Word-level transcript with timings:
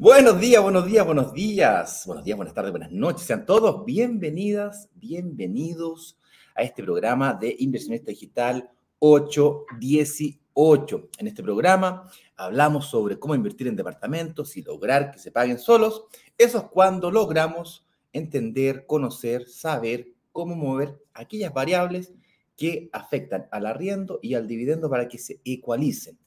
Buenos 0.00 0.40
días, 0.40 0.62
buenos 0.62 0.86
días, 0.86 1.04
buenos 1.04 1.32
días. 1.34 2.02
Buenos 2.06 2.24
días, 2.24 2.36
buenas 2.36 2.54
tardes, 2.54 2.70
buenas 2.70 2.90
noches. 2.90 3.26
Sean 3.26 3.44
todos 3.44 3.84
bienvenidas, 3.84 4.88
bienvenidos 4.94 6.18
a 6.60 6.62
este 6.62 6.82
programa 6.82 7.32
de 7.32 7.56
Inversionista 7.58 8.10
Digital 8.10 8.70
818. 8.98 11.08
En 11.16 11.26
este 11.26 11.42
programa 11.42 12.06
hablamos 12.36 12.86
sobre 12.86 13.18
cómo 13.18 13.34
invertir 13.34 13.66
en 13.66 13.76
departamentos 13.76 14.58
y 14.58 14.62
lograr 14.62 15.10
que 15.10 15.18
se 15.18 15.32
paguen 15.32 15.58
solos. 15.58 16.04
Eso 16.36 16.58
es 16.58 16.64
cuando 16.64 17.10
logramos 17.10 17.86
entender, 18.12 18.84
conocer, 18.86 19.48
saber 19.48 20.08
cómo 20.32 20.54
mover 20.54 21.02
aquellas 21.14 21.54
variables 21.54 22.12
que 22.58 22.90
afectan 22.92 23.48
al 23.52 23.64
arriendo 23.64 24.18
y 24.20 24.34
al 24.34 24.46
dividendo 24.46 24.90
para 24.90 25.08
que 25.08 25.16
se 25.16 25.40
ecualicen. 25.46 26.18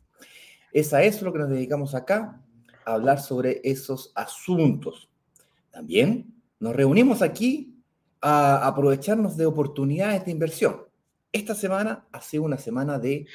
Es 0.71 0.95
a 0.95 1.03
eso 1.03 1.25
lo 1.25 1.31
que 1.31 1.39
nos 1.39 1.49
dedicamos 1.49 1.93
acá 1.93 2.41
hablar 2.85 3.19
sobre 3.19 3.61
esos 3.63 4.11
asuntos. 4.15 5.11
También 5.69 6.33
nos 6.59 6.75
reunimos 6.75 7.21
aquí 7.21 7.72
a 8.25 8.65
aprovecharnos 8.65 9.35
de 9.35 9.45
oportunidades 9.45 10.23
de 10.23 10.31
inversión. 10.31 10.83
Esta 11.33 11.53
semana 11.53 12.07
ha 12.13 12.21
sido 12.21 12.43
una 12.43 12.57
semana 12.57 12.97
de 12.97 13.27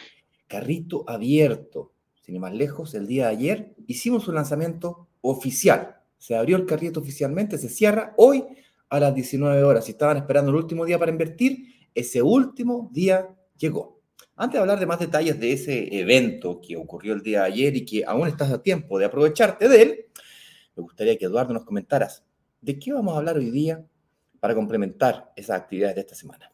carrito 0.47 1.05
abierto. 1.07 1.93
Sin 2.23 2.37
ir 2.37 2.41
más 2.41 2.55
lejos, 2.55 2.95
el 2.95 3.07
día 3.07 3.27
de 3.27 3.33
ayer 3.33 3.75
hicimos 3.87 4.27
un 4.29 4.37
lanzamiento 4.37 5.09
oficial. 5.21 5.97
Se 6.17 6.35
abrió 6.35 6.57
el 6.57 6.65
carrito 6.65 7.01
oficialmente, 7.01 7.59
se 7.59 7.69
cierra 7.69 8.15
hoy 8.17 8.43
a 8.89 8.99
las 8.99 9.15
19 9.15 9.63
horas. 9.63 9.85
Si 9.85 9.91
estaban 9.91 10.17
esperando 10.17 10.51
el 10.51 10.57
último 10.57 10.87
día 10.87 10.99
para 10.99 11.13
invertir, 11.13 11.67
ese 11.95 12.23
último 12.23 12.89
día 12.91 13.29
llegó. 13.59 14.01
Antes 14.37 14.55
de 14.55 14.61
hablar 14.61 14.81
de 14.81 14.87
más 14.87 15.01
detalles 15.01 15.39
de 15.39 15.53
ese 15.53 16.01
evento 16.01 16.63
que 16.67 16.79
ocurrió 16.79 17.13
el 17.13 17.23
día 17.23 17.41
de 17.41 17.47
ayer 17.47 17.77
y 17.77 17.85
que 17.85 18.05
aún 18.07 18.27
estás 18.27 18.51
a 18.51 18.63
tiempo 18.63 18.99
de 18.99 19.05
aprovecharte 19.05 19.69
de 19.69 19.83
él, 19.83 20.07
me 20.77 20.83
gustaría 20.83 21.19
que 21.19 21.27
Eduardo 21.27 21.53
nos 21.53 21.67
comentaras 21.67 22.25
de 22.63 22.79
qué 22.79 22.91
vamos 22.93 23.15
a 23.15 23.19
hablar 23.19 23.37
hoy 23.37 23.51
día 23.51 23.85
para 24.41 24.55
complementar 24.55 25.33
esas 25.37 25.61
actividades 25.61 25.97
de 25.97 26.01
esta 26.03 26.15
semana. 26.15 26.53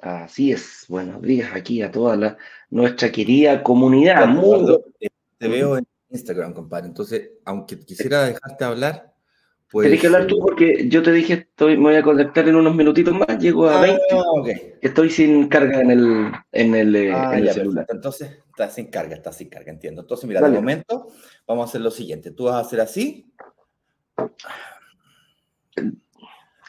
Así 0.00 0.52
es, 0.52 0.84
buenos 0.88 1.20
días 1.22 1.50
aquí 1.54 1.82
a 1.82 1.90
toda 1.90 2.16
la, 2.16 2.38
nuestra 2.70 3.10
querida 3.10 3.62
comunidad. 3.62 4.30
Eduardo, 4.30 4.84
te 5.38 5.48
veo 5.48 5.78
en 5.78 5.86
Instagram, 6.10 6.54
compadre, 6.54 6.86
entonces, 6.86 7.30
aunque 7.44 7.78
quisiera 7.80 8.24
dejarte 8.24 8.64
hablar, 8.64 9.12
pues, 9.70 9.84
Tienes 9.84 10.00
que 10.00 10.06
hablar 10.06 10.26
tú 10.26 10.38
porque 10.40 10.88
yo 10.88 11.02
te 11.02 11.12
dije, 11.12 11.34
estoy, 11.34 11.76
me 11.76 11.82
voy 11.82 11.96
a 11.96 12.02
conectar 12.02 12.48
en 12.48 12.56
unos 12.56 12.74
minutitos 12.74 13.12
más, 13.14 13.38
llego 13.38 13.68
a 13.68 13.82
20. 13.82 14.00
Ah, 14.12 14.32
estoy 14.80 15.10
sin 15.10 15.46
carga 15.48 15.82
en 15.82 15.90
el, 15.90 16.32
en 16.52 16.74
el, 16.74 16.96
eh, 16.96 17.12
ah, 17.12 17.38
celular. 17.52 17.84
Entonces, 17.90 18.38
está 18.48 18.70
sin 18.70 18.86
carga, 18.86 19.14
está 19.14 19.30
sin 19.30 19.50
carga, 19.50 19.70
entiendo. 19.70 20.00
Entonces, 20.00 20.26
mira, 20.26 20.40
de 20.40 20.48
momento 20.48 21.08
vamos 21.46 21.66
a 21.66 21.68
hacer 21.68 21.82
lo 21.82 21.90
siguiente. 21.90 22.30
Tú 22.30 22.44
vas 22.44 22.54
a 22.54 22.60
hacer 22.60 22.80
así. 22.80 23.30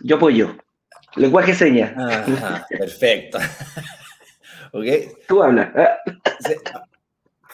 Yo 0.02 0.16
apoyo. 0.16 0.55
Lenguaje 1.16 1.53
señas. 1.53 1.94
perfecto. 2.69 3.39
¿Ok? 4.73 4.86
Tú 5.28 5.42
hablas. 5.42 5.72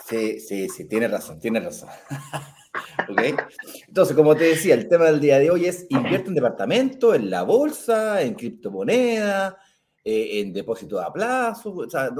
Sí, 0.05 0.39
sí, 0.39 0.69
sí, 0.69 0.85
tienes 0.85 1.09
razón, 1.09 1.39
tienes 1.39 1.63
razón. 1.63 1.89
Entonces, 3.87 4.15
como 4.15 4.35
te 4.35 4.43
decía, 4.45 4.75
el 4.75 4.87
tema 4.87 5.05
del 5.05 5.19
día 5.19 5.39
de 5.39 5.49
hoy 5.49 5.65
es 5.65 5.87
invierte 5.89 6.27
en 6.27 6.35
departamento, 6.35 7.15
en 7.15 7.29
la 7.29 7.43
bolsa, 7.43 8.21
en 8.21 8.35
criptomoneda, 8.35 9.57
eh, 10.03 10.41
en 10.41 10.53
depósito 10.53 11.01
a 11.01 11.11
plazo, 11.11 11.73
o 11.73 11.89
sea, 11.89 12.11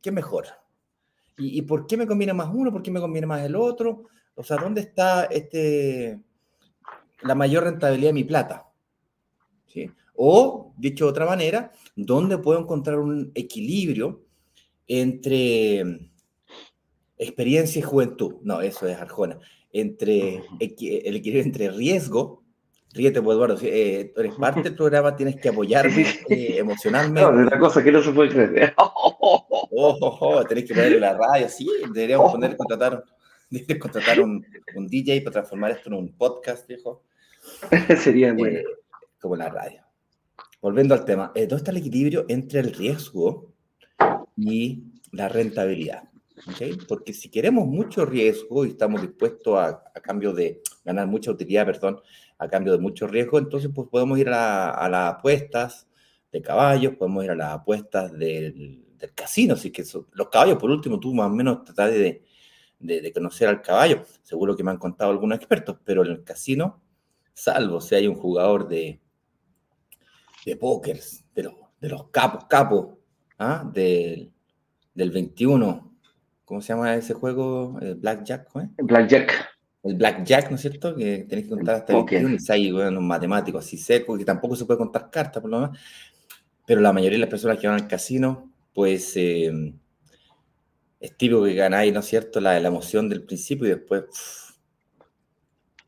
¿qué 0.00 0.10
mejor? 0.10 0.46
¿Y, 1.36 1.60
por 1.62 1.86
qué 1.86 1.96
me 1.96 2.06
conviene 2.06 2.32
más 2.32 2.48
uno? 2.52 2.72
¿Por 2.72 2.82
qué 2.82 2.90
me 2.90 3.00
conviene 3.00 3.26
más 3.26 3.42
el 3.42 3.56
otro? 3.56 4.04
O 4.36 4.44
sea, 4.44 4.56
¿dónde 4.56 4.82
está 4.82 5.24
este, 5.24 6.20
la 7.22 7.34
mayor 7.34 7.64
rentabilidad 7.64 8.10
de 8.10 8.14
mi 8.14 8.24
plata? 8.24 8.68
¿Sí? 9.74 9.90
O, 10.14 10.72
dicho 10.78 11.04
de 11.04 11.10
otra 11.10 11.26
manera, 11.26 11.72
¿dónde 11.96 12.38
puedo 12.38 12.58
encontrar 12.58 12.98
un 12.98 13.30
equilibrio 13.34 14.24
entre 14.86 16.08
experiencia 17.18 17.80
y 17.80 17.82
juventud? 17.82 18.36
No, 18.42 18.62
eso 18.62 18.86
es 18.86 18.96
Arjona 18.96 19.38
entre 19.74 20.36
el 20.60 21.16
equilibrio 21.16 21.42
entre 21.42 21.68
riesgo, 21.68 22.44
ríete 22.92 23.20
pues 23.20 23.34
Eduardo, 23.34 23.58
eh, 23.60 24.12
eres 24.16 24.34
parte 24.36 24.62
del 24.62 24.76
programa, 24.76 25.16
tienes 25.16 25.36
que 25.36 25.48
apoyarme 25.48 26.06
eh, 26.28 26.58
emocionalmente. 26.58 27.20
No, 27.20 27.40
es 27.40 27.46
una 27.48 27.58
cosa 27.58 27.82
que 27.82 27.90
no 27.90 28.00
se 28.00 28.12
puede 28.12 28.30
creer. 28.30 28.74
Oh, 28.76 29.98
oh, 30.00 30.18
oh, 30.20 30.44
tenés 30.44 30.66
que 30.66 30.74
poner 30.74 31.00
la 31.00 31.14
radio, 31.14 31.48
sí, 31.48 31.68
deberíamos 31.92 32.30
poner, 32.30 32.56
contratar, 32.56 33.02
contratar 33.80 34.20
un, 34.20 34.46
un, 34.76 34.86
DJ 34.86 35.22
para 35.22 35.32
transformar 35.32 35.72
esto 35.72 35.88
en 35.88 35.94
un 35.94 36.16
podcast, 36.16 36.68
viejo. 36.68 37.02
Sería 38.00 38.32
bueno. 38.32 38.60
Eh, 38.60 38.64
como 39.24 39.36
la 39.36 39.48
radio. 39.48 39.80
Volviendo 40.60 40.92
al 40.92 41.06
tema, 41.06 41.32
¿dónde 41.34 41.56
está 41.56 41.70
el 41.70 41.78
equilibrio 41.78 42.26
entre 42.28 42.60
el 42.60 42.74
riesgo 42.74 43.54
y 44.36 44.84
la 45.12 45.30
rentabilidad? 45.30 46.10
Porque 46.86 47.14
si 47.14 47.30
queremos 47.30 47.66
mucho 47.66 48.04
riesgo 48.04 48.66
y 48.66 48.70
estamos 48.70 49.00
dispuestos 49.00 49.56
a, 49.56 49.82
a, 49.94 50.00
cambio 50.02 50.34
de 50.34 50.60
ganar 50.84 51.06
mucha 51.06 51.30
utilidad, 51.30 51.64
perdón, 51.64 52.02
a 52.36 52.48
cambio 52.48 52.74
de 52.74 52.80
mucho 52.80 53.06
riesgo, 53.06 53.38
entonces 53.38 53.70
pues 53.74 53.88
podemos 53.88 54.18
ir 54.18 54.28
a, 54.28 54.86
las 54.90 55.14
apuestas 55.14 55.88
de 56.30 56.42
caballos, 56.42 56.94
podemos 56.96 57.24
ir 57.24 57.30
a 57.30 57.34
las 57.34 57.54
apuestas 57.54 58.12
del, 58.12 58.84
del 58.98 59.14
casino, 59.14 59.54
así 59.54 59.70
que 59.70 59.84
los 60.12 60.28
caballos, 60.28 60.58
por 60.58 60.70
último, 60.70 61.00
tú 61.00 61.14
más 61.14 61.30
o 61.30 61.34
menos 61.34 61.64
tratas 61.64 61.92
de, 61.92 62.26
de, 62.78 63.00
de, 63.00 63.12
conocer 63.12 63.48
al 63.48 63.62
caballo, 63.62 64.04
seguro 64.22 64.54
que 64.54 64.62
me 64.62 64.70
han 64.70 64.76
contado 64.76 65.12
algunos 65.12 65.38
expertos, 65.38 65.78
pero 65.82 66.04
en 66.04 66.10
el 66.10 66.24
casino, 66.24 66.82
salvo 67.32 67.80
si 67.80 67.94
hay 67.94 68.06
un 68.06 68.16
jugador 68.16 68.68
de, 68.68 69.00
de 70.44 70.56
póker, 70.56 71.00
de 71.34 71.42
los, 71.42 71.54
de 71.80 71.88
los 71.88 72.08
capos, 72.10 72.44
capos, 72.44 72.98
¿ah? 73.38 73.68
del, 73.72 74.32
del 74.94 75.10
21, 75.10 75.94
¿Cómo 76.44 76.60
se 76.60 76.68
llama 76.68 76.94
ese 76.94 77.14
juego? 77.14 77.78
¿El 77.80 77.94
Blackjack? 77.94 78.48
¿eh? 78.56 78.68
Blackjack. 78.78 79.48
El 79.82 79.96
Blackjack, 79.96 80.50
¿no 80.50 80.56
es 80.56 80.62
cierto? 80.62 80.94
Que 80.94 81.24
tenéis 81.28 81.48
que 81.48 81.54
contar 81.54 81.76
hasta 81.76 81.94
21 81.94 82.36
y 82.36 82.52
hay 82.52 82.70
bueno, 82.70 83.00
matemáticos 83.00 83.64
así 83.64 83.78
secos, 83.78 84.18
que 84.18 84.24
tampoco 84.24 84.56
se 84.56 84.64
puede 84.64 84.78
contar 84.78 85.10
cartas, 85.10 85.40
por 85.40 85.50
lo 85.50 85.60
menos. 85.60 85.78
Pero 86.66 86.80
la 86.80 86.92
mayoría 86.92 87.16
de 87.16 87.20
las 87.20 87.30
personas 87.30 87.58
que 87.58 87.66
van 87.66 87.80
al 87.80 87.88
casino, 87.88 88.50
pues 88.74 89.12
eh, 89.16 89.74
es 91.00 91.16
típico 91.16 91.44
que 91.44 91.54
ganáis, 91.54 91.92
¿no 91.92 92.00
es 92.00 92.06
cierto? 92.06 92.40
La, 92.40 92.58
la 92.60 92.68
emoción 92.68 93.08
del 93.08 93.22
principio 93.22 93.66
y 93.66 93.70
después. 93.70 94.04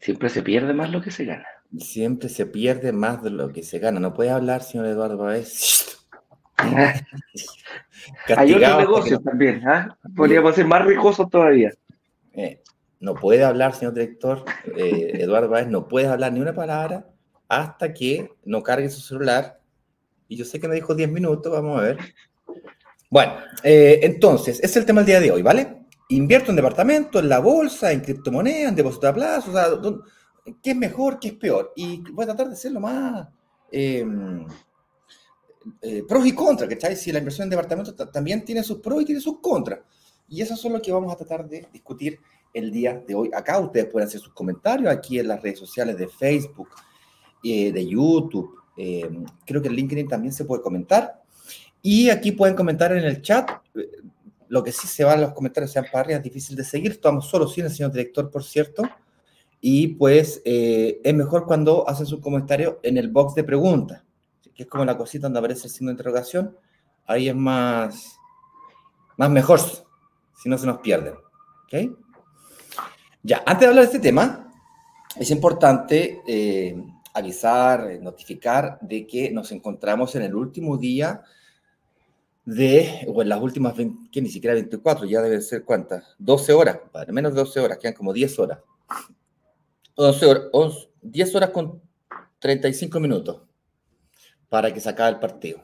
Siempre 0.00 0.28
se 0.28 0.42
pierde 0.42 0.72
más 0.72 0.90
lo 0.90 1.02
que 1.02 1.10
se 1.10 1.24
gana. 1.24 1.46
Siempre 1.80 2.28
se 2.28 2.46
pierde 2.46 2.92
más 2.92 3.22
de 3.22 3.30
lo 3.30 3.52
que 3.52 3.62
se 3.62 3.78
gana. 3.78 4.00
No 4.00 4.14
puede 4.14 4.30
hablar, 4.30 4.62
señor 4.62 4.86
Eduardo 4.86 5.18
Pavés. 5.18 5.98
Hay 8.36 8.54
otros 8.54 8.78
negocios 8.78 9.22
también, 9.22 9.66
¿ah? 9.66 9.96
Podríamos 10.14 10.54
ser 10.54 10.66
más 10.66 10.84
rijosos 10.84 11.28
todavía. 11.28 11.72
Eh, 12.32 12.62
no 13.00 13.14
puede 13.14 13.44
hablar, 13.44 13.74
señor 13.74 13.94
director, 13.94 14.44
eh, 14.76 15.18
Eduardo 15.20 15.48
Báez, 15.48 15.68
no 15.68 15.86
puede 15.86 16.06
hablar 16.06 16.32
ni 16.32 16.40
una 16.40 16.54
palabra 16.54 17.06
hasta 17.48 17.92
que 17.92 18.30
no 18.44 18.62
cargue 18.62 18.88
su 18.90 19.00
celular. 19.00 19.60
Y 20.28 20.36
yo 20.36 20.44
sé 20.44 20.58
que 20.58 20.68
me 20.68 20.74
dijo 20.74 20.94
10 20.94 21.10
minutos, 21.10 21.52
vamos 21.52 21.78
a 21.78 21.82
ver. 21.82 21.98
Bueno, 23.10 23.34
eh, 23.62 24.00
entonces, 24.02 24.60
es 24.62 24.76
el 24.76 24.84
tema 24.84 25.00
del 25.00 25.06
día 25.06 25.20
de 25.20 25.30
hoy, 25.30 25.42
¿vale? 25.42 25.84
Invierto 26.08 26.50
en 26.50 26.56
departamento, 26.56 27.18
en 27.18 27.28
la 27.28 27.38
bolsa, 27.38 27.92
en 27.92 28.00
criptomonedas, 28.00 28.70
en 28.70 28.76
depósito 28.76 29.08
a 29.08 29.14
plazo, 29.14 29.50
o 29.50 29.54
sea, 29.54 29.66
¿qué 30.62 30.70
es 30.70 30.76
mejor, 30.76 31.18
qué 31.18 31.28
es 31.28 31.34
peor? 31.34 31.72
Y 31.76 32.02
voy 32.12 32.24
a 32.24 32.26
tratar 32.26 32.48
de 32.48 32.56
ser 32.56 32.72
lo 32.72 32.80
más 32.80 33.28
eh, 33.70 34.04
pros 36.06 36.26
y 36.26 36.32
contras, 36.32 36.68
¿cachai? 36.68 36.96
Si 36.96 37.10
la 37.12 37.18
inversión 37.18 37.46
en 37.46 37.50
departamentos 37.50 37.94
también 38.12 38.44
tiene 38.44 38.62
sus 38.62 38.78
pros 38.78 39.02
y 39.02 39.04
tiene 39.04 39.20
sus 39.20 39.40
contras. 39.40 39.80
Y 40.28 40.40
eso 40.40 40.54
es 40.54 40.64
lo 40.64 40.80
que 40.80 40.92
vamos 40.92 41.12
a 41.12 41.16
tratar 41.16 41.48
de 41.48 41.68
discutir 41.72 42.18
el 42.52 42.70
día 42.70 43.02
de 43.06 43.14
hoy. 43.14 43.30
Acá 43.34 43.58
ustedes 43.58 43.86
pueden 43.86 44.08
hacer 44.08 44.20
sus 44.20 44.32
comentarios 44.32 44.90
aquí 44.92 45.18
en 45.18 45.28
las 45.28 45.42
redes 45.42 45.58
sociales 45.58 45.96
de 45.96 46.08
Facebook, 46.08 46.70
eh, 47.42 47.72
de 47.72 47.86
YouTube. 47.86 48.56
Eh, 48.76 49.08
creo 49.44 49.62
que 49.62 49.68
en 49.68 49.74
LinkedIn 49.74 50.08
también 50.08 50.32
se 50.32 50.44
puede 50.44 50.62
comentar. 50.62 51.22
Y 51.82 52.10
aquí 52.10 52.32
pueden 52.32 52.56
comentar 52.56 52.92
en 52.92 53.04
el 53.04 53.22
chat. 53.22 53.50
Lo 54.48 54.62
que 54.62 54.72
sí 54.72 54.86
se 54.86 55.04
van 55.04 55.20
los 55.20 55.32
comentarios 55.32 55.70
sean 55.70 55.86
es 56.08 56.22
difícil 56.22 56.56
de 56.56 56.64
seguir. 56.64 56.92
Estamos 56.92 57.28
solo 57.28 57.46
sin 57.46 57.64
el 57.64 57.70
señor 57.70 57.92
director, 57.92 58.30
por 58.30 58.42
cierto. 58.42 58.82
Y 59.60 59.88
pues 59.88 60.42
es 60.44 61.14
mejor 61.14 61.46
cuando 61.46 61.88
hacen 61.88 62.06
sus 62.06 62.20
comentarios 62.20 62.76
en 62.82 62.98
el 62.98 63.08
box 63.08 63.34
de 63.34 63.44
preguntas 63.44 64.06
que 64.56 64.62
es 64.62 64.68
como 64.68 64.84
la 64.84 64.96
cosita 64.96 65.26
donde 65.26 65.38
aparece 65.38 65.66
el 65.66 65.72
signo 65.72 65.90
de 65.90 65.94
interrogación, 65.94 66.56
ahí 67.06 67.28
es 67.28 67.36
más, 67.36 68.18
Más 69.18 69.30
mejor, 69.30 69.60
si 69.60 70.48
no 70.48 70.58
se 70.58 70.66
nos 70.66 70.78
pierden. 70.78 71.14
¿Ok? 71.14 71.96
Ya, 73.22 73.42
antes 73.46 73.60
de 73.60 73.66
hablar 73.66 73.84
de 73.84 73.92
este 73.92 73.98
tema, 73.98 74.52
es 75.16 75.30
importante 75.30 76.22
eh, 76.26 76.76
avisar, 77.12 77.90
eh, 77.90 77.98
notificar 77.98 78.78
de 78.80 79.06
que 79.06 79.30
nos 79.30 79.52
encontramos 79.52 80.14
en 80.14 80.22
el 80.22 80.34
último 80.34 80.76
día 80.76 81.22
de, 82.44 83.06
o 83.12 83.22
en 83.22 83.28
las 83.28 83.40
últimas, 83.40 83.76
20, 83.76 84.10
que 84.10 84.22
ni 84.22 84.28
siquiera 84.28 84.54
24, 84.54 85.06
ya 85.06 85.20
deben 85.20 85.42
ser 85.42 85.64
cuántas, 85.64 86.14
12 86.18 86.52
horas, 86.52 86.78
menos 87.08 87.34
de 87.34 87.40
12 87.40 87.60
horas, 87.60 87.78
quedan 87.78 87.94
como 87.94 88.12
10 88.12 88.38
horas. 88.38 88.58
11 89.96 90.26
horas 90.26 90.88
10 91.00 91.34
horas 91.34 91.50
con 91.50 91.82
35 92.38 93.00
minutos 93.00 93.42
para 94.48 94.72
que 94.72 94.80
se 94.80 94.88
acabe 94.88 95.10
el 95.10 95.18
partido. 95.18 95.60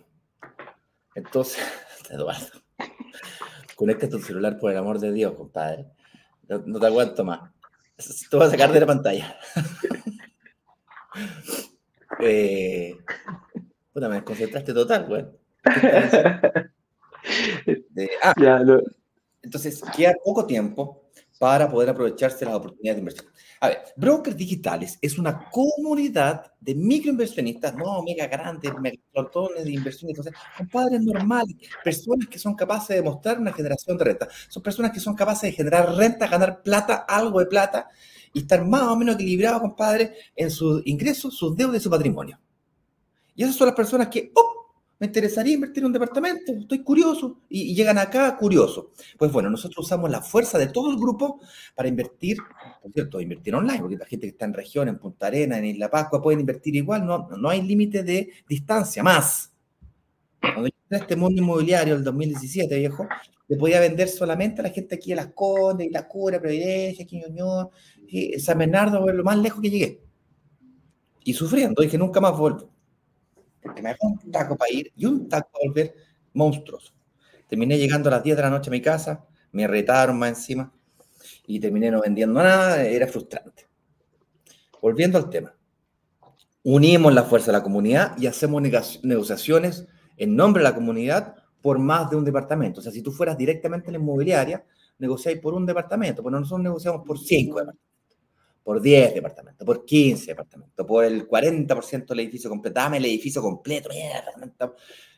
Entonces, 1.15 1.63
Eduardo, 2.11 2.47
conecta 3.77 4.09
tu 4.09 4.19
celular 4.19 4.59
por 4.59 4.71
el 4.71 4.79
amor 4.79 4.99
de 4.99 5.13
Dios, 5.13 5.35
compadre. 5.35 5.87
No, 6.49 6.81
te 6.81 6.87
aguanto 6.87 7.25
más. 7.25 7.51
Te 8.31 8.37
voy 8.37 8.47
a 8.47 8.51
sacar 8.51 8.73
de 8.73 8.81
la 8.81 8.87
pantalla. 8.87 9.37
eh, 12.21 12.97
puta, 13.93 14.09
me 14.09 14.17
desconcentraste 14.17 14.75
total, 14.75 15.07
güey. 15.07 15.27
ah, 18.23 18.35
Entonces, 19.43 19.83
queda 19.95 20.15
poco 20.25 20.47
tiempo 20.47 21.02
para 21.43 21.69
poder 21.69 21.91
aprovecharse 21.91 22.45
las 22.45 22.55
oportunidades 22.55 22.95
de 22.95 23.01
inversión. 23.01 23.27
A 23.59 23.69
ver, 23.69 23.83
Brokers 23.97 24.37
Digitales 24.37 24.97
es 25.03 25.19
una 25.19 25.51
comunidad 25.51 26.53
de 26.61 26.73
microinversionistas, 26.73 27.75
no 27.75 28.01
mega 28.05 28.29
grandes, 28.29 28.73
megatrotones 28.81 29.65
de 29.65 29.73
inversiones, 29.73 30.17
son 30.17 30.69
padres 30.69 31.03
normales, 31.03 31.57
personas 31.83 32.29
que 32.29 32.39
son 32.39 32.55
capaces 32.55 32.95
de 32.95 33.03
mostrar 33.03 33.41
una 33.41 33.53
generación 33.53 33.99
de 33.99 34.05
renta. 34.05 34.29
Son 34.49 34.63
personas 34.63 34.93
que 34.93 35.01
son 35.01 35.17
capaces 35.17 35.51
de 35.51 35.57
generar 35.57 35.93
renta, 35.97 36.29
ganar 36.29 36.63
plata, 36.63 37.07
algo 37.09 37.41
de 37.41 37.47
plata, 37.47 37.89
y 38.33 38.43
estar 38.43 38.65
más 38.65 38.83
o 38.83 38.95
menos 38.95 39.17
equilibrados, 39.17 39.63
compadre, 39.63 40.15
en 40.37 40.49
sus 40.49 40.87
ingresos, 40.87 41.37
sus 41.37 41.57
deudas 41.57 41.81
y 41.81 41.83
su 41.83 41.91
patrimonio. 41.91 42.39
Y 43.35 43.43
esas 43.43 43.57
son 43.57 43.67
las 43.67 43.75
personas 43.75 44.07
que. 44.07 44.33
Me 45.03 45.07
interesaría 45.07 45.55
invertir 45.55 45.81
en 45.81 45.87
un 45.87 45.93
departamento, 45.93 46.53
estoy 46.53 46.85
curioso, 46.85 47.41
y, 47.49 47.75
llegan 47.75 47.99
acá 47.99 48.37
curiosos. 48.37 48.87
Pues 49.19 49.33
bueno, 49.33 49.51
nosotros 49.51 49.85
usamos 49.85 50.09
la 50.09 50.23
fuerza 50.23 50.61
de 50.61 50.69
todo 50.69 50.93
el 50.93 50.97
grupo 50.97 51.41
para 51.75 51.89
invertir, 51.89 52.37
por 52.81 52.93
cierto, 52.93 53.21
invertir 53.21 53.53
online, 53.53 53.81
porque 53.81 53.97
la 53.97 54.07
gente 54.07 54.29
que 54.29 54.31
está 54.31 54.45
en 54.45 54.55
región, 54.55 54.87
en 54.87 55.01
Punta 55.01 55.27
Arena, 55.27 55.59
en 55.59 55.65
Isla 55.65 55.91
Pascua, 55.91 56.23
pueden 56.23 56.39
invertir 56.39 56.77
igual, 56.77 57.05
no, 57.05 57.29
no 57.37 57.49
hay 57.49 57.63
límite 57.63 58.05
de 58.05 58.31
distancia, 58.49 59.03
más. 59.03 59.53
Cuando 60.41 60.69
yo 60.69 60.75
entré 60.85 60.99
a 60.99 61.01
este 61.01 61.17
mundo 61.17 61.43
inmobiliario, 61.43 61.97
el 61.97 62.05
2017, 62.05 62.79
viejo, 62.79 63.09
le 63.49 63.57
podía 63.57 63.81
vender 63.81 64.09
solamente 64.09 64.61
a 64.61 64.63
la 64.63 64.71
gente 64.71 64.95
aquí 64.95 65.13
a 65.13 65.17
Las 65.17 65.33
Condes, 65.35 65.91
La 65.91 66.07
Cura, 66.07 66.39
Providencia, 66.41 67.05
Quiñoñón, 67.05 67.71
y 68.07 68.39
San 68.39 68.57
Bernardo, 68.57 69.05
lo 69.05 69.25
más 69.25 69.37
lejos 69.37 69.61
que 69.61 69.69
llegué. 69.71 70.01
Y 71.25 71.33
sufriendo, 71.35 71.83
dije, 71.83 71.99
nunca 71.99 72.21
más 72.21 72.39
vuelvo 72.39 72.72
porque 73.63 73.83
me 73.83 73.91
dejó 73.91 74.09
un 74.09 74.31
taco 74.31 74.57
para 74.57 74.73
ir 74.73 74.93
y 74.97 75.07
un 75.07 75.29
taco 75.29 75.51
para 75.53 75.67
volver 75.67 75.95
monstruoso. 76.35 76.93
Terminé 77.49 77.79
llegando 77.79 78.09
a 78.09 78.13
las 78.13 78.23
10 78.23 78.37
de 78.37 78.43
la 78.43 78.51
noche 78.51 78.71
a 78.71 78.73
mi 78.73 78.81
casa, 78.81 79.27
me 79.53 79.67
retaron 79.67 80.19
más 80.19 80.31
encima 80.31 80.73
y 81.47 81.61
terminé 81.61 81.91
no 81.91 82.01
vendiendo 82.01 82.43
nada, 82.43 82.83
era 82.83 83.07
frustrante. 83.07 83.67
Volviendo 84.81 85.19
al 85.19 85.31
tema, 85.31 85.55
unimos 86.65 87.13
la 87.13 87.25
fuerza 87.25 87.53
de 87.53 87.59
la 87.59 87.63
comunidad 87.63 88.17
y 88.19 88.27
hacemos 88.27 88.63
negociaciones 89.03 89.87
en 90.17 90.35
nombre 90.35 90.63
de 90.63 90.69
la 90.69 90.75
comunidad 90.75 91.37
por 91.61 91.79
más 91.79 92.11
de 92.11 92.17
un 92.17 92.25
departamento. 92.25 92.81
O 92.81 92.83
sea, 92.83 92.91
si 92.91 93.03
tú 93.03 93.13
fueras 93.13 93.39
directamente 93.39 93.89
en 93.89 93.93
la 93.93 93.99
inmobiliaria, 94.01 94.65
negociáis 94.99 95.39
por 95.39 95.55
un 95.55 95.67
departamento, 95.67 96.23
pero 96.23 96.39
nosotros 96.39 96.63
negociamos 96.63 97.07
por 97.07 97.19
cinco 97.19 97.61
departamentos 97.61 97.92
por 98.63 98.81
10 98.81 99.15
departamentos, 99.15 99.67
por 99.67 99.85
15 99.85 100.27
departamentos, 100.27 100.87
por 100.87 101.05
el 101.05 101.29
40% 101.29 102.07
del 102.07 102.21
edificio 102.21 102.49
completo, 102.49 102.75
dame 102.75 102.99
el 102.99 103.05
edificio 103.05 103.43
completo, 103.43 103.91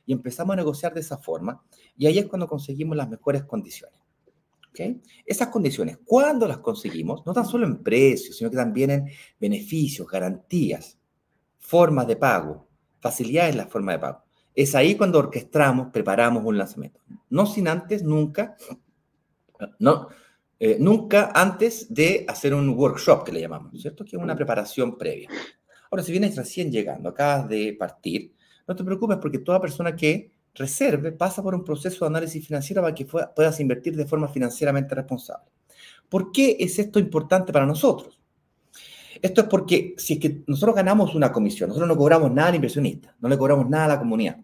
y 0.06 0.12
empezamos 0.12 0.54
a 0.54 0.56
negociar 0.56 0.94
de 0.94 1.00
esa 1.00 1.18
forma, 1.18 1.62
y 1.96 2.06
ahí 2.06 2.18
es 2.18 2.26
cuando 2.26 2.46
conseguimos 2.46 2.96
las 2.96 3.08
mejores 3.08 3.44
condiciones. 3.44 3.98
¿Okay? 4.70 5.00
Esas 5.24 5.48
condiciones, 5.48 5.98
cuando 6.04 6.48
las 6.48 6.58
conseguimos, 6.58 7.24
no 7.24 7.32
tan 7.32 7.46
solo 7.46 7.64
en 7.64 7.82
precios, 7.82 8.36
sino 8.36 8.50
que 8.50 8.56
también 8.56 8.90
en 8.90 9.06
beneficios, 9.38 10.08
garantías, 10.08 10.98
formas 11.60 12.08
de 12.08 12.16
pago, 12.16 12.66
facilidades 12.98 13.52
en 13.52 13.58
la 13.58 13.66
forma 13.66 13.92
de 13.92 13.98
pago. 14.00 14.24
Es 14.52 14.74
ahí 14.74 14.96
cuando 14.96 15.20
orquestamos, 15.20 15.92
preparamos 15.92 16.44
un 16.44 16.58
lanzamiento. 16.58 17.00
No 17.30 17.46
sin 17.46 17.68
antes, 17.68 18.02
nunca, 18.02 18.56
no, 19.78 20.08
eh, 20.66 20.78
nunca 20.80 21.30
antes 21.34 21.92
de 21.92 22.24
hacer 22.26 22.54
un 22.54 22.70
workshop, 22.70 23.22
que 23.22 23.32
le 23.32 23.42
llamamos, 23.42 23.78
¿cierto? 23.78 24.02
Que 24.02 24.16
es 24.16 24.22
una 24.22 24.34
preparación 24.34 24.96
previa. 24.96 25.28
Ahora, 25.90 26.02
si 26.02 26.10
vienes 26.10 26.34
recién 26.36 26.72
llegando, 26.72 27.10
acabas 27.10 27.50
de 27.50 27.76
partir, 27.78 28.32
no 28.66 28.74
te 28.74 28.82
preocupes 28.82 29.18
porque 29.20 29.40
toda 29.40 29.60
persona 29.60 29.94
que 29.94 30.30
reserve 30.54 31.12
pasa 31.12 31.42
por 31.42 31.54
un 31.54 31.64
proceso 31.64 32.06
de 32.06 32.08
análisis 32.08 32.46
financiero 32.46 32.80
para 32.80 32.94
que 32.94 33.04
puedas 33.04 33.60
invertir 33.60 33.94
de 33.94 34.06
forma 34.06 34.26
financieramente 34.26 34.94
responsable. 34.94 35.50
¿Por 36.08 36.32
qué 36.32 36.56
es 36.58 36.78
esto 36.78 36.98
importante 36.98 37.52
para 37.52 37.66
nosotros? 37.66 38.18
Esto 39.20 39.42
es 39.42 39.48
porque 39.48 39.94
si 39.98 40.14
es 40.14 40.18
que 40.18 40.44
nosotros 40.46 40.76
ganamos 40.76 41.14
una 41.14 41.30
comisión, 41.30 41.68
nosotros 41.68 41.90
no 41.90 41.96
cobramos 41.98 42.32
nada 42.32 42.48
al 42.48 42.54
inversionista, 42.54 43.14
no 43.20 43.28
le 43.28 43.36
cobramos 43.36 43.68
nada 43.68 43.84
a 43.84 43.88
la 43.88 43.98
comunidad. 43.98 44.40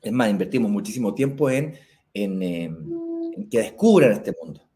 Es 0.00 0.12
más, 0.12 0.30
invertimos 0.30 0.70
muchísimo 0.70 1.12
tiempo 1.14 1.50
en, 1.50 1.74
en, 2.14 3.01
que 3.50 3.58
descubran 3.58 4.12
este 4.12 4.34
mundo. 4.40 4.68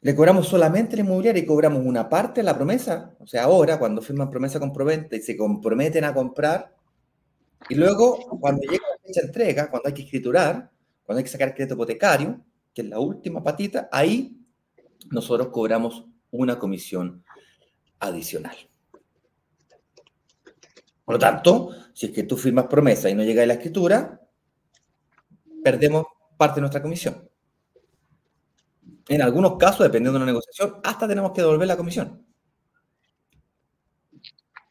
Le 0.00 0.16
cobramos 0.16 0.48
solamente 0.48 0.96
la 0.96 1.02
inmobiliaria 1.02 1.42
y 1.42 1.46
cobramos 1.46 1.84
una 1.84 2.08
parte 2.08 2.40
de 2.40 2.44
la 2.44 2.56
promesa. 2.56 3.14
O 3.20 3.26
sea, 3.26 3.44
ahora, 3.44 3.78
cuando 3.78 4.02
firman 4.02 4.30
promesa 4.30 4.58
comprometida 4.58 5.16
y 5.16 5.22
se 5.22 5.36
comprometen 5.36 6.04
a 6.04 6.12
comprar, 6.12 6.74
y 7.68 7.76
luego, 7.76 8.18
cuando 8.40 8.62
llega 8.62 8.84
la 8.90 9.00
fecha 9.06 9.20
de 9.20 9.26
entrega, 9.28 9.70
cuando 9.70 9.88
hay 9.88 9.94
que 9.94 10.02
escriturar, 10.02 10.70
cuando 11.04 11.18
hay 11.18 11.24
que 11.24 11.30
sacar 11.30 11.54
crédito 11.54 11.74
hipotecario, 11.74 12.44
que 12.74 12.82
es 12.82 12.88
la 12.88 12.98
última 12.98 13.44
patita, 13.44 13.88
ahí 13.92 14.36
nosotros 15.10 15.48
cobramos 15.48 16.06
una 16.30 16.58
comisión 16.58 17.24
adicional. 18.00 18.56
Por 21.04 21.14
lo 21.14 21.18
tanto, 21.18 21.70
si 21.92 22.06
es 22.06 22.12
que 22.12 22.22
tú 22.24 22.36
firmas 22.36 22.66
promesa 22.66 23.08
y 23.08 23.14
no 23.14 23.22
llega 23.22 23.42
a 23.42 23.46
la 23.46 23.54
escritura, 23.54 24.20
perdemos 25.62 26.06
parte 26.42 26.56
de 26.56 26.62
nuestra 26.62 26.82
comisión. 26.82 27.30
En 29.06 29.22
algunos 29.22 29.56
casos, 29.58 29.84
dependiendo 29.84 30.14
de 30.14 30.26
la 30.26 30.32
negociación, 30.32 30.80
hasta 30.82 31.06
tenemos 31.06 31.30
que 31.30 31.40
devolver 31.40 31.68
la 31.68 31.76
comisión. 31.76 32.26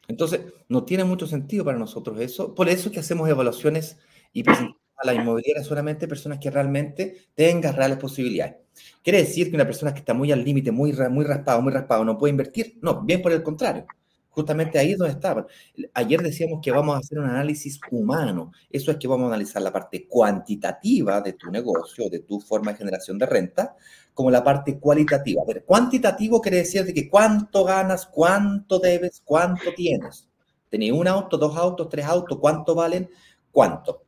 Entonces, 0.06 0.42
no 0.68 0.84
tiene 0.84 1.04
mucho 1.04 1.26
sentido 1.26 1.64
para 1.64 1.78
nosotros 1.78 2.20
eso. 2.20 2.54
Por 2.54 2.68
eso 2.68 2.88
es 2.88 2.92
que 2.92 3.00
hacemos 3.00 3.26
evaluaciones 3.26 3.96
y 4.34 4.42
presentamos 4.42 4.82
a 4.98 5.06
la 5.06 5.14
inmobiliaria 5.14 5.64
solamente 5.64 6.06
personas 6.06 6.38
que 6.38 6.50
realmente 6.50 7.28
tengan 7.34 7.74
reales 7.74 7.96
posibilidades. 7.96 8.56
¿Quiere 9.02 9.20
decir 9.20 9.48
que 9.48 9.56
una 9.56 9.64
persona 9.64 9.94
que 9.94 10.00
está 10.00 10.12
muy 10.12 10.30
al 10.30 10.44
límite, 10.44 10.72
muy, 10.72 10.92
muy 11.08 11.24
raspado, 11.24 11.62
muy 11.62 11.72
raspado, 11.72 12.04
no 12.04 12.18
puede 12.18 12.32
invertir? 12.32 12.78
No, 12.82 13.00
bien 13.00 13.22
por 13.22 13.32
el 13.32 13.42
contrario 13.42 13.86
justamente 14.32 14.78
ahí 14.78 14.92
es 14.92 14.98
donde 14.98 15.12
estaba. 15.12 15.46
Ayer 15.94 16.20
decíamos 16.22 16.60
que 16.62 16.70
vamos 16.70 16.96
a 16.96 16.98
hacer 16.98 17.18
un 17.18 17.28
análisis 17.28 17.78
humano. 17.90 18.52
Eso 18.70 18.90
es 18.90 18.96
que 18.96 19.06
vamos 19.06 19.26
a 19.26 19.28
analizar 19.28 19.62
la 19.62 19.72
parte 19.72 20.08
cuantitativa 20.08 21.20
de 21.20 21.34
tu 21.34 21.50
negocio, 21.50 22.08
de 22.08 22.20
tu 22.20 22.40
forma 22.40 22.72
de 22.72 22.78
generación 22.78 23.18
de 23.18 23.26
renta, 23.26 23.76
como 24.14 24.30
la 24.30 24.42
parte 24.42 24.78
cualitativa. 24.78 25.42
Ver, 25.46 25.64
cuantitativo 25.64 26.40
quiere 26.40 26.58
decir 26.58 26.84
de 26.84 26.94
que 26.94 27.08
cuánto 27.08 27.64
ganas, 27.64 28.06
cuánto 28.06 28.78
debes, 28.78 29.22
cuánto 29.24 29.72
tienes. 29.74 30.28
Tenéis 30.68 30.92
un 30.92 31.06
auto, 31.06 31.36
dos 31.36 31.56
autos, 31.56 31.88
tres 31.90 32.06
autos, 32.06 32.38
¿cuánto 32.40 32.74
valen? 32.74 33.10
¿Cuánto? 33.50 34.04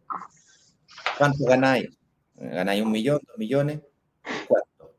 ¿Cuánto 1.18 1.44
ganáis? 1.44 1.90
¿Ganáis 2.34 2.82
un 2.82 2.90
millón, 2.90 3.20
dos 3.26 3.36
millones? 3.36 3.80
¿Cuánto? 4.48 4.96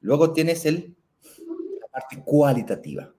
Luego 0.00 0.32
tienes 0.32 0.64
el, 0.64 0.96
la 1.80 1.86
parte 1.88 2.22
cualitativa 2.24 3.12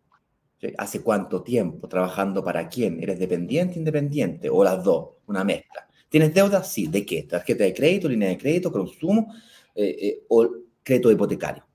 ¿Hace 0.77 1.01
cuánto 1.01 1.43
tiempo? 1.43 1.87
¿Trabajando 1.87 2.43
para 2.43 2.67
quién? 2.67 3.01
¿Eres 3.01 3.19
dependiente, 3.19 3.77
independiente? 3.77 4.49
¿O 4.49 4.63
las 4.63 4.83
dos? 4.83 5.09
Una 5.27 5.43
mezcla. 5.43 5.87
¿Tienes 6.09 6.33
deuda? 6.33 6.63
Sí. 6.63 6.87
¿De 6.87 7.05
qué? 7.05 7.23
¿Tarjeta 7.23 7.63
de 7.63 7.73
crédito, 7.73 8.07
línea 8.07 8.29
de 8.29 8.37
crédito, 8.37 8.71
consumo 8.71 9.33
eh, 9.75 9.97
eh, 10.01 10.23
o 10.29 10.49
crédito 10.83 11.11
hipotecario? 11.11 11.65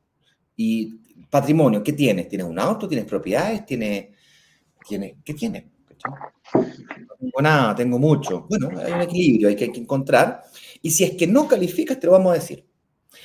Y 0.56 0.94
patrimonio, 1.28 1.82
¿qué 1.82 1.92
tienes? 1.92 2.28
¿Tienes 2.28 2.46
un 2.46 2.58
auto? 2.58 2.88
¿Tienes 2.88 3.06
propiedades? 3.06 3.66
¿Tienes, 3.66 4.08
tienes, 4.86 5.14
¿Qué 5.24 5.34
tienes? 5.34 5.64
No 6.54 7.16
tengo 7.18 7.42
nada, 7.42 7.74
tengo 7.74 7.98
mucho. 7.98 8.46
Bueno, 8.48 8.70
hay 8.78 8.92
un 8.92 9.00
equilibrio, 9.02 9.48
hay 9.48 9.56
que, 9.56 9.64
hay 9.64 9.72
que 9.72 9.80
encontrar. 9.80 10.42
Y 10.82 10.90
si 10.90 11.04
es 11.04 11.12
que 11.12 11.26
no 11.26 11.46
calificas, 11.46 11.98
te 11.98 12.06
lo 12.06 12.12
vamos 12.12 12.32
a 12.32 12.34
decir. 12.34 12.66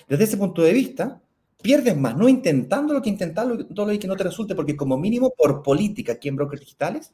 Desde 0.08 0.25
ese 0.25 0.38
punto 0.38 0.62
de 0.62 0.74
vista, 0.74 1.23
pierdes 1.63 1.98
más 1.98 2.15
no 2.15 2.29
intentando 2.29 2.93
lo 2.93 3.01
que 3.01 3.10
intentando 3.10 3.65
todo 3.67 3.91
lo 3.91 3.98
que 3.98 4.08
no 4.08 4.15
te 4.15 4.25
resulte, 4.25 4.53
porque 4.53 4.75
como 4.75 4.98
mínimo 4.98 5.34
por 5.36 5.63
política 5.63 6.13
aquí 6.13 6.27
en 6.27 6.36
Brokers 6.36 6.60
Digitales, 6.60 7.13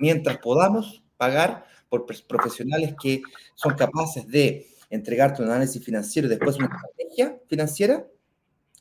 mientras 0.00 0.38
podamos 0.38 1.04
pagar 1.16 1.66
por 1.88 2.06
profesionales 2.26 2.94
que 3.00 3.22
son 3.54 3.74
capaces 3.74 4.26
de 4.26 4.66
entregarte 4.90 5.42
un 5.42 5.50
análisis 5.50 5.84
financiero 5.84 6.26
y 6.26 6.30
después 6.30 6.56
una 6.56 6.66
estrategia 6.66 7.38
financiera, 7.46 8.06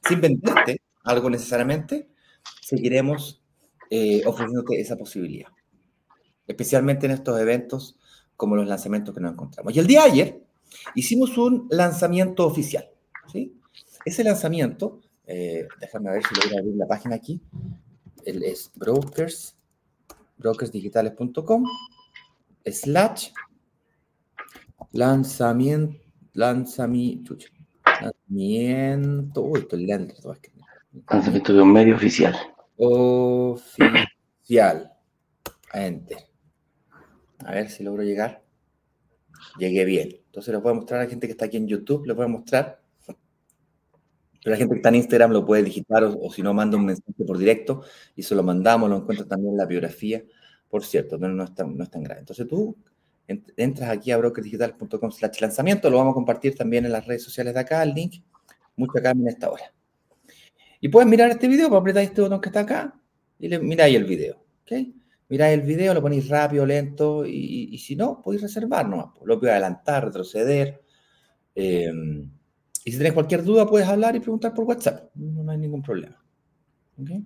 sin 0.08 0.22
venderte 0.22 0.82
algo 1.04 1.30
necesariamente, 1.30 2.10
seguiremos 2.62 3.44
eh, 3.90 4.22
ofreciéndote 4.26 4.80
esa 4.80 4.96
posibilidad. 4.96 5.50
Especialmente 6.48 7.06
en 7.06 7.12
estos 7.12 7.40
eventos 7.40 7.98
como 8.36 8.56
los 8.56 8.68
lanzamientos 8.68 9.14
que 9.14 9.22
nos 9.22 9.34
encontramos. 9.34 9.76
Y 9.76 9.80
el 9.80 9.88
día 9.88 10.04
de 10.04 10.12
ayer 10.12 10.44
hicimos 10.96 11.38
un 11.38 11.68
lanzamiento 11.70 12.46
oficial. 12.48 12.90
¿sí? 13.32 13.60
Ese 14.06 14.24
lanzamiento, 14.24 15.02
eh, 15.26 15.68
déjame 15.80 16.12
ver 16.12 16.24
si 16.24 16.56
a 16.56 16.60
abrir 16.60 16.76
la 16.76 16.88
página 16.88 17.16
aquí, 17.16 17.42
es 18.26 18.72
brokers, 18.76 19.56
brokersdigitales.com 20.38 21.64
slash 22.66 23.30
lanzamiento, 24.92 25.98
lanzamiento, 26.34 27.38
lanzamiento, 28.02 29.42
uy, 29.42 29.62
estoy. 29.62 29.88
Lanzamiento 31.10 31.54
de 31.54 31.62
un 31.62 31.72
medio 31.72 31.96
oficial. 31.96 32.36
Oficial. 32.78 34.92
Enter. 35.74 36.18
A 37.40 37.52
ver 37.52 37.70
si 37.70 37.84
logro 37.84 38.04
llegar. 38.04 38.44
Llegué 39.58 39.86
bien. 39.86 40.10
Entonces 40.26 40.54
les 40.54 40.62
voy 40.62 40.72
a 40.72 40.76
mostrar 40.76 41.02
a 41.02 41.04
la 41.04 41.10
gente 41.10 41.28
que 41.28 41.32
está 41.32 41.46
aquí 41.46 41.58
en 41.58 41.68
YouTube, 41.68 42.06
les 42.06 42.16
voy 42.16 42.26
a 42.26 42.30
mostrar. 42.30 42.83
La 44.46 44.58
gente 44.58 44.74
que 44.74 44.80
está 44.80 44.90
en 44.90 44.96
Instagram 44.96 45.32
lo 45.32 45.46
puede 45.46 45.64
digitar 45.64 46.04
o, 46.04 46.30
si 46.32 46.42
no, 46.42 46.54
manda 46.54 46.78
un 46.78 46.86
mensaje 46.86 47.24
por 47.26 47.38
directo 47.38 47.84
y 48.16 48.24
se 48.24 48.36
lo 48.36 48.44
mandamos, 48.44 48.90
lo 48.90 48.98
encuentro 48.98 49.26
también 49.26 49.54
en 49.54 49.58
la 49.58 49.66
biografía. 49.66 50.24
Por 50.70 50.84
cierto, 50.84 51.18
no, 51.18 51.30
no, 51.30 51.44
es 51.44 51.54
tan, 51.56 51.78
no 51.78 51.84
es 51.84 51.90
tan 51.90 52.04
grave. 52.04 52.20
Entonces 52.20 52.48
tú 52.48 52.76
entras 53.28 53.90
aquí 53.90 54.12
a 54.12 54.18
brokerdigital.com 54.18 55.12
slash 55.12 55.40
lanzamiento, 55.40 55.90
lo 55.90 55.98
vamos 55.98 56.12
a 56.12 56.16
compartir 56.16 56.56
también 56.56 56.86
en 56.86 56.92
las 56.92 57.06
redes 57.06 57.24
sociales 57.24 57.54
de 57.54 57.60
acá, 57.60 57.82
el 57.84 57.94
link, 57.94 58.16
mucho 58.76 58.98
acá 58.98 59.12
en 59.12 59.28
esta 59.28 59.50
hora. 59.50 59.74
Y 60.82 60.90
puedes 60.90 61.08
mirar 61.10 61.30
este 61.30 61.48
video, 61.48 61.70
pues 61.70 61.80
apretar 61.80 62.04
este 62.04 62.22
botón 62.22 62.42
que 62.42 62.50
está 62.50 62.62
acá 62.62 63.00
y 63.40 63.48
le, 63.48 63.60
miráis 63.60 63.96
el 63.96 64.04
video. 64.04 64.44
¿okay? 64.64 64.94
Miráis 65.30 65.60
el 65.60 65.66
video, 65.66 65.94
lo 65.94 66.02
ponéis 66.02 66.28
rápido, 66.28 66.66
lento 66.66 67.26
y, 67.26 67.78
si 67.78 67.96
no, 67.96 68.22
podéis 68.22 68.42
reservar 68.42 68.90
nomás. 68.90 69.08
Pues, 69.16 69.26
lo 69.26 69.40
podéis 69.40 69.54
adelantar, 69.54 70.06
retroceder. 70.06 70.82
Em, 71.56 72.30
y 72.86 72.92
si 72.92 72.98
tenéis 72.98 73.14
cualquier 73.14 73.44
duda, 73.44 73.66
puedes 73.66 73.88
hablar 73.88 74.16
y 74.16 74.20
preguntar 74.20 74.54
por 74.54 74.66
WhatsApp. 74.66 75.10
No, 75.16 75.50
hay 75.50 75.58
ningún 75.58 75.82
problema. 75.82 76.22
¿Okay? 77.02 77.24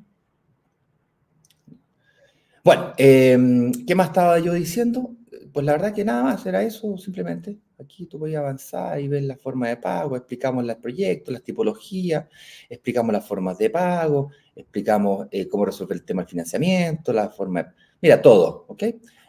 Bueno, 2.64 2.94
em, 2.98 3.72
¿qué 3.86 3.96
más 3.96 4.08
estaba 4.08 4.40
yo 4.40 4.54
diciendo? 4.54 5.16
Pues 5.54 5.66
la 5.66 5.72
verdad 5.72 5.94
que 5.94 6.06
nada 6.06 6.24
más 6.24 6.46
era 6.46 6.62
eso, 6.62 6.98
simplemente. 6.98 7.58
Aquí 7.80 8.06
tú 8.06 8.20
puedes 8.20 8.36
avanzar 8.36 9.00
y 9.00 9.08
ver 9.08 9.24
la 9.24 9.38
forma 9.38 9.70
de 9.70 9.78
pago, 9.78 10.16
explicamos 10.16 10.66
los 10.66 10.76
proyectos, 10.78 11.32
las 11.32 11.44
tipologías, 11.44 12.26
explicamos 12.70 13.14
las 13.14 13.26
formas 13.26 13.58
de 13.58 13.70
pago, 13.70 14.32
explicamos 14.56 15.28
eh, 15.32 15.48
cómo 15.48 15.66
resolver 15.66 15.98
el 15.98 16.04
tema 16.04 16.22
del 16.22 16.30
financiamiento, 16.30 17.14
la 17.14 17.30
forma 17.30 17.64
de... 17.64 17.70
Mira, 18.02 18.22
todo, 18.22 18.66
¿ok? 18.68 18.84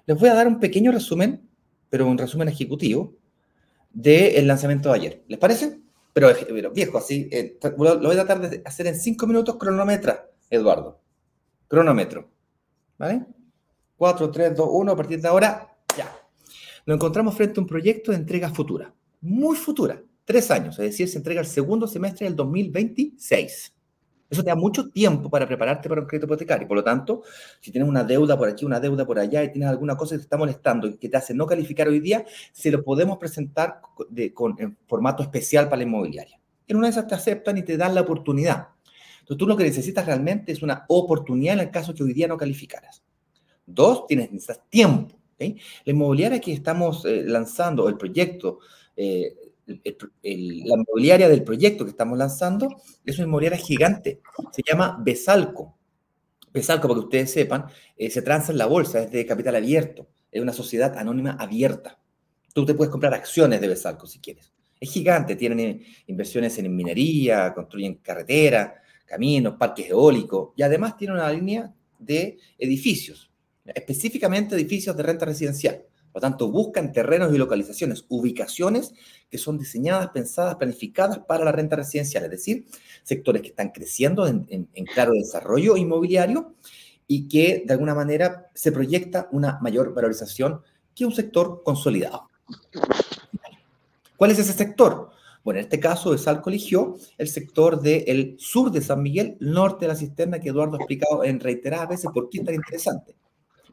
Les 0.06 0.18
voy 0.18 0.28
a 0.28 0.34
dar 0.34 0.46
un 0.46 0.58
pequeño 0.58 0.92
resumen, 0.92 1.48
pero 1.88 2.06
un 2.06 2.18
resumen 2.18 2.48
ejecutivo 2.48 3.14
del 3.90 4.46
lanzamiento 4.46 4.90
de 4.90 4.94
ayer. 4.94 5.24
¿Les 5.28 5.38
parece? 5.38 5.87
Pero, 6.18 6.72
viejo, 6.72 6.98
así, 6.98 7.28
eh, 7.30 7.58
lo, 7.62 8.00
voy 8.00 8.18
a 8.18 8.24
tratar 8.24 8.50
de 8.50 8.62
hacer 8.64 8.86
en 8.88 8.98
cinco 8.98 9.26
minutos 9.26 9.56
cronometra, 9.56 10.28
Eduardo. 10.50 11.00
Cronómetro. 11.68 12.28
¿Vale? 12.98 13.24
4, 13.96 14.30
3, 14.30 14.56
2, 14.56 14.68
1, 14.70 14.92
a 14.92 14.96
partir 14.96 15.20
de 15.20 15.28
ahora, 15.28 15.76
ya. 15.96 16.12
Nos 16.86 16.96
encontramos 16.96 17.34
frente 17.34 17.60
a 17.60 17.62
un 17.62 17.68
proyecto 17.68 18.10
de 18.10 18.18
entrega 18.18 18.50
futura, 18.50 18.92
muy 19.20 19.56
futura, 19.56 20.02
tres 20.24 20.50
años, 20.50 20.78
es 20.78 20.86
decir, 20.86 21.08
se 21.08 21.18
entrega 21.18 21.40
el 21.40 21.46
segundo 21.46 21.86
semestre 21.86 22.26
del 22.26 22.36
2026. 22.36 23.74
Eso 24.30 24.42
te 24.42 24.48
da 24.48 24.54
mucho 24.54 24.90
tiempo 24.90 25.30
para 25.30 25.46
prepararte 25.46 25.88
para 25.88 26.02
un 26.02 26.06
crédito 26.06 26.26
hipotecario. 26.26 26.68
Por 26.68 26.76
lo 26.76 26.84
tanto, 26.84 27.22
si 27.60 27.70
tienes 27.70 27.88
una 27.88 28.04
deuda 28.04 28.36
por 28.36 28.48
aquí, 28.48 28.64
una 28.64 28.78
deuda 28.78 29.06
por 29.06 29.18
allá 29.18 29.42
y 29.42 29.50
tienes 29.50 29.70
alguna 29.70 29.96
cosa 29.96 30.14
que 30.14 30.18
te 30.18 30.24
está 30.24 30.36
molestando 30.36 30.86
y 30.86 30.98
que 30.98 31.08
te 31.08 31.16
hace 31.16 31.34
no 31.34 31.46
calificar 31.46 31.88
hoy 31.88 32.00
día, 32.00 32.24
se 32.52 32.70
lo 32.70 32.84
podemos 32.84 33.18
presentar 33.18 33.80
con, 34.34 34.56
en 34.58 34.76
formato 34.86 35.22
especial 35.22 35.64
para 35.66 35.78
la 35.78 35.84
inmobiliaria. 35.84 36.38
En 36.66 36.76
una 36.76 36.88
de 36.88 36.90
esas 36.90 37.06
te 37.06 37.14
aceptan 37.14 37.56
y 37.56 37.62
te 37.62 37.76
dan 37.76 37.94
la 37.94 38.02
oportunidad. 38.02 38.68
Entonces, 39.20 39.38
tú 39.38 39.46
lo 39.46 39.56
que 39.56 39.64
necesitas 39.64 40.04
realmente 40.04 40.52
es 40.52 40.62
una 40.62 40.84
oportunidad 40.88 41.54
en 41.54 41.60
el 41.60 41.70
caso 41.70 41.94
que 41.94 42.02
hoy 42.02 42.12
día 42.12 42.28
no 42.28 42.36
calificaras. 42.36 43.02
Dos, 43.64 44.06
tienes, 44.06 44.30
necesitas 44.30 44.68
tiempo. 44.68 45.18
La 45.38 45.92
inmobiliaria 45.92 46.40
que 46.40 46.52
estamos 46.52 47.04
eh, 47.04 47.22
lanzando, 47.24 47.88
el 47.88 47.96
proyecto, 47.96 48.58
eh, 48.96 49.34
la 49.68 50.74
inmobiliaria 50.74 51.28
del 51.28 51.44
proyecto 51.44 51.84
que 51.84 51.90
estamos 51.90 52.18
lanzando, 52.18 52.68
es 53.04 53.18
una 53.18 53.26
inmobiliaria 53.26 53.58
gigante. 53.58 54.20
Se 54.52 54.62
llama 54.66 54.98
Besalco. 55.00 55.76
Besalco, 56.52 56.88
para 56.88 57.00
que 57.00 57.04
ustedes 57.04 57.32
sepan, 57.32 57.66
eh, 57.96 58.10
se 58.10 58.22
transa 58.22 58.52
en 58.52 58.58
la 58.58 58.66
bolsa, 58.66 59.02
es 59.02 59.10
de 59.10 59.26
capital 59.26 59.56
abierto. 59.56 60.08
Es 60.30 60.42
una 60.42 60.52
sociedad 60.52 60.96
anónima 60.96 61.32
abierta. 61.32 61.98
Tú 62.52 62.64
te 62.64 62.74
puedes 62.74 62.90
comprar 62.90 63.14
acciones 63.14 63.60
de 63.60 63.68
Besalco 63.68 64.06
si 64.06 64.18
quieres. 64.18 64.52
Es 64.80 64.90
gigante, 64.90 65.36
tienen 65.36 65.82
inversiones 66.06 66.58
en 66.58 66.74
minería, 66.74 67.52
construyen 67.52 67.96
carreteras, 67.96 68.72
caminos, 69.04 69.54
parques 69.58 69.90
eólicos 69.90 70.50
y 70.56 70.62
además 70.62 70.96
tiene 70.96 71.14
una 71.14 71.30
línea 71.30 71.72
de 71.98 72.38
edificios 72.58 73.28
específicamente 73.74 74.54
edificios 74.54 74.96
de 74.96 75.02
renta 75.02 75.26
residencial. 75.26 75.82
Por 76.12 76.22
lo 76.22 76.28
tanto, 76.28 76.50
buscan 76.50 76.92
terrenos 76.92 77.32
y 77.34 77.38
localizaciones, 77.38 78.04
ubicaciones 78.08 78.94
que 79.30 79.38
son 79.38 79.58
diseñadas, 79.58 80.08
pensadas, 80.10 80.56
planificadas 80.56 81.18
para 81.20 81.44
la 81.44 81.52
renta 81.52 81.76
residencial, 81.76 82.24
es 82.24 82.30
decir, 82.30 82.66
sectores 83.02 83.42
que 83.42 83.48
están 83.48 83.70
creciendo 83.70 84.26
en, 84.26 84.68
claro 84.94 85.12
desarrollo 85.12 85.76
inmobiliario 85.76 86.54
y 87.06 87.28
que 87.28 87.62
de 87.66 87.72
alguna 87.72 87.94
manera 87.94 88.50
se 88.54 88.72
proyecta 88.72 89.28
una 89.32 89.58
mayor 89.60 89.94
valorización 89.94 90.62
que 90.94 91.04
un 91.04 91.12
sector 91.12 91.62
consolidado. 91.64 92.28
¿Cuál 94.16 94.30
es 94.30 94.38
ese 94.38 94.52
sector? 94.52 95.10
Bueno, 95.44 95.60
en 95.60 95.64
este 95.64 95.78
caso, 95.78 96.16
Salco 96.18 96.50
eligió 96.50 96.96
el 97.16 97.28
sector 97.28 97.80
del 97.80 98.36
sur 98.38 98.70
de 98.70 98.80
San 98.82 99.02
Miguel, 99.02 99.36
norte 99.40 99.84
de 99.84 99.88
la 99.88 99.94
cisterna, 99.94 100.40
que 100.40 100.48
Eduardo 100.48 100.74
ha 100.74 100.78
explicado 100.78 101.24
en 101.24 101.40
reiteradas 101.40 101.88
veces 101.88 102.10
por 102.12 102.28
qué 102.28 102.38
es 102.38 102.44
tan 102.44 102.54
interesante 102.54 103.14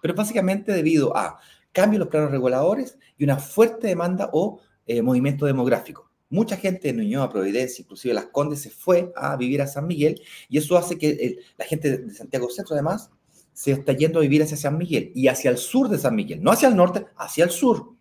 pero 0.05 0.13
básicamente 0.13 0.71
debido 0.71 1.17
a 1.17 1.39
cambios 1.75 1.97
en 1.97 1.99
los 1.99 2.07
planos 2.07 2.31
reguladores 2.31 2.97
y 3.17 3.25
una 3.25 3.37
fuerte 3.37 3.87
demanda 3.87 4.29
o 4.31 4.61
eh, 4.87 5.01
movimiento 5.01 5.45
demográfico. 5.45 6.09
Mucha 6.29 6.55
gente 6.55 6.87
de 6.87 6.93
Ñuñoa, 6.93 7.29
Providencia, 7.29 7.83
inclusive 7.83 8.13
Las 8.13 8.27
Condes, 8.27 8.61
se 8.61 8.69
fue 8.69 9.11
a 9.15 9.35
vivir 9.35 9.61
a 9.61 9.67
San 9.67 9.85
Miguel 9.85 10.21
y 10.47 10.57
eso 10.57 10.77
hace 10.77 10.97
que 10.97 11.37
la 11.57 11.65
gente 11.65 11.97
de 11.97 12.13
Santiago 12.13 12.49
Centro, 12.49 12.75
además, 12.75 13.11
se 13.51 13.71
está 13.71 13.91
yendo 13.91 14.19
a 14.19 14.21
vivir 14.21 14.41
hacia 14.41 14.55
San 14.55 14.77
Miguel 14.77 15.11
y 15.13 15.27
hacia 15.27 15.51
el 15.51 15.57
sur 15.57 15.89
de 15.89 15.97
San 15.97 16.15
Miguel, 16.15 16.41
no 16.41 16.51
hacia 16.51 16.69
el 16.69 16.77
norte, 16.77 17.07
hacia 17.17 17.43
el 17.43 17.51
sur, 17.51 17.91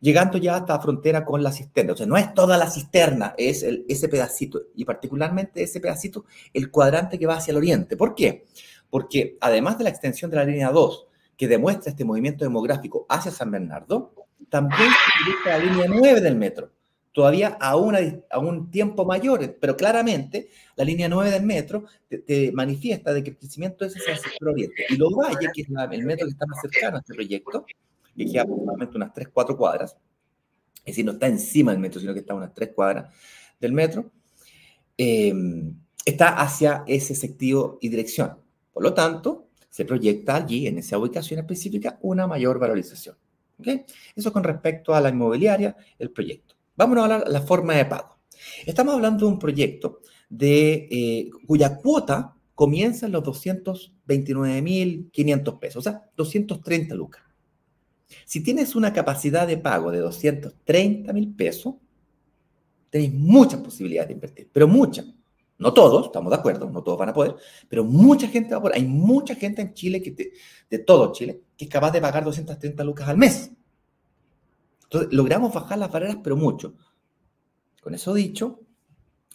llegando 0.00 0.36
ya 0.36 0.56
hasta 0.56 0.74
la 0.74 0.82
frontera 0.82 1.24
con 1.24 1.42
la 1.42 1.50
cisterna. 1.50 1.94
O 1.94 1.96
sea, 1.96 2.06
no 2.06 2.18
es 2.18 2.34
toda 2.34 2.58
la 2.58 2.70
cisterna, 2.70 3.34
es 3.38 3.64
ese 3.88 4.08
pedacito 4.08 4.60
y 4.76 4.84
particularmente 4.84 5.62
ese 5.62 5.80
pedacito, 5.80 6.26
el 6.52 6.70
cuadrante 6.70 7.18
que 7.18 7.26
va 7.26 7.36
hacia 7.36 7.52
el 7.52 7.56
oriente. 7.56 7.96
¿Por 7.96 8.14
qué? 8.14 8.44
Porque 8.90 9.38
además 9.40 9.78
de 9.78 9.84
la 9.84 9.90
extensión 9.90 10.30
de 10.30 10.36
la 10.36 10.44
línea 10.44 10.70
2, 10.70 11.06
que 11.42 11.48
demuestra 11.48 11.90
este 11.90 12.04
movimiento 12.04 12.44
demográfico 12.44 13.04
hacia 13.08 13.32
San 13.32 13.50
Bernardo, 13.50 14.14
también 14.48 14.78
se 14.78 15.24
dirige 15.24 15.48
la 15.48 15.58
línea 15.58 15.86
9 15.88 16.20
del 16.20 16.36
metro, 16.36 16.70
todavía 17.10 17.58
a, 17.60 17.70
a 17.70 18.38
un 18.38 18.70
tiempo 18.70 19.04
mayor, 19.04 19.56
pero 19.60 19.76
claramente 19.76 20.50
la 20.76 20.84
línea 20.84 21.08
9 21.08 21.32
del 21.32 21.42
metro 21.42 21.86
te, 22.08 22.52
manifiesta 22.52 23.12
de 23.12 23.24
que 23.24 23.30
el 23.30 23.38
crecimiento 23.38 23.84
es 23.84 23.96
hacia 23.96 24.12
el 24.12 24.18
sector 24.20 24.50
oriente. 24.50 24.84
Y 24.88 24.96
los 24.96 25.12
valles, 25.16 25.50
que 25.52 25.62
es 25.62 25.68
el 25.68 26.04
metro 26.04 26.28
que 26.28 26.30
está 26.30 26.46
más 26.46 26.60
cercano 26.60 26.98
a 26.98 27.00
este 27.00 27.12
proyecto, 27.12 27.66
que 28.16 28.24
queda 28.24 28.42
aproximadamente 28.42 28.96
unas 28.96 29.12
3, 29.12 29.28
4 29.32 29.56
cuadras, 29.56 29.96
es 30.76 30.84
decir, 30.84 31.04
no 31.04 31.10
está 31.10 31.26
encima 31.26 31.72
del 31.72 31.80
metro, 31.80 31.98
sino 31.98 32.12
que 32.12 32.20
está 32.20 32.34
a 32.34 32.36
unas 32.36 32.54
3 32.54 32.70
cuadras 32.72 33.12
del 33.58 33.72
metro, 33.72 34.12
eh, 34.96 35.34
está 36.04 36.40
hacia 36.40 36.84
ese 36.86 37.16
sector 37.16 37.78
y 37.80 37.88
dirección. 37.88 38.38
Por 38.72 38.84
lo 38.84 38.94
tanto, 38.94 39.48
se 39.72 39.84
proyecta 39.86 40.36
allí, 40.36 40.66
en 40.66 40.76
esa 40.76 40.98
ubicación 40.98 41.40
específica, 41.40 41.98
una 42.02 42.26
mayor 42.26 42.58
valorización. 42.58 43.16
Eso 44.14 44.30
con 44.30 44.44
respecto 44.44 44.94
a 44.94 45.00
la 45.00 45.08
inmobiliaria, 45.08 45.74
el 45.98 46.10
proyecto. 46.10 46.56
Vamos 46.76 46.98
a 46.98 47.04
hablar 47.04 47.24
de 47.24 47.32
la 47.32 47.40
forma 47.40 47.74
de 47.74 47.86
pago. 47.86 48.18
Estamos 48.66 48.94
hablando 48.94 49.24
de 49.24 49.32
un 49.32 49.38
proyecto 49.38 50.00
de, 50.28 50.88
eh, 50.90 51.30
cuya 51.46 51.78
cuota 51.78 52.36
comienza 52.54 53.06
en 53.06 53.12
los 53.12 53.24
229.500 53.24 55.58
pesos, 55.58 55.86
o 55.86 55.90
sea, 55.90 56.02
230 56.18 56.94
lucas. 56.94 57.22
Si 58.26 58.42
tienes 58.42 58.76
una 58.76 58.92
capacidad 58.92 59.46
de 59.46 59.56
pago 59.56 59.90
de 59.90 60.02
230.000 60.02 61.34
pesos, 61.34 61.76
tenéis 62.90 63.14
muchas 63.14 63.60
posibilidades 63.60 64.08
de 64.08 64.14
invertir, 64.14 64.50
pero 64.52 64.68
muchas. 64.68 65.06
No 65.62 65.72
todos, 65.72 66.06
estamos 66.06 66.30
de 66.30 66.36
acuerdo, 66.36 66.68
no 66.68 66.82
todos 66.82 66.98
van 66.98 67.10
a 67.10 67.12
poder, 67.12 67.36
pero 67.68 67.84
mucha 67.84 68.26
gente 68.26 68.50
va 68.50 68.58
a 68.58 68.62
poder. 68.62 68.76
Hay 68.78 68.84
mucha 68.84 69.36
gente 69.36 69.62
en 69.62 69.72
Chile, 69.74 70.02
que 70.02 70.32
de 70.68 70.78
todo 70.80 71.12
Chile, 71.12 71.40
que 71.56 71.66
es 71.66 71.70
capaz 71.70 71.92
de 71.92 72.00
pagar 72.00 72.24
230 72.24 72.82
lucas 72.82 73.08
al 73.08 73.16
mes. 73.16 73.52
Entonces, 74.82 75.12
logramos 75.12 75.54
bajar 75.54 75.78
las 75.78 75.92
barreras, 75.92 76.16
pero 76.20 76.36
mucho. 76.36 76.74
Con 77.80 77.94
eso 77.94 78.12
dicho, 78.12 78.58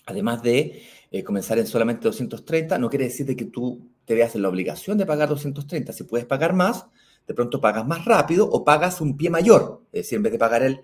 además 0.05 0.43
de 0.43 0.83
eh, 1.11 1.23
comenzar 1.23 1.59
en 1.59 1.67
solamente 1.67 2.03
230, 2.03 2.77
no 2.77 2.89
quiere 2.89 3.05
decir 3.05 3.25
de 3.25 3.37
que 3.37 3.45
tú 3.45 3.89
te 4.03 4.13
veas 4.13 4.35
en 4.35 4.41
la 4.41 4.49
obligación 4.49 4.97
de 4.97 5.05
pagar 5.05 5.29
230. 5.29 5.93
Si 5.93 6.03
puedes 6.03 6.25
pagar 6.25 6.53
más, 6.53 6.87
de 7.25 7.33
pronto 7.33 7.61
pagas 7.61 7.87
más 7.87 8.03
rápido 8.03 8.49
o 8.49 8.65
pagas 8.65 8.99
un 8.99 9.15
pie 9.15 9.29
mayor. 9.29 9.85
Es 9.93 10.01
decir, 10.03 10.17
en 10.17 10.23
vez 10.23 10.33
de 10.33 10.39
pagar 10.39 10.63
el, 10.63 10.81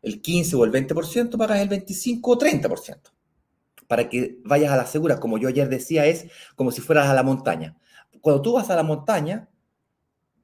el 0.00 0.22
15 0.22 0.56
o 0.56 0.64
el 0.64 0.72
20%, 0.72 1.36
pagas 1.36 1.60
el 1.60 1.68
25 1.68 2.30
o 2.30 2.38
30%. 2.38 3.12
Para 3.86 4.08
que 4.08 4.38
vayas 4.44 4.72
a 4.72 4.76
la 4.76 4.86
segura, 4.86 5.20
como 5.20 5.38
yo 5.38 5.48
ayer 5.48 5.68
decía, 5.68 6.06
es 6.06 6.26
como 6.54 6.70
si 6.70 6.80
fueras 6.80 7.08
a 7.08 7.14
la 7.14 7.22
montaña. 7.22 7.76
Cuando 8.20 8.42
tú 8.42 8.54
vas 8.54 8.70
a 8.70 8.76
la 8.76 8.82
montaña, 8.82 9.48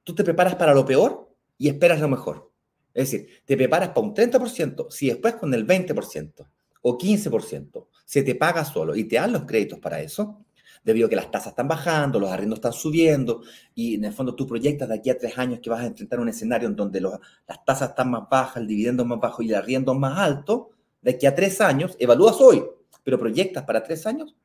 tú 0.03 0.15
te 0.15 0.23
preparas 0.23 0.55
para 0.55 0.73
lo 0.73 0.85
peor 0.85 1.29
y 1.57 1.67
esperas 1.67 1.99
lo 1.99 2.07
mejor. 2.07 2.51
Es 2.93 3.11
decir, 3.11 3.29
te 3.45 3.57
preparas 3.57 3.89
para 3.89 4.01
un 4.01 4.13
30%, 4.13 4.89
si 4.89 5.07
después 5.07 5.35
con 5.35 5.53
el 5.53 5.65
20% 5.65 6.47
o 6.81 6.97
15% 6.97 7.87
se 8.05 8.23
te 8.23 8.35
paga 8.35 8.65
solo 8.65 8.95
y 8.95 9.05
te 9.05 9.15
dan 9.15 9.31
los 9.31 9.45
créditos 9.45 9.79
para 9.79 9.99
eso, 10.01 10.45
debido 10.83 11.07
a 11.07 11.09
que 11.09 11.15
las 11.15 11.31
tasas 11.31 11.49
están 11.49 11.67
bajando, 11.67 12.19
los 12.19 12.29
arriendos 12.29 12.57
están 12.57 12.73
subiendo 12.73 13.41
y 13.73 13.95
en 13.95 14.05
el 14.05 14.13
fondo 14.13 14.35
tú 14.35 14.45
proyectas 14.45 14.89
de 14.89 14.95
aquí 14.95 15.09
a 15.09 15.17
tres 15.17 15.37
años 15.37 15.59
que 15.61 15.69
vas 15.69 15.81
a 15.81 15.85
enfrentar 15.85 16.19
un 16.19 16.29
escenario 16.29 16.67
en 16.67 16.75
donde 16.75 17.01
las 17.01 17.65
tasas 17.65 17.89
están 17.89 18.11
más 18.11 18.29
bajas, 18.29 18.57
el 18.57 18.67
dividendo 18.67 19.05
más 19.05 19.19
bajo 19.19 19.41
y 19.41 19.49
el 19.49 19.55
arriendo 19.55 19.93
más 19.93 20.19
alto, 20.19 20.71
de 21.01 21.11
aquí 21.11 21.25
a 21.25 21.35
tres 21.35 21.61
años, 21.61 21.95
evalúas 21.99 22.39
hoy, 22.39 22.63
pero 23.03 23.19
proyectas 23.19 23.63
para 23.63 23.83
tres 23.83 24.05
años, 24.05 24.35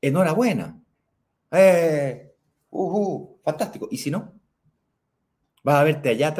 enhorabuena. 0.00 0.80
Eh, 1.50 2.34
uh, 2.70 3.38
fantástico. 3.42 3.88
Y 3.90 3.98
si 3.98 4.10
no, 4.10 4.34
vas 5.62 5.76
a 5.76 5.84
verte 5.84 6.10
allá, 6.10 6.34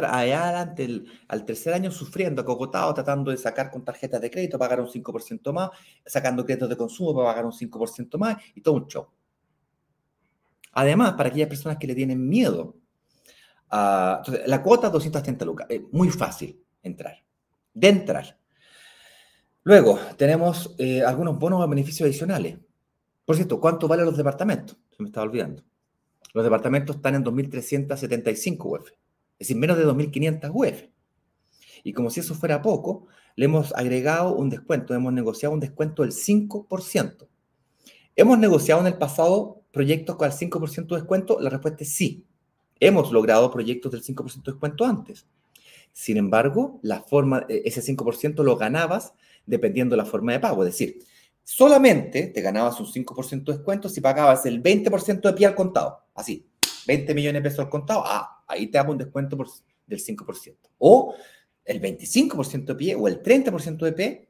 al 1.29 1.45
tercer 1.45 1.75
año, 1.75 1.91
sufriendo, 1.91 2.45
cocotado, 2.45 2.95
tratando 2.95 3.31
de 3.31 3.37
sacar 3.37 3.71
con 3.71 3.85
tarjetas 3.85 4.21
de 4.21 4.31
crédito, 4.31 4.59
pagar 4.59 4.81
un 4.81 4.89
5% 4.89 5.53
más, 5.53 5.71
sacando 6.05 6.45
créditos 6.45 6.69
de 6.69 6.77
consumo 6.77 7.15
para 7.15 7.31
pagar 7.31 7.47
un 7.47 7.53
5% 7.53 8.19
más 8.19 8.37
y 8.55 8.61
todo 8.61 8.75
un 8.75 8.87
show. 8.87 9.09
Además, 10.73 11.15
para 11.15 11.31
aquellas 11.31 11.49
personas 11.49 11.79
que 11.79 11.87
le 11.87 11.95
tienen 11.95 12.29
miedo, 12.29 12.77
entonces, 13.71 14.47
la 14.47 14.63
cuota 14.63 14.91
230 14.91 15.45
lucas, 15.45 15.67
es 15.71 15.83
muy 15.91 16.11
fácil 16.11 16.63
entrar, 16.83 17.17
de 17.75 17.89
entrar. 17.89 18.39
Luego, 19.67 19.99
tenemos 20.17 20.77
eh, 20.79 21.03
algunos 21.03 21.41
bonos 21.41 21.61
o 21.61 21.67
beneficios 21.67 22.07
adicionales. 22.07 22.57
Por 23.25 23.35
cierto, 23.35 23.61
¿cuánto 23.61 23.89
valen 23.89 24.07
los 24.07 24.17
departamentos? 24.17 24.79
Se 24.97 25.03
me 25.03 25.09
estaba 25.09 25.27
olvidando. 25.27 25.65
Los 26.33 26.45
departamentos 26.45 26.95
están 26.95 27.17
en 27.17 27.25
2.375 27.25 28.65
UF, 28.65 28.91
es 28.91 28.95
decir, 29.41 29.57
menos 29.57 29.77
de 29.77 29.85
2.500 29.85 30.53
UF. 30.55 30.85
Y 31.83 31.93
como 31.95 32.11
si 32.11 32.21
eso 32.21 32.37
fuera 32.37 32.63
poco, 32.63 33.09
le 33.35 33.47
hemos 33.47 33.75
agregado 33.75 34.37
un 34.37 34.51
descuento, 34.51 34.95
hemos 34.95 35.13
negociado 35.13 35.53
un 35.53 35.59
descuento 35.59 36.03
del 36.03 36.13
5%. 36.13 37.27
¿Hemos 38.15 38.39
negociado 38.39 38.83
en 38.83 38.87
el 38.87 38.99
pasado 38.99 39.63
proyectos 39.73 40.15
con 40.15 40.31
el 40.31 40.33
5% 40.33 40.87
de 40.87 41.01
descuento? 41.01 41.41
La 41.41 41.51
respuesta 41.51 41.83
es 41.83 41.93
sí. 41.93 42.25
Hemos 42.79 43.11
logrado 43.11 43.51
proyectos 43.51 43.91
del 43.91 44.05
5% 44.05 44.45
de 44.45 44.53
descuento 44.53 44.85
antes. 44.85 45.27
Sin 45.93 46.19
embargo, 46.19 46.79
la 46.83 47.03
forma, 47.03 47.47
e, 47.49 47.63
ese 47.65 47.83
5% 47.83 48.45
lo 48.45 48.57
ganabas 48.57 49.15
dependiendo 49.47 49.95
de 49.95 50.03
la 50.03 50.05
forma 50.05 50.33
de 50.33 50.41
pago. 50.41 50.65
Es 50.65 50.73
decir, 50.73 50.99
solamente 51.43 52.27
te 52.27 52.41
ganabas 52.41 52.79
un 52.81 52.87
5% 52.87 53.45
de 53.45 53.53
descuento 53.55 53.89
si 53.89 54.01
pagabas 54.01 54.45
el 54.47 54.63
20% 54.63 55.21
de 55.21 55.33
pie 55.33 55.47
al 55.47 55.55
contado. 55.55 56.05
Así, 56.15 56.47
20 56.87 57.15
millones 57.15 57.43
de 57.43 57.49
pesos 57.49 57.65
al 57.65 57.71
contado, 57.71 58.03
ah, 58.05 58.45
ahí 58.47 58.67
te 58.67 58.79
hago 58.79 58.93
un 58.93 58.99
descuento 58.99 59.37
del 59.87 60.01
5%. 60.01 60.57
O 60.79 61.15
el 61.65 61.81
25% 61.81 62.65
de 62.65 62.75
pie 62.75 62.95
o 62.95 63.09
el 63.09 63.23
30% 63.23 63.85
de 63.85 63.93
pie, 63.93 64.29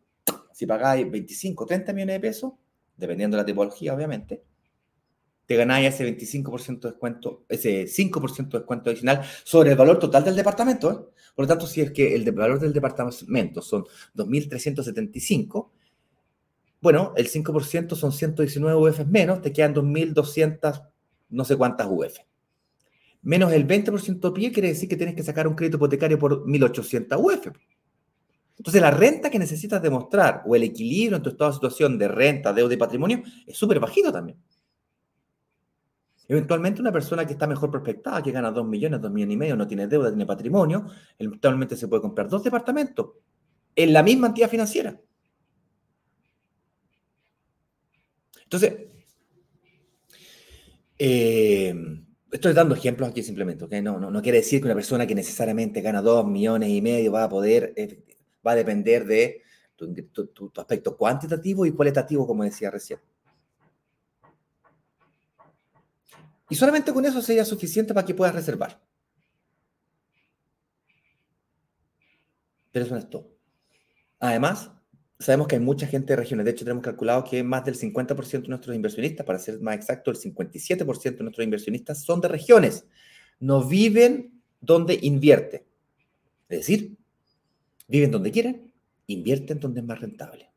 si 0.53 0.67
pagáis 0.67 1.11
25 1.11 1.67
30 1.67 1.93
millones 1.93 2.17
de 2.17 2.21
pesos, 2.21 2.53
dependiendo 2.97 3.37
de 3.37 3.43
la 3.43 3.47
tipología, 3.47 3.95
obviamente, 3.95 4.43
te 5.47 5.57
ganáis 5.57 5.95
ese 5.95 6.05
25% 6.05 6.81
de 6.81 6.91
descuento, 6.91 7.45
ese 7.49 7.87
5% 7.87 8.51
de 8.51 8.59
descuento 8.59 8.91
adicional 8.91 9.23
sobre 9.45 9.71
el 9.71 9.77
valor 9.77 9.99
total 9.99 10.25
del 10.25 10.35
departamento. 10.35 10.91
¿eh? 10.91 11.21
Por 11.35 11.45
lo 11.45 11.49
tanto, 11.49 11.67
si 11.67 11.81
es 11.81 11.93
que 11.93 12.15
el 12.15 12.31
valor 12.33 12.59
del 12.59 12.73
departamento 12.73 13.63
son 13.63 13.85
2.375, 14.17 15.71
bueno, 16.81 17.15
el 17.17 17.29
5% 17.29 17.95
son 17.95 18.13
119 18.13 18.77
UF 18.77 19.07
menos, 19.07 19.41
te 19.41 19.53
quedan 19.53 19.75
2.200, 19.75 20.89
no 21.31 21.45
sé 21.45 21.57
cuántas 21.57 21.87
UF. 21.91 22.19
Menos 23.23 23.53
el 23.53 23.67
20% 23.67 24.33
pie 24.33 24.53
quiere 24.53 24.69
decir 24.69 24.89
que 24.89 24.97
tienes 24.97 25.15
que 25.15 25.23
sacar 25.23 25.49
un 25.49 25.55
crédito 25.55 25.79
hipotecario 25.79 26.19
por 26.19 26.45
1.800 26.47 27.19
UF. 27.19 27.49
Entonces, 28.59 28.81
la 28.81 28.91
renta 28.91 29.31
que 29.31 29.39
necesitas 29.39 29.83
demostrar 29.83 30.43
o 30.47 30.57
el 30.57 30.63
equilibrio 30.63 31.17
en 31.17 31.23
tu 31.23 31.31
estado 31.31 31.51
de 31.51 31.55
situación 31.55 31.99
de 31.99 32.09
renta, 32.09 32.53
deuda 32.53 32.75
y 32.75 32.79
patrimonio 32.79 33.23
es 33.47 33.57
súper 33.57 33.81
bajito 33.81 34.13
también. 34.13 34.39
Eventualmente 36.29 36.81
una 36.81 36.93
persona 36.93 37.25
que 37.25 37.35
está 37.35 37.47
mejor 37.47 37.71
prospectada, 37.71 38.23
que 38.23 38.33
gana 38.33 38.51
2 38.51 38.67
millones, 38.67 39.01
2 39.01 39.13
millones 39.13 39.35
y 39.35 39.37
medio, 39.37 39.57
no 39.57 39.67
tiene 39.67 39.87
deuda, 39.87 40.09
tiene 40.09 40.27
patrimonio, 40.27 40.87
eventualmente 41.19 41.77
se 41.77 41.87
puede 41.87 42.03
comprar 42.03 42.29
dos 42.29 42.43
departamentos 42.43 43.11
en 43.77 43.93
la 43.93 44.03
misma 44.03 44.29
entidad 44.29 44.49
financiera. 44.49 44.99
Entonces, 48.43 48.75
eh, 50.99 51.75
estoy 52.31 52.53
dando 52.53 52.75
ejemplos 52.75 53.09
aquí 53.09 53.23
simplemente, 53.23 53.83
No, 53.83 53.99
no, 53.99 54.23
quiere 54.23 54.39
decir 54.39 54.61
que 54.61 54.67
una 54.67 54.75
persona 54.75 55.07
que 55.07 55.15
necesariamente 55.15 55.81
gana 55.81 56.03
2 56.03 56.27
millones 56.27 56.71
y 56.71 56.83
medio 56.83 57.13
va 57.13 57.25
a 57.25 57.29
poder, 57.29 57.73
eh, 57.77 58.03
va 58.47 58.53
a 58.53 58.57
depender 58.57 59.05
de 59.05 59.43
tu 59.77 60.53
aspecto 60.57 60.97
cuantitativo 60.97 61.67
y 61.67 61.73
cualitativo, 61.73 62.27
como 62.27 62.45
decía 62.45 62.71
recién. 62.71 62.99
Y 66.49 66.55
solamente 66.55 66.93
con 66.93 67.05
eso 67.05 67.21
sería 67.21 67.45
suficiente 67.45 67.93
para 67.93 68.07
que 68.07 68.15
puedas 68.15 68.35
reservar. 68.35 68.81
Pero 72.71 72.85
eso 72.85 72.95
no 72.95 73.01
es 73.01 73.11
todo. 73.11 73.35
Además, 74.21 74.71
sabemos 75.19 75.49
que 75.49 75.57
hay 75.57 75.63
mucha 75.63 75.87
gente 75.87 76.13
de 76.13 76.17
regiones. 76.17 76.45
De 76.45 76.53
hecho, 76.53 76.65
tenemos 76.65 76.85
calculado 76.85 77.25
que 77.25 77.43
más 77.43 77.65
del 77.65 77.77
50% 77.77 78.43
de 78.43 78.49
nuestros 78.49 78.77
inversionistas, 78.77 79.27
para 79.27 79.39
ser 79.39 79.61
más 79.61 79.77
exacto, 79.77 80.11
el 80.11 80.19
57% 80.19 81.17
de 81.17 81.23
nuestros 81.23 81.45
inversionistas 81.45 82.03
son 82.03 82.21
de 82.21 82.29
regiones. 82.29 82.87
No 83.41 83.65
viven 83.65 84.43
donde 84.61 84.99
invierte. 85.03 85.67
Es 86.49 86.59
decir, 86.59 86.97
viven 87.89 88.11
donde 88.11 88.31
quieren, 88.31 88.73
invierten 89.07 89.59
donde 89.59 89.81
es 89.81 89.87
más 89.87 90.01
rentable. 90.01 90.51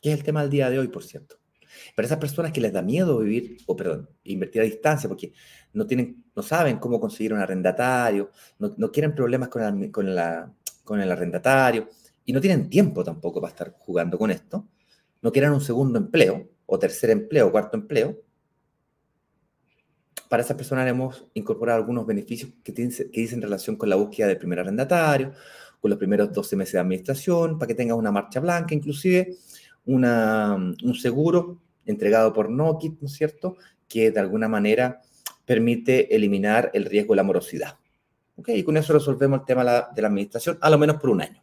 Que 0.00 0.12
es 0.12 0.18
el 0.18 0.24
tema 0.24 0.42
del 0.42 0.50
día 0.50 0.70
de 0.70 0.78
hoy, 0.78 0.88
por 0.88 1.04
cierto. 1.04 1.38
Para 1.94 2.06
esas 2.06 2.18
personas 2.18 2.52
que 2.52 2.60
les 2.60 2.72
da 2.72 2.82
miedo 2.82 3.18
vivir, 3.18 3.58
o 3.66 3.76
perdón, 3.76 4.08
invertir 4.24 4.62
a 4.62 4.64
distancia, 4.64 5.08
porque 5.08 5.32
no, 5.72 5.86
tienen, 5.86 6.24
no 6.34 6.42
saben 6.42 6.78
cómo 6.78 7.00
conseguir 7.00 7.32
un 7.32 7.40
arrendatario, 7.40 8.30
no, 8.58 8.90
quieren 8.90 9.14
problemas 9.14 9.48
con, 9.48 9.62
el, 9.62 9.90
con, 9.90 10.14
la, 10.14 10.52
con 10.84 11.00
el 11.00 11.10
arrendatario, 11.10 11.88
y 12.24 12.32
no 12.32 12.40
tienen 12.40 12.68
tiempo 12.68 13.04
tampoco 13.04 13.40
para 13.40 13.52
estar 13.52 13.74
jugando 13.78 14.18
con 14.18 14.30
esto, 14.30 14.66
no 15.22 15.32
quieren 15.32 15.52
un 15.52 15.60
segundo 15.60 15.98
empleo, 15.98 16.48
o 16.66 16.78
tercer 16.78 17.10
empleo, 17.10 17.48
o 17.48 17.52
cuarto 17.52 17.76
empleo, 17.76 18.20
para 20.28 20.42
esas 20.42 20.56
personas 20.56 20.88
hemos 20.88 21.24
incorporado 21.34 21.78
algunos 21.78 22.06
beneficios 22.06 22.50
que, 22.64 22.72
tienen, 22.72 22.94
que 22.94 23.20
dicen 23.20 23.40
relación 23.40 23.76
con 23.76 23.88
la 23.88 23.96
búsqueda 23.96 24.26
del 24.26 24.38
primer 24.38 24.60
arrendatario, 24.60 25.32
con 25.80 25.90
los 25.90 25.98
primeros 25.98 26.32
12 26.32 26.56
meses 26.56 26.72
de 26.74 26.80
administración, 26.80 27.58
para 27.58 27.68
que 27.68 27.74
tengas 27.74 27.96
una 27.96 28.10
marcha 28.10 28.40
blanca, 28.40 28.74
inclusive 28.74 29.36
una, 29.84 30.54
un 30.54 30.94
seguro 30.94 31.60
entregado 31.86 32.32
por 32.32 32.50
Nokit, 32.50 33.00
¿no 33.00 33.06
es 33.06 33.14
cierto?, 33.14 33.56
que 33.88 34.10
de 34.10 34.20
alguna 34.20 34.48
manera 34.48 35.00
permite 35.44 36.14
eliminar 36.14 36.70
el 36.74 36.84
riesgo 36.84 37.14
de 37.14 37.16
la 37.16 37.22
morosidad. 37.22 37.78
¿Ok? 38.36 38.50
Y 38.50 38.62
con 38.64 38.76
eso 38.76 38.92
resolvemos 38.92 39.40
el 39.40 39.46
tema 39.46 39.86
de 39.94 40.02
la 40.02 40.08
administración, 40.08 40.58
a 40.60 40.68
lo 40.68 40.76
menos 40.76 40.96
por 40.96 41.10
un 41.10 41.22
año. 41.22 41.42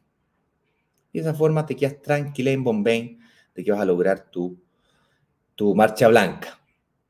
Y 1.12 1.19
de 1.19 1.29
esa 1.29 1.34
forma 1.34 1.65
te 1.65 1.75
quedas 1.75 2.01
tranquila 2.01 2.51
en 2.51 2.63
Bombay 2.63 3.19
de 3.56 3.63
que 3.63 3.71
vas 3.71 3.79
a 3.79 3.86
lograr 3.86 4.29
tu, 4.29 4.60
tu 5.56 5.73
marcha 5.75 6.08
blanca. 6.08 6.60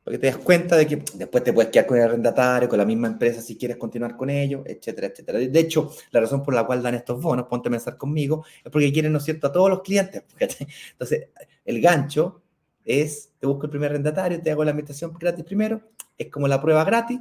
Porque 0.04 0.19
te 0.19 0.28
das 0.28 0.38
cuenta 0.38 0.76
de 0.76 0.86
que 0.86 1.02
después 1.13 1.43
te 1.46 1.54
puedes 1.54 1.72
quedar 1.72 1.88
con 1.88 1.98
el 1.98 2.04
arrendatario, 2.04 2.67
con 2.67 2.78
la 2.78 2.84
misma 2.84 3.08
empresa 3.08 3.41
si 3.41 3.58
quieres 3.58 3.78
continuar 3.78 4.17
con 4.17 4.30
ellos, 4.30 4.63
etcétera, 4.65 5.08
etcétera. 5.08 5.39
De 5.39 5.60
hecho, 5.60 5.91
la 6.12 6.19
razón 6.19 6.43
por 6.43 6.54
la 6.54 6.65
cual 6.65 6.84
dan 6.84 6.96
estos 6.96 7.22
bonos, 7.22 7.48
ponte 7.48 7.69
a 7.69 7.72
pensar 7.72 7.96
conmigo, 7.96 8.46
es 8.63 8.69
porque 8.69 8.91
quieren, 8.91 9.13
¿no 9.13 9.19
es 9.19 9.24
cierto?, 9.24 9.48
a 9.48 9.52
todos 9.54 9.69
los 9.69 9.82
clientes. 9.82 10.24
Entonces, 10.91 11.30
el 11.63 11.82
gancho 11.82 12.42
es, 12.86 13.32
te 13.39 13.48
busco 13.48 13.65
el 13.65 13.69
primer 13.69 13.91
arrendatario, 13.91 14.41
te 14.41 14.52
hago 14.52 14.63
la 14.63 14.72
invitación 14.72 15.13
gratis 15.13 15.46
primero, 15.46 15.82
es 16.17 16.30
como 16.30 16.48
la 16.48 16.62
prueba 16.62 16.84
gratis, 16.84 17.19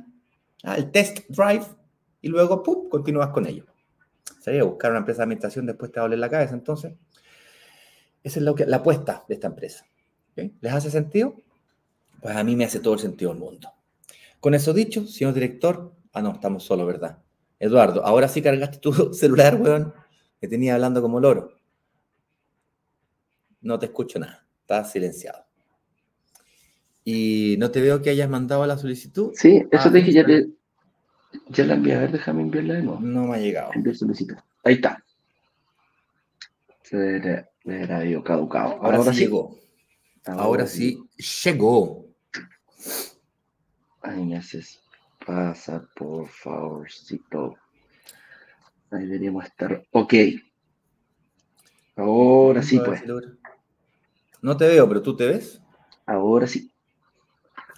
¿ah? 0.64 0.76
el 0.76 0.90
test 0.90 1.20
drive, 1.28 1.64
y 2.20 2.28
luego, 2.28 2.62
¡pum!, 2.62 2.88
continúas 2.88 3.30
con 3.30 3.46
ello. 3.46 3.66
Sería 4.40 4.64
buscar 4.64 4.90
una 4.90 5.00
empresa 5.00 5.18
de 5.18 5.24
administración, 5.24 5.66
después 5.66 5.90
te 5.92 6.00
va 6.00 6.06
a 6.06 6.08
la 6.08 6.30
cabeza, 6.30 6.54
entonces. 6.54 6.94
Esa 8.22 8.38
es 8.38 8.44
lo 8.44 8.54
que, 8.54 8.64
la 8.66 8.78
apuesta 8.78 9.24
de 9.28 9.34
esta 9.34 9.48
empresa. 9.48 9.84
¿Les 10.36 10.72
hace 10.72 10.90
sentido? 10.90 11.34
Pues 12.20 12.36
a 12.36 12.44
mí 12.44 12.54
me 12.54 12.64
hace 12.64 12.80
todo 12.80 12.94
el 12.94 13.00
sentido 13.00 13.32
del 13.32 13.40
mundo. 13.40 13.68
Con 14.40 14.54
eso 14.54 14.72
dicho, 14.72 15.06
señor 15.06 15.34
director, 15.34 15.92
ah, 16.12 16.22
no, 16.22 16.32
estamos 16.32 16.64
solos, 16.64 16.86
¿verdad? 16.86 17.18
Eduardo, 17.58 18.04
ahora 18.04 18.28
sí 18.28 18.40
cargaste 18.40 18.78
tu 18.78 18.92
celular, 19.14 19.60
weón, 19.60 19.92
que 20.40 20.48
tenía 20.48 20.74
hablando 20.74 21.02
como 21.02 21.20
loro. 21.20 21.52
No 23.60 23.78
te 23.78 23.86
escucho 23.86 24.18
nada. 24.18 24.46
Estás 24.60 24.90
silenciado. 24.90 25.44
Y 27.04 27.56
no 27.58 27.70
te 27.70 27.80
veo 27.80 28.00
que 28.00 28.10
hayas 28.10 28.30
mandado 28.30 28.64
la 28.66 28.78
solicitud. 28.78 29.32
Sí, 29.34 29.64
eso 29.70 29.90
te 29.90 29.98
dije, 29.98 30.12
ya, 30.12 30.24
te, 30.24 30.48
ya 31.48 31.64
la 31.64 31.74
envié. 31.74 31.94
A 31.94 32.00
ver, 32.00 32.12
déjame 32.12 32.42
enviarla 32.42 32.74
de 32.74 32.82
nuevo. 32.82 33.00
No 33.00 33.26
me 33.26 33.36
ha 33.36 33.38
llegado. 33.40 33.72
Ahí 34.64 34.74
está. 34.74 35.04
Se 36.82 36.96
me 37.64 38.22
caducado. 38.22 38.82
Ahora, 38.82 39.12
sí 39.12 39.20
llegó. 39.20 39.58
Ahora, 40.26 40.66
sí 40.66 41.02
llegó. 41.44 42.06
Ahí 44.02 44.24
me 44.24 44.36
haces 44.36 44.82
pasa, 45.24 45.88
por 45.94 46.28
favorcito. 46.28 47.56
Ahí 48.90 49.06
deberíamos 49.06 49.44
estar. 49.44 49.86
Ok. 49.92 50.14
Ahora 51.96 52.62
sí, 52.62 52.78
pues. 52.84 53.02
No 54.40 54.56
te 54.56 54.66
veo, 54.66 54.88
pero 54.88 55.02
tú 55.02 55.16
te 55.16 55.26
ves. 55.26 55.60
Ahora 56.06 56.46
sí. 56.46 56.71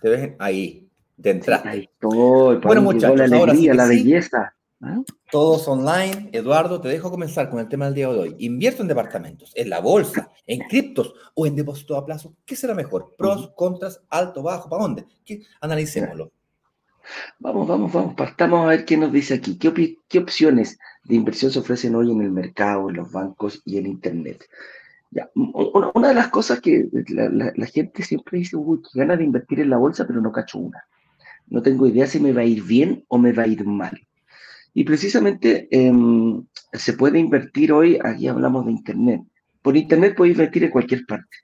Te 0.05 0.11
ves 0.11 0.33
ahí, 0.39 0.87
de 1.17 1.31
entrada. 1.31 1.71
Ahí 1.71 1.89
estoy. 1.91 2.59
Bueno, 2.59 2.83
muchachos, 2.83 3.17
la 3.17 3.25
alegría, 3.25 3.73
la 3.73 3.87
belleza. 3.87 4.55
¿Ah? 4.83 5.01
Todos 5.31 5.67
online. 5.67 6.29
Eduardo, 6.31 6.79
te 6.79 6.89
dejo 6.89 7.11
comenzar 7.11 7.49
con 7.49 7.59
el 7.59 7.71
tema 7.71 7.87
del 7.87 7.95
día 7.95 8.09
de 8.11 8.19
hoy. 8.19 8.37
¿Invierto 8.41 8.83
en 8.83 8.89
departamentos, 8.89 9.53
en 9.55 9.71
la 9.71 9.81
bolsa, 9.81 10.31
en 10.47 10.61
criptos 10.69 11.15
o 11.33 11.47
en 11.47 11.57
depósito 11.57 11.97
a 11.97 12.05
plazo? 12.05 12.37
¿Qué 12.45 12.55
será 12.55 12.75
mejor? 12.75 13.15
¿Pros, 13.17 13.53
contras, 13.57 14.03
alto, 14.11 14.43
bajo? 14.43 14.69
¿Para 14.69 14.83
dónde? 14.83 15.07
¿Qué? 15.25 15.41
Analicémoslo. 15.63 16.31
Vamos, 17.39 17.67
vamos, 17.67 17.91
vamos. 17.91 18.15
Partamos 18.15 18.63
a 18.63 18.69
ver 18.69 18.85
qué 18.85 18.99
nos 18.99 19.11
dice 19.11 19.33
aquí. 19.33 19.57
¿Qué, 19.57 19.97
¿Qué, 20.07 20.19
opciones 20.19 20.79
de 21.05 21.15
inversión 21.15 21.51
se 21.51 21.61
ofrecen 21.61 21.95
hoy 21.95 22.11
en 22.11 22.21
el 22.21 22.31
mercado, 22.31 22.91
en 22.91 22.97
los 22.97 23.11
bancos 23.11 23.63
y 23.65 23.79
en 23.79 23.87
Internet? 23.87 24.45
Ya, 25.15 25.31
una, 25.35 26.09
de 26.09 26.15
las 26.15 26.29
cosas 26.29 26.61
que 26.61 26.89
la, 27.09 27.67
gente 27.67 28.03
siempre 28.03 28.39
dice, 28.39 28.57
uy, 28.57 28.81
qué 28.83 28.99
ganas 28.99 29.19
de 29.19 29.25
invertir 29.25 29.61
en 29.61 29.71
la 29.71 29.77
bolsa, 29.77 30.09
pero 30.09 30.21
no 30.21 30.33
cacho 30.33 30.59
una. 30.59 30.83
No 31.47 31.63
tengo 31.63 31.87
idea 31.87 32.09
si 32.09 32.19
me 32.19 32.33
va 32.33 32.41
a 32.41 32.45
ir 32.45 32.65
bien 32.65 33.05
o 33.07 33.17
me 33.17 33.33
va 33.33 33.45
a 33.45 33.47
ir 33.47 33.65
mal. 33.65 33.97
Y 34.73 34.83
precisamente 34.83 35.69
em, 35.71 36.45
se 36.73 36.95
puede 36.95 37.21
invertir 37.21 37.73
hoy, 37.73 37.97
aquí 38.03 38.27
hablamos 38.27 38.67
de 38.67 38.73
Internet. 38.73 39.21
Por 39.63 39.77
Internet 39.77 40.17
puede 40.17 40.33
invertir 40.33 40.65
en 40.65 40.71
cualquier 40.71 41.07
parte. 41.07 41.37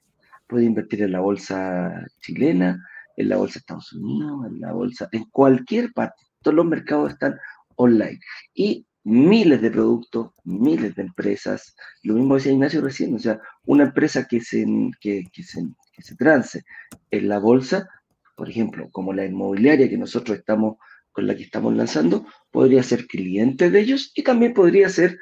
Puede 0.48 0.64
invertir 0.64 1.02
en 1.02 1.12
la 1.12 1.20
bolsa 1.20 2.04
chilena, 2.20 2.85
en 3.16 3.28
la 3.28 3.37
bolsa 3.37 3.54
de 3.54 3.59
Estados 3.61 3.92
Unidos, 3.92 4.46
en 4.48 4.61
la 4.61 4.72
bolsa, 4.72 5.09
en 5.12 5.26
cualquier 5.26 5.92
parte. 5.92 6.24
Todos 6.42 6.56
los 6.56 6.66
mercados 6.66 7.12
están 7.12 7.38
online. 7.76 8.18
Y 8.52 8.85
miles 9.04 9.62
de 9.62 9.70
productos, 9.70 10.33
miles 10.44 10.94
de 10.94 11.02
empresas. 11.02 11.74
Lo 12.02 12.14
mismo 12.14 12.35
decía 12.35 12.52
Ignacio 12.52 12.80
recién, 12.80 13.14
o 13.14 13.18
sea, 13.18 13.40
una 13.70 13.85
empresa 13.85 14.26
que 14.26 14.40
se, 14.40 14.66
que, 15.00 15.24
se 15.42 16.16
trance 16.16 16.64
en 17.09 17.28
la 17.28 17.38
bolsa, 17.38 17.88
por 18.37 18.50
ejemplo, 18.50 18.88
como 18.90 19.12
la 19.12 19.24
inmobiliaria 19.24 19.88
que 19.88 19.96
nosotros 19.96 20.38
estamos 20.38 20.78
con 21.12 21.28
la 21.28 21.37
que 21.37 21.44
estamos 21.44 21.76
lanzando, 21.76 22.26
podría 22.50 22.83
ser 22.83 23.06
cliente 23.06 23.70
de 23.70 23.78
ellos 23.78 24.12
y 24.16 24.24
también 24.24 24.54
podría 24.54 24.88
ser 24.88 25.18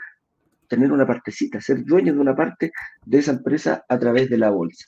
tener 0.66 0.92
una 0.92 1.06
partecita, 1.06 1.60
ser 1.60 1.84
dueño 1.84 2.14
de 2.14 2.20
una 2.20 2.34
parte 2.34 2.72
de 3.04 3.18
esa 3.18 3.32
empresa 3.32 3.84
a 3.86 3.98
través 3.98 4.30
de 4.30 4.38
la 4.38 4.48
bolsa. 4.48 4.86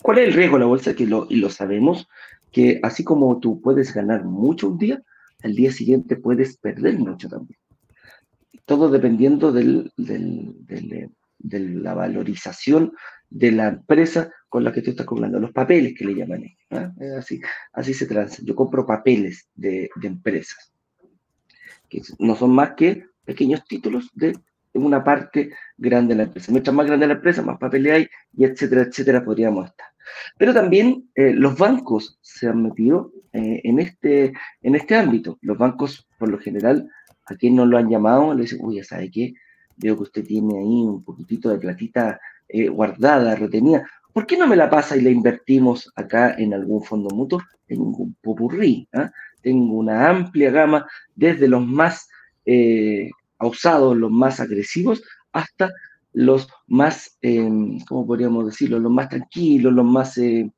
¿Cuál 0.00 0.18
es 0.18 0.28
el 0.28 0.34
riesgo 0.34 0.56
de 0.56 0.60
la 0.60 0.66
bolsa? 0.66 0.94
Que 0.94 1.06
lo, 1.06 1.26
y 1.28 1.36
lo 1.36 1.50
sabemos, 1.50 2.06
que 2.52 2.78
así 2.84 3.02
como 3.02 3.40
tú 3.40 3.60
puedes 3.60 3.92
ganar 3.92 4.24
mucho 4.24 4.68
un 4.68 4.78
día, 4.78 5.02
al 5.42 5.56
día 5.56 5.72
siguiente 5.72 6.14
puedes 6.14 6.56
perder 6.58 6.98
mucho 7.00 7.28
también. 7.28 7.58
Todo 8.64 8.90
dependiendo 8.90 9.50
del, 9.50 9.92
de 11.38 11.60
la 11.60 11.94
valorización 11.94 12.92
de 13.30 13.52
la 13.52 13.68
empresa 13.68 14.30
con 14.48 14.62
la 14.62 14.72
que 14.72 14.82
tú 14.82 14.90
estás 14.90 15.06
comprando, 15.06 15.40
los 15.40 15.52
papeles 15.52 15.94
que 15.98 16.04
le 16.04 16.14
llaman. 16.14 16.44
¿eh? 16.44 16.56
Así, 17.18 17.40
así 17.72 17.92
se 17.92 18.06
transa. 18.06 18.42
Yo 18.44 18.54
compro 18.54 18.86
papeles 18.86 19.48
de, 19.54 19.90
de 19.96 20.06
empresas, 20.06 20.72
que 21.88 22.02
no 22.20 22.36
son 22.36 22.54
más 22.54 22.74
que 22.74 23.06
pequeños 23.24 23.64
títulos 23.64 24.10
de 24.14 24.36
una 24.74 25.02
parte 25.02 25.50
grande 25.76 26.14
de 26.14 26.18
la 26.18 26.22
empresa. 26.24 26.52
Mientras 26.52 26.74
más 26.74 26.86
grande 26.86 27.06
la 27.06 27.14
empresa, 27.14 27.42
más 27.42 27.58
papeles 27.58 27.92
hay, 27.92 28.08
y 28.36 28.44
etcétera, 28.44 28.82
etcétera, 28.82 29.24
podríamos 29.24 29.66
estar. 29.66 29.88
Pero 30.36 30.52
también 30.52 31.08
eh, 31.14 31.32
los 31.32 31.56
bancos 31.56 32.18
se 32.20 32.48
han 32.48 32.62
metido 32.62 33.12
eh, 33.32 33.60
en, 33.64 33.78
este, 33.78 34.32
en 34.62 34.74
este 34.74 34.94
ámbito. 34.94 35.38
Los 35.40 35.58
bancos, 35.58 36.06
por 36.18 36.28
lo 36.28 36.38
general, 36.38 36.88
a 37.26 37.34
quien 37.36 37.56
no 37.56 37.66
lo 37.66 37.78
han 37.78 37.88
llamado, 37.88 38.34
le 38.34 38.42
dicen, 38.42 38.58
uy, 38.62 38.76
ya 38.76 38.84
sabe 38.84 39.10
qué, 39.10 39.34
veo 39.76 39.96
que 39.96 40.02
usted 40.04 40.24
tiene 40.24 40.58
ahí 40.58 40.82
un 40.82 41.02
poquitito 41.02 41.50
de 41.50 41.58
platita 41.58 42.20
eh, 42.48 42.68
guardada, 42.68 43.34
retenida. 43.34 43.88
¿Por 44.12 44.26
qué 44.26 44.36
no 44.36 44.46
me 44.46 44.56
la 44.56 44.70
pasa 44.70 44.96
y 44.96 45.00
la 45.00 45.10
invertimos 45.10 45.92
acá 45.96 46.34
en 46.38 46.54
algún 46.54 46.82
fondo 46.82 47.14
mutuo? 47.14 47.40
Tengo 47.66 47.84
un 47.84 48.14
popurrí, 48.22 48.88
¿ah? 48.92 49.10
tengo 49.42 49.74
una 49.74 50.08
amplia 50.08 50.50
gama, 50.50 50.86
desde 51.14 51.48
los 51.48 51.66
más 51.66 52.08
usados, 53.40 53.96
los 53.96 54.10
más 54.10 54.40
agresivos, 54.40 55.02
hasta 55.32 55.70
los 56.12 56.48
más, 56.66 57.18
eh, 57.22 57.50
¿cómo 57.88 58.06
podríamos 58.06 58.46
decirlo? 58.46 58.78
Los 58.78 58.92
más 58.92 59.08
tranquilos, 59.08 59.72
los 59.72 59.84
más, 59.84 60.16
eh, 60.18 60.50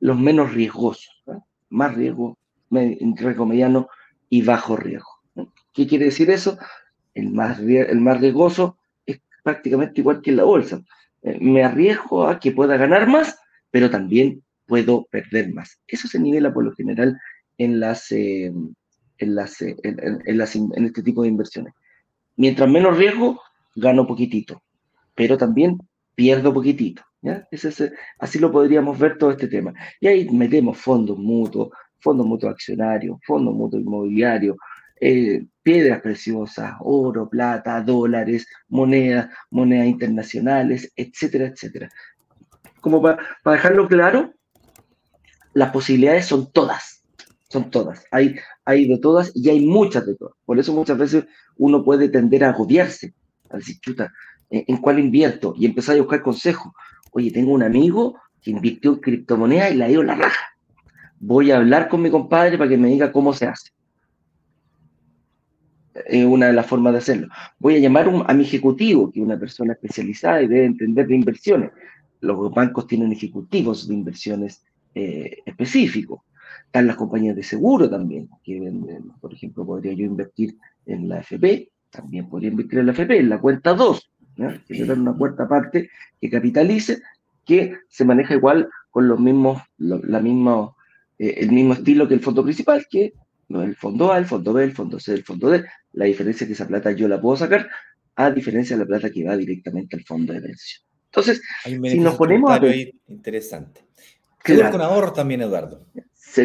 los 0.00 0.18
menos 0.18 0.52
riesgosos. 0.52 1.22
Más 1.68 1.94
riesgo, 1.94 2.38
riesgo 2.70 3.46
mediano 3.46 3.88
y 4.28 4.42
bajo 4.42 4.76
riesgo. 4.76 5.10
¿Qué 5.72 5.86
quiere 5.86 6.06
decir 6.06 6.30
eso? 6.30 6.58
El 7.14 7.30
más, 7.30 7.58
el 7.60 8.00
más 8.00 8.20
riesgoso 8.20 8.78
es 9.06 9.20
prácticamente 9.42 10.00
igual 10.00 10.20
que 10.22 10.30
en 10.30 10.36
la 10.36 10.44
bolsa. 10.44 10.82
Eh, 11.22 11.38
me 11.40 11.64
arriesgo 11.64 12.26
a 12.26 12.38
que 12.38 12.52
pueda 12.52 12.76
ganar 12.76 13.06
más, 13.08 13.38
pero 13.70 13.90
también 13.90 14.42
puedo 14.66 15.06
perder 15.10 15.52
más. 15.52 15.80
Eso 15.86 16.08
se 16.08 16.18
nivela 16.18 16.52
por 16.52 16.64
lo 16.64 16.72
general 16.72 17.18
en 17.58 17.80
las, 17.80 18.10
en, 18.12 18.74
las, 19.18 19.60
en, 19.60 20.38
las, 20.38 20.56
en 20.56 20.84
este 20.84 21.02
tipo 21.02 21.22
de 21.22 21.28
inversiones. 21.28 21.74
Mientras 22.36 22.68
menos 22.68 22.96
riesgo, 22.96 23.40
gano 23.74 24.06
poquitito 24.06 24.62
pero 25.14 25.36
también 25.36 25.78
pierdo 26.14 26.52
poquitito. 26.52 27.02
¿ya? 27.20 27.46
así 28.18 28.38
lo 28.38 28.50
podríamos 28.50 28.98
ver 28.98 29.18
todo 29.18 29.30
este 29.30 29.48
tema. 29.48 29.72
Y 30.00 30.06
ahí 30.06 30.28
metemos 30.30 30.78
fondos 30.78 31.18
mutuos, 31.18 31.70
fondos 31.98 32.26
mutuos 32.26 32.52
accionarios, 32.52 33.18
fondos 33.26 33.54
mutuos 33.54 33.82
inmobiliarios, 33.82 34.56
eh, 35.04 35.44
piedras 35.64 36.00
preciosas, 36.00 36.76
oro, 36.78 37.28
plata, 37.28 37.80
dólares, 37.80 38.46
monedas, 38.68 39.30
monedas 39.50 39.88
internacionales, 39.88 40.92
etcétera, 40.94 41.46
etcétera. 41.46 41.90
Como 42.80 43.02
para, 43.02 43.18
para 43.42 43.56
dejarlo 43.56 43.88
claro, 43.88 44.32
las 45.54 45.72
posibilidades 45.72 46.26
son 46.26 46.52
todas, 46.52 47.02
son 47.48 47.68
todas. 47.68 48.04
Hay, 48.12 48.36
hay 48.64 48.86
de 48.86 48.98
todas 48.98 49.32
y 49.34 49.50
hay 49.50 49.66
muchas 49.66 50.06
de 50.06 50.14
todas. 50.14 50.36
Por 50.44 50.60
eso 50.60 50.72
muchas 50.72 50.96
veces 50.96 51.24
uno 51.56 51.82
puede 51.82 52.08
tender 52.08 52.44
a 52.44 52.50
agobiarse, 52.50 53.12
a 53.50 53.56
decir, 53.56 53.80
chuta, 53.80 54.12
en, 54.50 54.76
cuál 54.76 55.00
invierto 55.00 55.52
y 55.58 55.66
empezar 55.66 55.96
a 55.96 56.02
buscar 56.02 56.22
consejos. 56.22 56.72
Oye, 57.10 57.32
tengo 57.32 57.50
un 57.50 57.64
amigo 57.64 58.20
que 58.40 58.52
invirtió 58.52 58.92
en 58.92 59.00
criptomonedas 59.00 59.72
y 59.72 59.78
la 59.78 59.88
dio 59.88 60.04
la 60.04 60.14
raja. 60.14 60.44
Voy 61.18 61.50
a 61.50 61.56
hablar 61.56 61.88
con 61.88 62.02
mi 62.02 62.10
compadre 62.10 62.56
para 62.56 62.70
que 62.70 62.78
me 62.78 62.86
diga 62.86 63.10
cómo 63.10 63.32
se 63.32 63.46
hace. 63.46 63.72
Es 65.94 66.24
una 66.24 66.46
de 66.46 66.52
las 66.52 66.66
formas 66.66 66.92
de 66.92 66.98
hacerlo. 66.98 67.28
Voy 67.58 67.76
a 67.76 67.78
llamar 67.78 68.08
a 68.26 68.34
mi 68.34 68.44
ejecutivo, 68.44 69.10
que 69.10 69.20
es 69.20 69.26
una 69.26 69.38
persona 69.38 69.74
especializada 69.74 70.42
y 70.42 70.48
debe 70.48 70.64
entender 70.64 71.06
de 71.06 71.14
inversiones. 71.14 71.70
Los 72.20 72.52
bancos 72.52 72.86
tienen 72.86 73.12
ejecutivos 73.12 73.88
de 73.88 73.94
inversiones 73.94 74.64
eh, 74.94 75.38
específicos. 75.44 76.20
Están 76.66 76.86
las 76.86 76.96
compañías 76.96 77.36
de 77.36 77.42
seguro 77.42 77.90
también, 77.90 78.28
que 78.42 78.72
por 79.20 79.32
ejemplo, 79.32 79.66
podría 79.66 79.92
yo 79.92 80.04
invertir 80.04 80.56
en 80.86 81.08
la 81.08 81.20
FP, 81.20 81.68
también 81.90 82.28
podría 82.28 82.50
invertir 82.50 82.78
en 82.78 82.86
la 82.86 82.92
FP, 82.92 83.18
en 83.18 83.28
la 83.28 83.40
cuenta 83.40 83.74
2 83.74 84.12
generar 84.66 84.98
una 84.98 85.14
cuarta 85.14 85.48
parte 85.48 85.90
que 86.20 86.30
capitalice, 86.30 87.02
que 87.44 87.76
se 87.88 88.04
maneja 88.04 88.34
igual 88.34 88.68
con 88.90 89.08
los 89.08 89.18
mismos, 89.18 89.62
la 89.78 90.20
misma, 90.20 90.72
eh, 91.18 91.34
el 91.38 91.52
mismo 91.52 91.74
estilo 91.74 92.08
que 92.08 92.14
el 92.14 92.20
fondo 92.20 92.42
principal, 92.42 92.86
que 92.88 93.14
no 93.48 93.62
el 93.62 93.76
fondo 93.76 94.12
A, 94.12 94.18
el 94.18 94.26
fondo 94.26 94.52
B, 94.52 94.64
el 94.64 94.72
fondo 94.72 94.98
C, 94.98 95.14
el 95.14 95.24
fondo 95.24 95.50
D. 95.50 95.64
La 95.92 96.06
diferencia 96.06 96.44
es 96.44 96.48
que 96.48 96.54
esa 96.54 96.66
plata 96.66 96.92
yo 96.92 97.08
la 97.08 97.20
puedo 97.20 97.36
sacar, 97.36 97.68
a 98.16 98.30
diferencia 98.30 98.76
de 98.76 98.84
la 98.84 98.86
plata 98.86 99.10
que 99.10 99.24
va 99.24 99.36
directamente 99.36 99.96
al 99.96 100.04
fondo 100.04 100.32
de 100.32 100.40
pensión. 100.40 100.82
Entonces, 101.06 101.42
si 101.64 101.98
nos 101.98 102.16
ponemos 102.16 102.50
a 102.50 102.60
Interesante. 103.08 103.82
Claro. 104.38 104.72
con 104.72 104.80
ahorro 104.80 105.12
también, 105.12 105.42
Eduardo. 105.42 105.86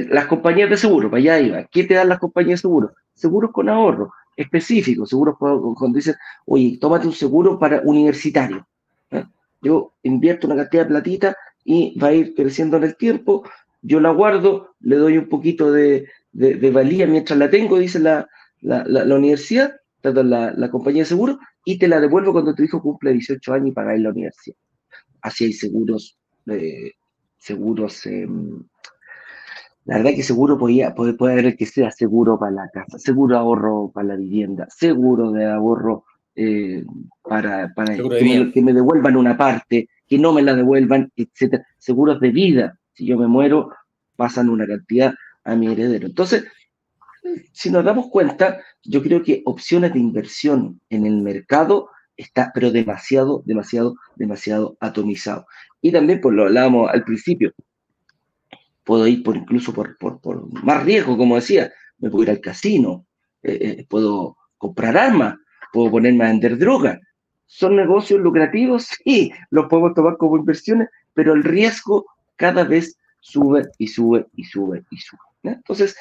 Las 0.10 0.26
compañías 0.28 0.70
de 0.70 0.78
seguro, 0.78 1.10
para 1.10 1.20
allá 1.20 1.40
iba. 1.40 1.64
¿Qué 1.66 1.86
te 1.86 1.94
dan 1.94 2.10
las 2.10 2.20
compañías 2.20 2.60
de 2.60 2.64
seguro? 2.64 2.94
Seguros 3.14 3.52
con 3.52 3.70
ahorro 3.70 4.12
específicos, 4.38 5.10
seguros 5.10 5.36
cuando 5.38 5.96
dicen, 5.96 6.16
oye, 6.46 6.78
tómate 6.80 7.08
un 7.08 7.14
seguro 7.14 7.58
para 7.58 7.82
universitario. 7.82 8.66
Yo 9.62 9.96
invierto 10.04 10.46
una 10.46 10.56
cantidad 10.56 10.84
de 10.84 10.90
platita 10.90 11.38
y 11.66 11.98
va 12.00 12.10
a 12.10 12.14
ir 12.14 12.36
creciendo 12.36 12.78
en 12.78 12.84
el 12.84 12.96
tiempo, 12.96 13.44
yo 13.82 14.00
la 14.00 14.12
guardo, 14.12 14.76
le 14.80 14.98
doy 14.98 15.18
un 15.18 15.28
poquito 15.28 15.72
de, 15.72 16.08
valía 16.32 17.08
mientras 17.08 17.38
la 17.40 17.50
tengo, 17.50 17.80
dice 17.80 18.00
la, 18.00 18.30
la, 18.62 18.84
la, 18.86 19.16
universidad, 19.16 19.76
la, 20.04 20.54
la, 20.54 20.70
compañía 20.70 21.04
de 21.04 21.08
seguro, 21.08 21.40
y 21.66 21.78
te 21.78 21.88
la 21.88 22.00
devuelvo 22.00 22.32
cuando 22.32 22.56
tu 22.56 22.64
hijo 22.64 22.82
cumple 22.82 23.14
18 23.14 23.54
años 23.54 23.68
y 23.70 23.72
pagáis 23.72 24.02
la 24.02 24.10
universidad. 24.10 24.58
así 25.22 25.46
hay 25.46 25.54
seguros, 25.54 26.18
eh, 26.48 26.92
seguros, 27.38 28.06
em, 28.06 28.64
la 29.86 29.98
verdad 29.98 30.12
que 30.16 30.24
seguro 30.24 30.58
podía, 30.58 30.94
puede, 30.94 31.14
puede 31.14 31.34
haber 31.34 31.56
que 31.56 31.66
sea 31.66 31.92
seguro 31.92 32.38
para 32.38 32.52
la 32.52 32.70
casa, 32.70 33.00
seguro 33.00 33.38
ahorro 33.38 33.92
para 33.94 34.10
la 34.10 34.16
vivienda, 34.16 34.68
seguro 34.70 35.32
de 35.32 35.46
ahorro 35.46 36.04
eh, 36.40 36.86
para, 37.24 37.74
para 37.74 37.96
que, 37.96 38.62
me, 38.62 38.74
devuelvan 38.74 39.16
una 39.16 39.36
parte, 39.36 39.90
que 40.08 40.20
no 40.20 40.34
me 40.34 40.44
la 40.44 40.54
devuelvan, 40.54 41.12
etcétera. 41.16 41.66
Seguros 41.80 42.20
de 42.20 42.30
vida, 42.30 42.80
si 42.94 43.08
yo 43.08 43.18
me 43.18 43.28
muero, 43.28 43.72
pasan 44.16 44.50
una 44.50 44.68
cantidad 44.68 45.16
a 45.44 45.56
mi 45.56 45.72
heredero. 45.72 46.06
Entonces, 46.06 46.46
si 47.52 47.70
nos 47.70 47.84
damos 47.84 48.08
cuenta, 48.10 48.62
yo 48.84 49.02
creo 49.02 49.24
que 49.24 49.42
opciones 49.46 49.94
de 49.94 50.00
inversión 50.00 50.82
en 50.90 51.06
el 51.06 51.22
mercado 51.22 51.90
está, 52.16 52.52
pero 52.54 52.72
demasiado, 52.72 53.44
demasiado, 53.46 53.96
demasiado 54.16 54.78
atomizado. 54.80 55.46
Y 55.82 55.92
también, 55.92 56.20
pues 56.22 56.36
lo 56.36 56.44
hablábamos 56.46 56.90
al 56.92 57.04
principio, 57.04 57.54
puedo 58.84 59.06
ir 59.08 59.22
por 59.22 59.36
incluso 59.36 59.74
por, 59.74 59.98
por, 59.98 60.64
más 60.64 60.84
riesgo, 60.84 61.18
como 61.18 61.36
decía, 61.36 61.72
me 62.00 62.10
puedo 62.10 62.24
ir 62.24 62.30
al 62.32 62.42
casino, 62.42 63.06
eh, 63.44 63.58
eh, 63.62 63.86
puedo 63.90 64.38
comprar 64.58 64.98
armas, 64.98 65.36
puedo 65.72 65.92
ponerme 65.92 66.26
a 66.26 66.30
vender 66.30 66.58
droga. 66.58 67.00
¿Son 67.46 67.76
negocios 67.76 68.20
lucrativos? 68.20 68.88
Sí, 69.06 69.32
los 69.52 69.68
podemos 69.68 69.94
tomar 69.94 70.18
como 70.18 70.38
inversiones, 70.38 70.90
pero 71.14 71.34
el 71.34 71.44
riesgo 71.44 72.06
cada 72.36 72.64
vez 72.64 72.98
sube 73.20 73.64
y 73.78 73.88
sube 73.88 74.26
y 74.36 74.44
sube 74.46 74.84
y 74.90 74.98
sube. 74.98 75.20
Entonces, 75.44 75.96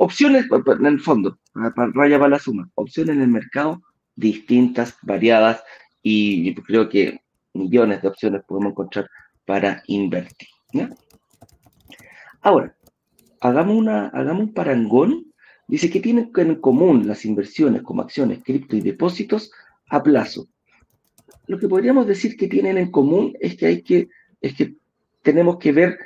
opciones, 0.00 0.46
en 0.50 0.86
el 0.86 1.00
fondo, 1.00 1.38
raya 1.54 2.18
para 2.18 2.30
la 2.30 2.38
suma, 2.38 2.70
opciones 2.74 3.16
en 3.16 3.22
el 3.22 3.28
mercado 3.28 3.82
distintas, 4.16 4.96
variadas, 5.02 5.62
y 6.02 6.54
creo 6.54 6.88
que 6.88 7.20
millones 7.52 8.00
de 8.00 8.08
opciones 8.08 8.42
podemos 8.46 8.72
encontrar 8.72 9.08
para 9.44 9.82
invertir. 9.86 10.48
Ahora, 12.40 12.74
hagamos, 13.40 13.76
una, 13.76 14.08
hagamos 14.08 14.44
un 14.44 14.54
parangón. 14.54 15.26
Dice 15.68 15.90
que 15.90 16.00
tienen 16.00 16.30
en 16.34 16.54
común 16.56 17.06
las 17.06 17.24
inversiones 17.26 17.82
como 17.82 18.02
acciones, 18.02 18.42
cripto 18.42 18.76
y 18.76 18.80
depósitos 18.80 19.52
a 19.88 20.02
plazo. 20.02 20.48
Lo 21.46 21.58
que 21.58 21.68
podríamos 21.68 22.06
decir 22.06 22.36
que 22.36 22.48
tienen 22.48 22.78
en 22.78 22.90
común 22.90 23.36
es 23.38 23.56
que 23.56 23.66
hay 23.66 23.82
que, 23.82 24.08
es 24.40 24.54
que 24.54 24.74
tenemos 25.22 25.58
que 25.58 25.72
ver, 25.72 25.98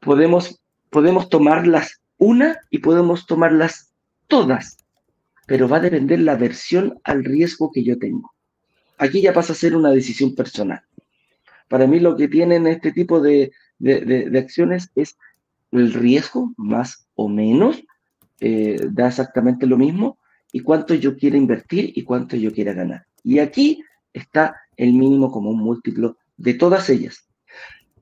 podemos, 0.00 0.60
podemos 0.90 1.28
tomarlas 1.28 2.00
una 2.18 2.60
y 2.70 2.78
podemos 2.78 3.26
tomarlas 3.26 3.94
todas, 4.26 4.76
pero 5.46 5.68
va 5.68 5.78
a 5.78 5.80
depender 5.80 6.20
la 6.20 6.36
versión 6.36 7.00
al 7.04 7.24
riesgo 7.24 7.70
que 7.72 7.82
yo 7.82 7.98
tengo. 7.98 8.32
Aquí 8.98 9.22
ya 9.22 9.32
pasa 9.32 9.52
a 9.52 9.56
ser 9.56 9.76
una 9.76 9.90
decisión 9.90 10.34
personal. 10.34 10.82
Para 11.68 11.86
mí 11.86 12.00
lo 12.00 12.16
que 12.16 12.28
tienen 12.28 12.66
este 12.66 12.92
tipo 12.92 13.20
de, 13.20 13.52
acciones 14.36 14.90
es 14.94 15.16
el 15.70 15.92
riesgo, 15.92 16.52
más 16.56 17.06
o 17.14 17.28
menos, 17.28 17.82
eh, 18.40 18.78
da 18.90 19.08
exactamente 19.08 19.66
lo 19.66 19.76
mismo, 19.76 20.18
y 20.52 20.60
cuánto 20.60 20.94
yo 20.94 21.16
quiero 21.16 21.36
invertir 21.36 21.92
y 21.94 22.04
cuánto 22.04 22.36
yo 22.36 22.52
quiera 22.52 22.72
ganar. 22.72 23.06
Y 23.22 23.38
aquí 23.38 23.84
está 24.12 24.56
el 24.76 24.92
mínimo 24.92 25.30
común 25.30 25.58
múltiplo 25.58 26.16
de 26.36 26.54
todas 26.54 26.88
ellas. 26.88 27.28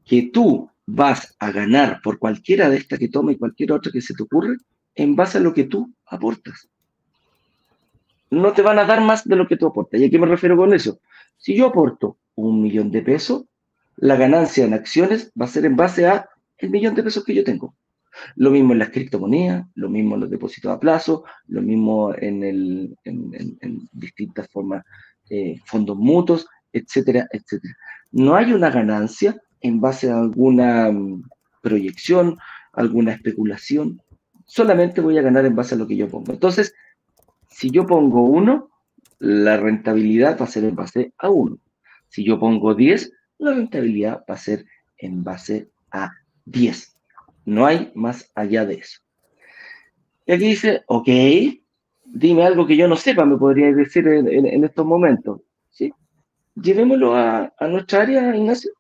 Que 0.04 0.30
tú 0.32 0.70
vas 0.86 1.36
a 1.38 1.50
ganar 1.50 2.00
por 2.02 2.18
cualquiera 2.18 2.70
de 2.70 2.76
estas 2.78 2.98
que 2.98 3.08
tome 3.08 3.32
y 3.32 3.38
cualquier 3.38 3.72
otra 3.72 3.92
que 3.92 4.00
se 4.00 4.14
te 4.14 4.22
ocurre 4.22 4.56
en 4.94 5.16
base 5.16 5.38
a 5.38 5.40
lo 5.40 5.52
que 5.52 5.64
tú 5.64 5.92
aportas. 6.06 6.68
No 8.30 8.52
te 8.52 8.62
van 8.62 8.78
a 8.78 8.84
dar 8.84 9.00
más 9.00 9.24
de 9.24 9.36
lo 9.36 9.46
que 9.46 9.56
tú 9.56 9.66
aportas. 9.66 10.00
¿Y 10.00 10.04
a 10.04 10.10
qué 10.10 10.18
me 10.18 10.26
refiero 10.26 10.56
con 10.56 10.72
eso? 10.72 11.00
Si 11.36 11.56
yo 11.56 11.66
aporto 11.66 12.18
un 12.34 12.62
millón 12.62 12.90
de 12.90 13.02
pesos, 13.02 13.44
la 13.96 14.16
ganancia 14.16 14.64
en 14.64 14.74
acciones 14.74 15.32
va 15.40 15.46
a 15.46 15.48
ser 15.48 15.64
en 15.64 15.76
base 15.76 16.06
a 16.06 16.28
el 16.58 16.70
millón 16.70 16.94
de 16.94 17.02
pesos 17.02 17.24
que 17.24 17.34
yo 17.34 17.44
tengo. 17.44 17.74
Lo 18.34 18.50
mismo 18.50 18.72
en 18.72 18.78
las 18.78 18.90
criptomonedas, 18.90 19.66
lo 19.74 19.88
mismo 19.88 20.14
en 20.14 20.22
los 20.22 20.30
depósitos 20.30 20.72
a 20.72 20.80
plazo, 20.80 21.24
lo 21.48 21.60
mismo 21.60 22.14
en, 22.14 22.42
el, 22.42 22.96
en, 23.04 23.88
distintas 23.92 24.48
formas, 24.48 24.84
eh, 25.28 25.60
fondos 25.66 25.96
mutuos, 25.96 26.46
etcétera, 26.72 27.26
etcétera. 27.30 27.74
No 28.12 28.34
hay 28.34 28.52
una 28.52 28.70
ganancia 28.70 29.36
en 29.66 29.80
base 29.80 30.10
a 30.10 30.18
alguna 30.18 30.90
mm, 30.90 31.22
proyección, 31.62 32.38
alguna 32.72 33.12
especulación. 33.12 34.00
Solamente 34.44 35.00
voy 35.00 35.18
a 35.18 35.22
ganar 35.22 35.44
en 35.44 35.56
base 35.56 35.74
a 35.74 35.78
lo 35.78 35.86
que 35.86 35.96
yo 35.96 36.08
pongo. 36.08 36.32
Entonces, 36.32 36.74
si 37.48 37.70
yo 37.70 37.86
pongo 37.86 38.22
uno, 38.22 38.70
la 39.18 39.56
rentabilidad 39.56 40.38
va 40.38 40.44
a 40.44 40.48
ser 40.48 40.64
en 40.64 40.76
base 40.76 41.12
a 41.18 41.30
uno. 41.30 41.58
Si 42.08 42.24
yo 42.24 42.38
pongo 42.38 42.74
10, 42.74 43.12
la 43.38 43.54
rentabilidad 43.54 44.24
va 44.30 44.34
a 44.34 44.38
ser 44.38 44.64
en 44.98 45.24
base 45.24 45.68
a 45.90 46.12
10. 46.44 46.96
No 47.44 47.66
hay 47.66 47.90
más 47.94 48.30
allá 48.34 48.64
de 48.64 48.74
eso. 48.74 49.00
Y 50.26 50.32
aquí 50.32 50.48
dice, 50.48 50.82
ok, 50.86 51.08
dime 52.04 52.44
algo 52.44 52.66
que 52.66 52.76
yo 52.76 52.88
no 52.88 52.96
sepa, 52.96 53.24
me 53.24 53.36
podría 53.36 53.72
decir 53.72 54.06
en, 54.06 54.64
estos 54.64 54.84
momentos. 54.84 55.40
¿sí? 55.70 55.92
Llevémoslo 56.54 57.14
a, 57.14 57.52
a 57.58 57.68
nuestra 57.68 58.02
área, 58.02 58.36
Ignacio 58.36 58.75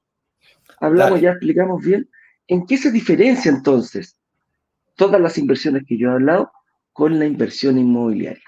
hablamos, 0.80 1.20
ya 1.20 1.30
explicamos 1.30 1.82
bien, 1.82 2.08
¿en 2.46 2.66
qué 2.66 2.76
se 2.76 2.90
diferencia 2.90 3.50
entonces 3.50 4.18
todas 4.94 5.20
las 5.20 5.38
inversiones 5.38 5.84
que 5.86 5.98
yo 5.98 6.10
he 6.10 6.12
hablado 6.12 6.50
con 6.92 7.18
la 7.18 7.26
inversión 7.26 7.78
inmobiliaria? 7.78 8.42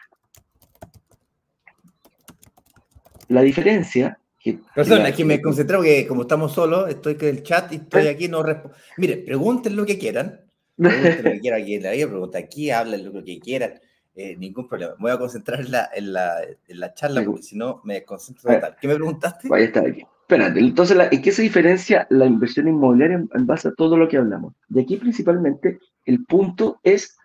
La 3.29 3.43
diferencia... 3.43 4.19
Que, 4.41 4.61
Perdón, 4.73 5.05
aquí 5.05 5.25
me 5.25 5.43
concentro 5.43 5.83
que 5.83 6.07
como 6.07 6.23
estamos 6.23 6.53
solos, 6.53 6.89
estoy 6.89 7.17
con 7.17 7.27
el 7.27 7.43
chat 7.43 7.73
y 7.73 7.77
estoy 7.77 8.07
¿Eh? 8.07 8.11
aquí, 8.11 8.29
no 8.29 8.43
respondo. 8.45 8.77
Mire, 8.97 9.17
pregunten 9.17 9.75
lo 9.75 9.85
que 9.85 9.99
quieran. 9.99 10.41
Pregunten 10.77 11.25
lo 11.25 11.31
que 11.33 11.41
quieran 11.41 11.63
aquí 11.63 11.81
la 11.81 11.91
pregunta 11.91 12.39
aquí, 12.39 12.71
hablen 12.71 13.13
lo 13.13 13.25
que 13.25 13.41
quieran. 13.41 13.81
Eh, 14.15 14.37
ningún 14.37 14.67
problema. 14.67 14.95
Me 14.95 15.03
voy 15.03 15.11
a 15.13 15.19
concentrar 15.19 15.61
en 15.61 15.71
la, 15.71 15.91
en 15.95 16.13
la, 16.13 16.43
en 16.43 16.81
la 16.81 16.93
charla 16.93 17.25
porque 17.25 17.43
si 17.43 17.57
no 17.57 17.81
me 17.85 18.05
concentro 18.05 18.53
total. 18.53 18.77
¿Qué 18.81 18.89
me 18.89 18.97
preguntaste? 18.97 19.49
Vaya 19.49 19.67
está 19.67 19.81
aquí. 19.81 20.05
Espérate, 20.29 20.61
entonces, 20.61 20.99
¿en 21.11 21.23
qué 21.23 21.33
se 21.33 21.41
diferencia 21.41 22.07
la 22.11 22.27
inversión 22.27 22.69
inmobiliaria 22.69 23.17
en, 23.17 23.47
base 23.47 23.69
a 23.69 23.73
todo 23.73 23.97
lo 23.97 24.09
que 24.09 24.19
hablamos? 24.19 24.53
De 24.69 24.83
aquí 24.83 24.99
principalmente 24.99 25.79
el 26.05 26.27
punto 26.27 26.81
es 26.83 27.17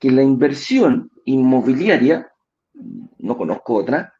que 0.00 0.10
la 0.10 0.24
inversión 0.24 1.08
inmobiliaria, 1.24 2.32
no 3.18 3.36
conozco 3.36 3.74
otra, 3.74 4.14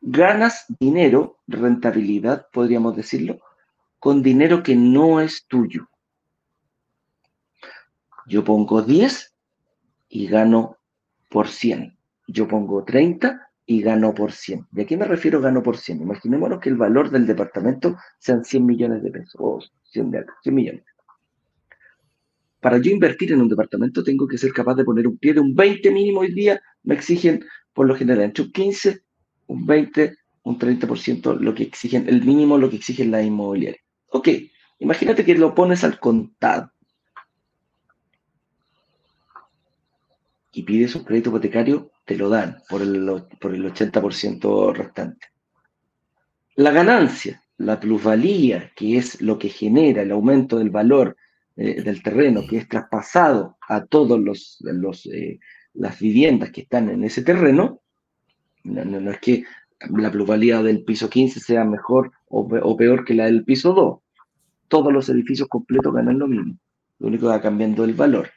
ganas 0.00 0.66
dinero, 0.78 1.40
rentabilidad, 1.48 2.46
podríamos 2.52 2.94
decirlo, 2.94 3.40
con 3.98 4.22
dinero 4.22 4.62
que 4.62 4.76
no 4.76 5.20
es 5.20 5.44
tuyo. 5.48 5.88
Yo 8.28 8.44
pongo 8.44 8.82
10 8.82 9.34
y 10.08 10.28
gano 10.28 10.76
por 11.28 11.48
100. 11.48 11.98
Yo 12.28 12.46
pongo 12.46 12.84
30 12.84 13.50
y 13.66 13.82
ganó 13.82 14.14
por 14.14 14.32
100. 14.32 14.68
¿De 14.70 14.86
qué 14.86 14.96
me 14.96 15.04
refiero 15.04 15.40
gano 15.40 15.62
por 15.62 15.76
100? 15.76 16.00
Imaginémonos 16.00 16.60
que 16.60 16.68
el 16.68 16.76
valor 16.76 17.10
del 17.10 17.26
departamento 17.26 17.96
sean 18.18 18.44
100 18.44 18.64
millones 18.64 19.02
de 19.02 19.10
pesos, 19.10 19.34
o 19.38 19.60
100, 19.90 20.10
de, 20.12 20.24
100 20.42 20.54
millones. 20.54 20.84
Para 22.60 22.78
yo 22.78 22.90
invertir 22.90 23.32
en 23.32 23.40
un 23.40 23.48
departamento 23.48 24.02
tengo 24.02 24.26
que 24.26 24.38
ser 24.38 24.52
capaz 24.52 24.74
de 24.74 24.84
poner 24.84 25.06
un 25.06 25.18
pie 25.18 25.34
de 25.34 25.40
un 25.40 25.54
20 25.54 25.90
mínimo 25.90 26.20
hoy 26.20 26.32
día, 26.32 26.60
me 26.84 26.94
exigen 26.94 27.44
por 27.74 27.86
lo 27.86 27.94
general 27.94 28.24
entre 28.24 28.44
un 28.44 28.52
15, 28.52 29.00
un 29.48 29.66
20, 29.66 30.16
un 30.44 30.58
30%, 30.58 31.38
lo 31.38 31.54
que 31.54 31.64
exigen, 31.64 32.08
el 32.08 32.24
mínimo 32.24 32.56
lo 32.58 32.70
que 32.70 32.76
exigen 32.76 33.10
la 33.10 33.22
inmobiliaria. 33.22 33.80
Ok, 34.10 34.28
imagínate 34.78 35.24
que 35.24 35.34
lo 35.34 35.54
pones 35.54 35.84
al 35.84 35.98
contado. 35.98 36.70
y 40.56 40.62
pides 40.62 40.96
un 40.96 41.04
crédito 41.04 41.28
hipotecario 41.28 41.90
te 42.06 42.16
lo 42.16 42.28
dan 42.30 42.58
por 42.68 42.80
el, 42.80 43.24
por 43.40 43.54
el 43.54 43.64
80% 43.64 44.72
restante. 44.72 45.26
La 46.54 46.70
ganancia, 46.70 47.42
la 47.58 47.78
plusvalía, 47.78 48.72
que 48.74 48.96
es 48.96 49.20
lo 49.20 49.38
que 49.38 49.48
genera 49.48 50.02
el 50.02 50.12
aumento 50.12 50.56
del 50.56 50.70
valor 50.70 51.16
eh, 51.56 51.82
del 51.82 52.02
terreno, 52.02 52.42
que 52.48 52.58
es 52.58 52.68
traspasado 52.68 53.58
a 53.68 53.84
todas 53.84 54.20
los, 54.20 54.58
los 54.60 55.04
eh, 55.06 55.40
las 55.74 55.98
viviendas 55.98 56.50
que 56.52 56.62
están 56.62 56.88
en 56.88 57.04
ese 57.04 57.22
terreno, 57.22 57.82
no, 58.64 59.10
es 59.10 59.18
que 59.20 59.44
la 59.90 60.10
plusvalía 60.10 60.62
del 60.62 60.84
piso 60.84 61.10
15 61.10 61.40
sea 61.40 61.64
mejor 61.64 62.12
o, 62.28 62.40
o, 62.40 62.76
peor 62.76 63.04
que 63.04 63.14
la 63.14 63.26
del 63.26 63.44
piso 63.44 63.74
2. 63.74 63.98
Todos 64.68 64.92
los 64.92 65.08
edificios 65.08 65.48
completos 65.48 65.92
ganan 65.92 66.18
lo 66.18 66.26
mismo. 66.26 66.56
Lo 66.98 67.08
único 67.08 67.26
que 67.26 67.32
va 67.32 67.42
cambiando 67.42 67.84
el 67.84 67.94
valor 67.94 68.30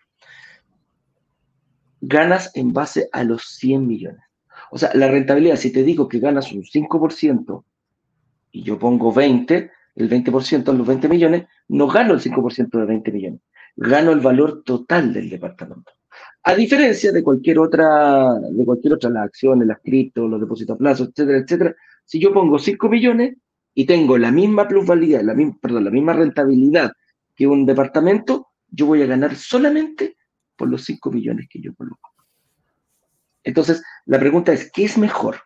ganas 2.01 2.51
en 2.55 2.73
base 2.73 3.09
a 3.11 3.23
los 3.23 3.43
100 3.57 3.87
millones. 3.87 4.21
O 4.71 4.77
sea, 4.77 4.91
la 4.93 5.09
rentabilidad, 5.09 5.55
si 5.55 5.71
te 5.71 5.83
digo 5.83 6.07
que 6.07 6.19
ganas 6.19 6.51
un 6.51 6.63
5% 6.63 7.63
y 8.51 8.63
yo 8.63 8.77
pongo 8.79 9.13
20, 9.13 9.71
el 9.95 10.09
20% 10.09 10.71
en 10.71 10.77
los 10.77 10.87
20 10.87 11.09
millones, 11.09 11.45
no 11.67 11.87
gano 11.87 12.13
el 12.13 12.19
5% 12.19 12.79
de 12.79 12.85
20 12.85 13.11
millones, 13.11 13.41
gano 13.75 14.11
el 14.11 14.19
valor 14.19 14.63
total 14.63 15.13
del 15.13 15.29
departamento. 15.29 15.91
A 16.43 16.55
diferencia 16.55 17.11
de 17.11 17.23
cualquier 17.23 17.59
otra, 17.59 18.33
de 18.33 18.65
cualquier 18.65 18.93
otra, 18.93 19.09
las 19.09 19.25
acciones, 19.25 19.67
las 19.67 19.79
cripto, 19.79 20.27
los 20.27 20.39
depósitos 20.39 20.75
a 20.75 20.77
plazo, 20.77 21.03
etcétera, 21.03 21.39
etcétera, 21.39 21.75
si 22.05 22.19
yo 22.19 22.33
pongo 22.33 22.57
5 22.57 22.89
millones 22.89 23.35
y 23.73 23.85
tengo 23.85 24.17
la 24.17 24.31
misma 24.31 24.67
plusvalía, 24.67 25.21
la 25.21 25.33
misma, 25.33 25.57
perdón, 25.61 25.85
la 25.85 25.91
misma 25.91 26.13
rentabilidad 26.13 26.91
que 27.35 27.45
un 27.45 27.65
departamento, 27.65 28.47
yo 28.69 28.87
voy 28.87 29.01
a 29.01 29.05
ganar 29.05 29.35
solamente 29.35 30.15
por 30.59 30.69
los 30.69 30.83
5 30.83 31.09
millones 31.09 31.47
que 31.49 31.61
yo 31.61 31.73
coloco. 31.73 32.13
Entonces, 33.43 33.81
la 34.05 34.19
pregunta 34.19 34.51
es, 34.51 34.69
¿qué 34.71 34.83
es 34.83 34.97
mejor? 34.97 35.37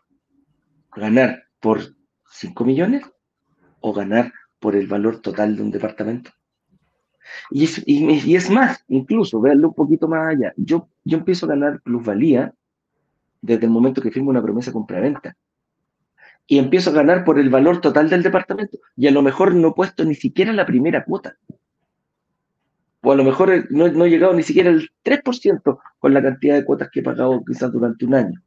¿Ganar 0.95 1.43
por 1.60 1.95
5 2.32 2.65
millones 2.65 3.04
o 3.80 3.93
ganar 3.93 4.34
por 4.60 4.76
el 4.76 4.88
valor 4.88 5.21
total 5.21 5.56
de 5.56 5.62
un 5.62 5.71
departamento? 5.71 6.32
Y 7.52 7.65
es, 7.65 7.82
y, 7.86 8.36
es 8.36 8.49
más, 8.49 8.84
incluso, 8.88 9.39
véanlo 9.39 9.69
un 9.69 9.76
poquito 9.76 10.08
más 10.08 10.28
allá. 10.28 10.52
Yo, 10.58 10.89
yo 11.04 11.19
empiezo 11.19 11.45
a 11.45 11.49
ganar 11.49 11.82
plusvalía 11.82 12.54
desde 13.41 13.65
el 13.65 13.71
momento 13.71 14.02
que 14.02 14.12
firmo 14.12 14.32
una 14.32 14.41
promesa 14.41 14.71
compra-venta. 14.71 15.38
Y 16.47 16.58
empiezo 16.58 16.89
a 16.89 16.93
ganar 16.93 17.23
por 17.23 17.39
el 17.39 17.49
valor 17.49 17.80
total 17.80 18.10
del 18.10 18.23
departamento. 18.23 18.80
Y 18.97 19.08
a 19.08 19.12
lo 19.12 19.21
mejor 19.21 19.54
no 19.54 19.69
he 19.69 19.73
puesto 19.73 20.04
ni 20.04 20.15
siquiera 20.15 20.52
la 20.54 20.65
primera 20.65 21.06
cuota. 21.06 21.38
O 23.04 23.12
a 23.12 23.16
lo 23.16 23.24
mejor 23.24 23.70
no, 23.70 23.89
no 23.89 24.06
he 24.06 24.10
llegado 24.10 24.34
ni 24.34 24.44
siquiera 24.44 24.70
al 24.70 24.89
3% 25.04 25.80
con 26.00 26.13
la 26.13 26.24
cantidad 26.24 26.56
de 26.56 26.63
cuotas 26.63 26.89
que 26.89 27.02
he 27.02 27.04
pagado 27.04 27.44
quizás 27.46 27.72
durante 27.72 28.06
un 28.06 28.16
año. 28.16 28.42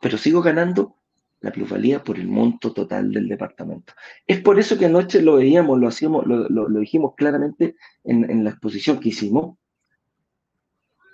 Pero 0.00 0.16
sigo 0.16 0.40
ganando 0.40 0.96
la 1.42 1.52
plusvalía 1.52 2.02
por 2.02 2.18
el 2.18 2.28
monto 2.28 2.72
total 2.72 3.12
del 3.12 3.28
departamento. 3.28 3.92
Es 4.26 4.40
por 4.40 4.58
eso 4.58 4.78
que 4.78 4.86
anoche 4.86 5.20
lo 5.20 5.36
veíamos, 5.36 5.78
lo 5.78 5.88
hacíamos, 5.88 6.24
lo, 6.26 6.66
dijimos 6.80 7.14
claramente 7.16 7.76
en, 8.04 8.42
la 8.42 8.50
exposición 8.50 8.98
que 8.98 9.10
hicimos. 9.10 9.58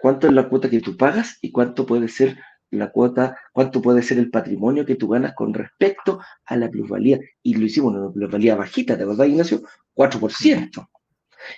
¿Cuánto 0.01 0.29
es 0.29 0.33
la 0.33 0.49
cuota 0.49 0.71
que 0.71 0.81
tú 0.81 0.97
pagas 0.97 1.39
y 1.43 1.51
cuánto 1.51 1.87
puede 1.87 2.07
ser 2.09 2.39
la 2.71 2.91
cuota, 2.91 3.37
cuánto 3.53 3.81
puede 3.81 4.03
ser 4.03 4.19
el 4.19 4.31
patrimonio 4.31 4.85
que 4.85 4.97
tú 4.97 5.09
ganas 5.09 5.35
con 5.35 5.55
respecto 5.55 6.21
a 6.45 6.57
la 6.57 6.69
plusvalía? 6.69 7.19
Y 7.43 7.55
lo 7.55 7.65
hicimos 7.65 7.95
en 7.95 8.01
una 8.01 8.13
plusvalía 8.13 8.57
bajita, 8.57 8.97
¿de 8.97 9.05
verdad, 9.05 9.25
Ignacio? 9.25 9.63
4%. 9.95 10.89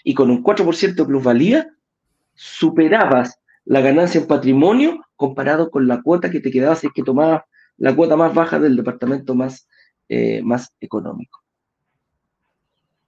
Y 0.04 0.14
con 0.14 0.30
un 0.30 0.42
4% 0.42 0.94
de 0.94 1.04
plusvalía 1.04 1.68
superabas 2.34 3.38
la 3.64 3.80
ganancia 3.80 4.20
en 4.20 4.26
patrimonio 4.26 5.04
comparado 5.16 5.70
con 5.70 5.86
la 5.86 6.02
cuota 6.02 6.30
que 6.30 6.40
te 6.40 6.50
quedaba 6.50 6.74
si 6.76 6.86
es 6.86 6.92
que 6.92 7.02
tomabas 7.02 7.42
la 7.76 7.94
cuota 7.94 8.16
más 8.16 8.34
baja 8.34 8.58
del 8.58 8.76
departamento 8.76 9.34
más, 9.34 9.68
eh, 10.08 10.42
más 10.42 10.74
económico. 10.80 11.40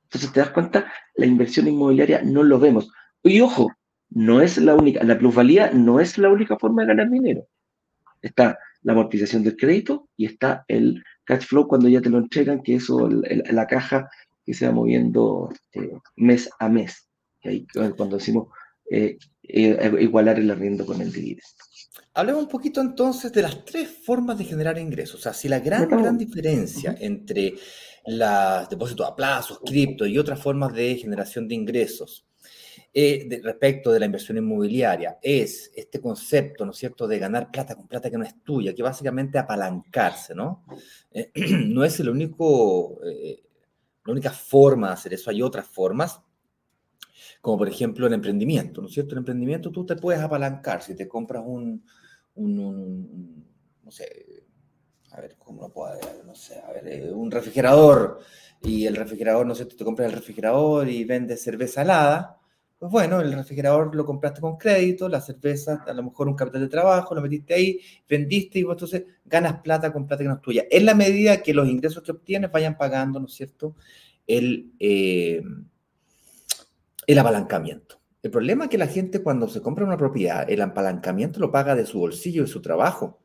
Entonces, 0.05 0.33
¿te 0.33 0.41
das 0.41 0.51
cuenta? 0.51 0.93
La 1.15 1.27
inversión 1.27 1.69
inmobiliaria 1.69 2.23
no 2.23 2.43
lo 2.43 2.59
vemos. 2.59 2.91
Y 3.23 3.41
ojo, 3.41 3.73
no 4.11 4.41
es 4.41 4.59
la 4.59 4.75
única, 4.75 5.03
la 5.05 5.19
plusvalía 5.19 5.71
no 5.73 6.01
es 6.01 6.19
la 6.19 6.29
única 6.29 6.59
forma 6.59 6.83
de 6.83 6.89
ganar 6.89 7.11
dinero. 7.11 7.47
Está 8.23 8.59
la 8.83 8.93
amortización 8.93 9.43
del 9.43 9.57
crédito 9.57 10.09
y 10.17 10.27
está 10.27 10.65
el 10.69 11.03
cash 11.25 11.47
flow 11.47 11.69
cuando 11.69 11.89
ya 11.89 12.01
te 12.01 12.11
lo 12.11 12.19
entregan, 12.19 12.63
que 12.63 12.77
eso, 12.77 13.09
la 13.09 13.67
caja 13.67 14.11
que 14.45 14.55
se 14.55 14.67
va 14.67 14.73
moviendo 14.73 15.53
eh, 15.73 15.93
mes 16.17 16.51
a 16.59 16.69
mes. 16.69 17.09
ahí, 17.45 17.67
cuando 17.97 18.17
decimos 18.17 18.49
eh, 18.91 19.19
igualar 19.43 20.39
el 20.39 20.51
arriendo 20.51 20.85
con 20.85 21.01
el 21.01 21.13
dividendo. 21.13 21.43
Hablemos 22.15 22.43
un 22.43 22.49
poquito 22.49 22.81
entonces 22.81 23.33
de 23.33 23.43
las 23.43 23.65
tres 23.65 23.89
formas 24.05 24.37
de 24.37 24.45
generar 24.45 24.79
ingresos. 24.79 25.21
O 25.21 25.23
sea, 25.23 25.33
si 25.33 25.49
la 25.49 25.61
gran, 25.61 25.89
gran 25.89 26.19
diferencia 26.19 26.95
entre 27.01 27.55
los 28.07 28.69
depósitos 28.69 29.09
a 29.09 29.17
plazos, 29.17 29.61
cripto 29.65 30.07
y 30.07 30.19
otras 30.19 30.41
formas 30.41 30.75
de 30.75 30.97
generación 30.97 31.49
de 31.49 31.55
ingresos 31.55 32.27
eh, 32.95 33.41
respecto 33.43 33.91
de 33.91 34.01
la 34.01 34.07
inversión 34.07 34.37
inmobiliaria 34.37 35.19
es 35.23 35.71
este 35.75 36.01
concepto, 36.01 36.65
¿no 36.65 36.73
es 36.73 36.77
cierto?, 36.77 37.07
de 37.09 37.19
ganar 37.19 37.51
plata 37.51 37.75
con 37.75 37.89
plata 37.89 38.11
que 38.11 38.19
no 38.19 38.25
es 38.25 38.43
tuya, 38.43 38.75
que 38.75 38.83
básicamente 38.83 39.39
apalancarse, 39.39 40.35
¿no? 40.35 40.65
Eh, 41.11 41.31
no 41.67 41.85
es 41.85 41.99
el 42.01 42.11
único, 42.11 43.01
eh, 43.05 43.43
la 44.05 44.13
única 44.13 44.31
forma 44.31 44.89
de 44.89 44.95
hacer 44.95 45.15
eso, 45.15 45.31
hay 45.31 45.43
otras 45.43 45.67
formas 45.67 46.21
como 47.41 47.59
por 47.59 47.69
ejemplo 47.69 48.07
el 48.07 48.13
emprendimiento, 48.13 48.81
¿no 48.81 48.87
es 48.87 48.95
cierto? 48.95 49.15
En 49.15 49.19
emprendimiento 49.19 49.71
tú 49.71 49.85
te 49.85 49.97
puedes 49.97 50.21
apalancar 50.21 50.81
si 50.81 50.95
te 50.95 51.09
compras 51.09 51.43
un, 51.45 51.85
un, 52.35 53.45
no 53.83 53.91
sé, 53.91 54.45
a 55.11 55.21
ver, 55.21 55.37
¿cómo 55.39 55.63
lo 55.63 55.69
puedo 55.71 55.93
ver? 55.95 56.25
No 56.25 56.35
sé, 56.35 56.61
a 56.61 56.73
ver, 56.73 56.87
eh, 56.89 57.13
un 57.13 57.31
refrigerador 57.31 58.21
y 58.63 58.87
el 58.87 58.97
refrigerador, 58.97 59.45
no 59.45 59.55
sé, 59.55 59.67
te 59.67 59.85
compras 59.85 60.09
el 60.09 60.15
refrigerador 60.15 60.89
y 60.89 61.05
vendes 61.05 61.43
cerveza 61.43 61.83
helada, 61.83 62.42
pues 62.83 62.91
bueno, 62.91 63.21
el 63.21 63.33
refrigerador 63.33 63.95
lo 63.95 64.05
compraste 64.05 64.41
con 64.41 64.57
crédito, 64.57 65.09
la 65.09 65.21
cerveza, 65.21 65.85
a 65.87 65.93
lo 65.93 66.03
mejor 66.03 66.27
un 66.27 66.35
capital 66.35 66.63
de 66.63 66.69
trabajo, 66.69 67.15
lo 67.15 67.23
metiste 67.23 67.55
ahí, 67.55 67.79
vendiste 68.09 68.59
y 68.59 68.65
vos 68.65 68.73
entonces 68.73 69.05
ganas 69.25 69.61
plata 69.61 69.93
con 69.93 70.05
plata 70.05 70.25
que 70.25 70.29
no 70.29 70.35
es 70.35 70.41
tuya. 70.41 70.65
En 70.69 70.85
la 70.87 70.97
medida 70.97 71.45
que 71.45 71.55
los 71.55 71.69
ingresos 71.69 72.03
que 72.03 72.11
obtienes 72.11 72.51
vayan 72.51 72.77
pagando, 72.77 73.21
¿no 73.21 73.27
es 73.27 73.35
cierto?, 73.35 73.77
el, 74.27 74.73
eh, 74.81 75.45
el 77.07 77.19
apalancamiento. 77.21 78.01
El 78.21 78.33
problema 78.33 78.65
es 78.65 78.71
que 78.71 78.79
la 78.79 78.89
gente 78.89 79.23
cuando 79.23 79.47
se 79.47 79.63
compra 79.63 79.85
una 79.85 79.97
propiedad, 79.97 80.51
el 80.51 80.61
apalancamiento 80.61 81.39
lo 81.39 81.53
paga 81.53 81.77
de 81.77 81.87
su 81.87 82.01
bolsillo, 82.01 82.43
de 82.43 82.49
su 82.49 82.61
trabajo, 82.61 83.21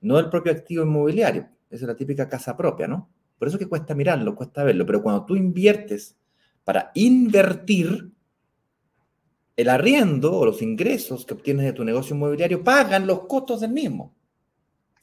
no 0.00 0.16
del 0.16 0.30
propio 0.30 0.50
activo 0.50 0.82
inmobiliario. 0.82 1.50
Esa 1.68 1.84
es 1.84 1.88
la 1.88 1.96
típica 1.96 2.26
casa 2.26 2.56
propia, 2.56 2.88
¿no? 2.88 3.10
Por 3.38 3.48
eso 3.48 3.58
que 3.58 3.68
cuesta 3.68 3.94
mirarlo, 3.94 4.34
cuesta 4.34 4.64
verlo. 4.64 4.86
Pero 4.86 5.02
cuando 5.02 5.26
tú 5.26 5.36
inviertes 5.36 6.16
para 6.64 6.90
invertir, 6.94 8.13
el 9.56 9.68
arriendo 9.68 10.36
o 10.36 10.44
los 10.44 10.62
ingresos 10.62 11.24
que 11.24 11.34
obtienes 11.34 11.64
de 11.66 11.72
tu 11.72 11.84
negocio 11.84 12.16
inmobiliario 12.16 12.62
pagan 12.64 13.06
los 13.06 13.26
costos 13.26 13.60
del 13.60 13.70
mismo. 13.70 14.14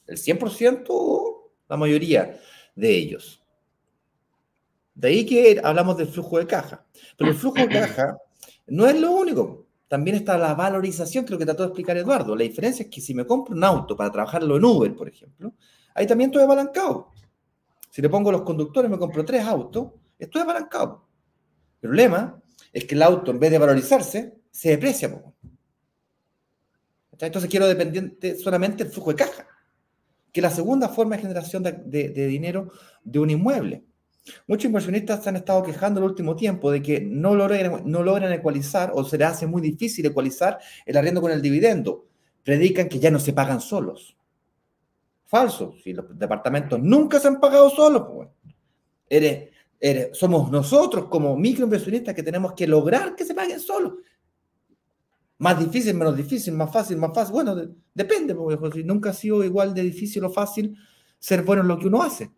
El 0.07 0.17
100%, 0.17 1.35
la 1.69 1.77
mayoría 1.77 2.39
de 2.75 2.89
ellos. 2.89 3.41
De 4.93 5.07
ahí 5.07 5.25
que 5.25 5.61
hablamos 5.63 5.97
del 5.97 6.07
flujo 6.07 6.37
de 6.37 6.47
caja. 6.47 6.85
Pero 7.17 7.31
el 7.31 7.37
flujo 7.37 7.59
de 7.59 7.69
caja 7.69 8.17
no 8.67 8.87
es 8.87 8.99
lo 8.99 9.11
único. 9.11 9.67
También 9.87 10.17
está 10.17 10.37
la 10.37 10.53
valorización, 10.53 11.25
creo 11.25 11.37
que 11.37 11.45
trató 11.45 11.63
de 11.63 11.67
explicar 11.67 11.97
Eduardo. 11.97 12.35
La 12.35 12.43
diferencia 12.43 12.83
es 12.83 12.89
que 12.89 13.01
si 13.01 13.13
me 13.13 13.25
compro 13.25 13.55
un 13.55 13.63
auto 13.63 13.95
para 13.95 14.11
trabajarlo 14.11 14.55
en 14.57 14.63
Uber, 14.63 14.95
por 14.95 15.09
ejemplo, 15.09 15.53
ahí 15.93 16.07
también 16.07 16.29
estoy 16.29 16.43
apalancado. 16.43 17.09
Si 17.89 18.01
le 18.01 18.07
pongo 18.07 18.31
los 18.31 18.43
conductores, 18.43 18.89
me 18.89 18.97
compro 18.97 19.25
tres 19.25 19.45
autos, 19.45 19.91
estoy 20.17 20.41
apalancado. 20.43 21.07
El 21.81 21.89
problema 21.89 22.41
es 22.71 22.85
que 22.85 22.95
el 22.95 23.01
auto, 23.01 23.31
en 23.31 23.39
vez 23.39 23.51
de 23.51 23.57
valorizarse, 23.57 24.40
se 24.51 24.69
deprecia. 24.69 25.21
Entonces 27.19 27.49
quiero 27.49 27.67
dependiente 27.67 28.35
solamente 28.35 28.83
del 28.83 28.93
flujo 28.93 29.11
de 29.11 29.17
caja, 29.17 29.47
que 30.31 30.39
es 30.39 30.43
la 30.43 30.49
segunda 30.49 30.89
forma 30.89 31.15
de 31.15 31.21
generación 31.21 31.63
de 31.63 32.27
dinero 32.27 32.71
de 33.03 33.19
un 33.19 33.29
inmueble. 33.29 33.83
Muchos 34.47 34.65
inversionistas 34.65 35.23
se 35.23 35.29
han 35.29 35.35
estado 35.35 35.63
quejando 35.63 35.99
el 35.99 36.05
último 36.05 36.35
tiempo 36.35 36.71
de 36.71 36.81
que 36.81 37.01
no 37.01 37.35
logran, 37.35 37.83
no 37.85 38.03
logran 38.03 38.31
ecualizar 38.31 38.91
o 38.93 39.03
se 39.03 39.17
les 39.17 39.27
hace 39.27 39.47
muy 39.47 39.61
difícil 39.61 40.05
ecualizar 40.05 40.59
el 40.85 40.97
arriendo 40.97 41.21
con 41.21 41.31
el 41.31 41.41
dividendo. 41.41 42.05
Predican 42.43 42.87
que 42.87 42.99
ya 42.99 43.11
no 43.11 43.19
se 43.19 43.33
pagan 43.33 43.61
solos. 43.61 44.15
Falso. 45.25 45.75
Si 45.83 45.93
los 45.93 46.17
departamentos 46.17 46.79
nunca 46.79 47.19
se 47.19 47.27
han 47.27 47.39
pagado 47.39 47.69
solos, 47.69 48.07
pues, 49.09 49.49
somos 50.13 50.51
nosotros 50.51 51.05
como 51.05 51.35
microinversionistas 51.35 52.13
que 52.13 52.23
tenemos 52.23 52.53
que 52.53 52.67
lograr 52.67 53.15
que 53.15 53.25
se 53.25 53.33
paguen 53.33 53.59
solos. 53.59 53.93
Más 55.41 55.57
difícil, 55.57 55.95
menos 55.95 56.15
difícil, 56.15 56.53
más 56.53 56.71
fácil, 56.71 56.97
más 56.97 57.11
fácil. 57.15 57.33
Bueno, 57.33 57.55
depende, 57.95 58.35
porque 58.35 58.83
nunca 58.83 59.09
ha 59.09 59.13
sido 59.13 59.43
igual 59.43 59.73
de 59.73 59.81
difícil 59.81 60.23
o 60.23 60.29
fácil 60.29 60.77
ser 61.17 61.41
bueno 61.41 61.63
en 61.63 61.67
lo 61.67 61.79
que 61.79 61.87
uno 61.87 62.03
hace. 62.03 62.29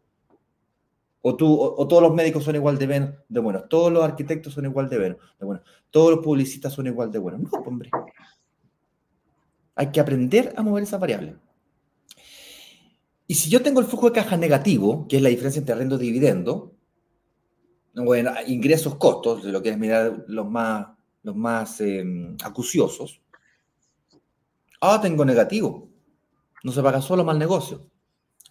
O, 1.22 1.36
tú, 1.36 1.54
o, 1.54 1.86
todos 1.86 2.02
los 2.02 2.14
médicos 2.14 2.46
son 2.46 2.56
igual 2.56 2.78
de, 2.78 3.14
de 3.28 3.40
buenos, 3.42 3.68
todos 3.68 3.92
los 3.92 4.06
arquitectos 4.06 4.54
son 4.54 4.64
igual 4.64 4.88
de, 4.88 5.00
buenos, 5.00 5.18
de 5.38 5.46
buenos, 5.46 5.66
todos 5.92 6.12
los 6.12 6.20
publicistas 6.24 6.72
son 6.72 6.88
igual 6.88 7.12
de 7.12 7.20
buenos. 7.20 7.42
No, 7.42 7.50
hombre. 7.66 7.90
Hay 9.76 9.92
que 9.92 10.00
aprender 10.00 10.54
a 10.56 10.64
mover 10.64 10.84
esa 10.84 10.98
variable. 10.98 11.36
Y 13.28 13.36
si 13.36 13.50
yo 13.50 13.62
tengo 13.62 13.82
el 13.82 13.86
flujo 13.86 14.08
de 14.08 14.14
caja 14.14 14.38
negativo, 14.38 15.10
que 15.10 15.18
es 15.18 15.22
la 15.22 15.28
diferencia 15.28 15.60
entre 15.60 15.76
arrendo 15.76 15.98
y 15.98 16.06
dividendo, 16.06 16.74
bueno, 17.96 18.32
ingresos, 18.48 18.96
costos, 18.96 19.44
de 19.44 19.52
lo 19.52 19.62
que 19.62 19.72
es 19.72 19.78
mirar 19.78 20.24
los 20.30 20.50
más, 20.50 20.93
los 21.24 21.36
más 21.36 21.82
em, 21.82 22.38
acuciosos, 22.44 23.22
ah, 24.82 25.00
tengo 25.02 25.26
negativo. 25.26 25.90
No 26.64 26.72
se 26.72 26.84
paga 26.84 27.02
solo 27.02 27.24
mal 27.24 27.40
negocio. 27.40 27.90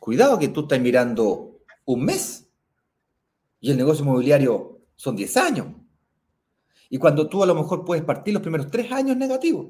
Cuidado 0.00 0.38
que 0.38 0.48
tú 0.48 0.62
estás 0.62 0.80
mirando 0.80 1.60
un 1.84 2.04
mes 2.04 2.48
y 3.60 3.70
el 3.70 3.76
negocio 3.76 4.04
inmobiliario 4.04 4.80
son 4.96 5.14
10 5.16 5.36
años. 5.36 5.66
Y 6.90 6.98
cuando 6.98 7.28
tú 7.28 7.42
a 7.42 7.46
lo 7.46 7.54
mejor 7.54 7.84
puedes 7.84 8.04
partir 8.04 8.34
los 8.34 8.42
primeros 8.42 8.70
3 8.70 8.92
años 8.92 9.16
negativos, 9.16 9.68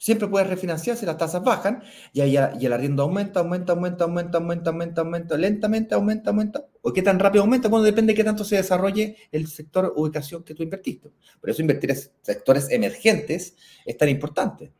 siempre 0.00 0.26
puedes 0.28 0.48
refinanciar 0.48 0.96
si 0.96 1.04
las 1.04 1.18
tasas 1.18 1.44
bajan 1.44 1.82
y, 2.14 2.22
ahí, 2.22 2.34
y 2.58 2.66
el 2.66 2.72
arriendo 2.72 3.02
aumenta, 3.02 3.40
aumenta, 3.40 3.74
aumenta, 3.74 4.04
aumenta, 4.04 4.38
aumenta, 4.38 4.70
aumenta, 4.70 5.00
aumenta, 5.02 5.36
lentamente 5.36 5.94
aumenta, 5.94 6.30
aumenta. 6.30 6.66
¿O 6.80 6.92
qué 6.92 7.02
tan 7.02 7.18
rápido 7.18 7.44
aumenta? 7.44 7.68
Bueno, 7.68 7.84
depende 7.84 8.14
de 8.14 8.16
qué 8.16 8.24
tanto 8.24 8.42
se 8.42 8.56
desarrolle 8.56 9.16
el 9.30 9.46
sector 9.46 9.92
ubicación 9.94 10.42
que 10.42 10.54
tú 10.54 10.62
invertiste. 10.62 11.12
Por 11.38 11.50
eso 11.50 11.60
invertir 11.60 11.90
en 11.90 11.98
sectores 12.22 12.70
emergentes 12.70 13.54
es 13.84 13.96
tan 13.98 14.08
importante. 14.08 14.72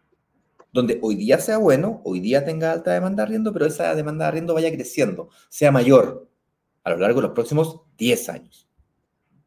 Donde 0.72 0.98
hoy 1.02 1.16
día 1.16 1.38
sea 1.38 1.58
bueno, 1.58 2.00
hoy 2.04 2.20
día 2.20 2.44
tenga 2.44 2.72
alta 2.72 2.92
demanda 2.92 3.22
de 3.22 3.28
arriendo, 3.28 3.52
pero 3.52 3.66
esa 3.66 3.94
demanda 3.94 4.24
de 4.24 4.28
arriendo 4.28 4.54
vaya 4.54 4.72
creciendo, 4.72 5.28
sea 5.50 5.70
mayor 5.70 6.30
a 6.82 6.90
lo 6.90 6.96
largo 6.96 7.20
de 7.20 7.26
los 7.26 7.34
próximos 7.34 7.82
10 7.98 8.28
años. 8.30 8.68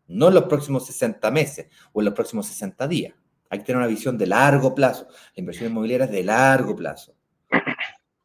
No 0.08 0.28
en 0.28 0.36
los 0.36 0.44
próximos 0.44 0.86
60 0.86 1.32
meses 1.32 1.68
o 1.94 2.02
en 2.02 2.06
los 2.06 2.14
próximos 2.14 2.46
60 2.46 2.88
días. 2.88 3.23
Hay 3.54 3.60
que 3.60 3.66
tener 3.66 3.78
una 3.78 3.88
visión 3.88 4.18
de 4.18 4.26
largo 4.26 4.74
plazo. 4.74 5.06
La 5.36 5.42
inversión 5.42 5.70
inmobiliaria 5.70 6.06
es 6.06 6.12
de 6.12 6.24
largo 6.24 6.76
plazo. 6.76 7.16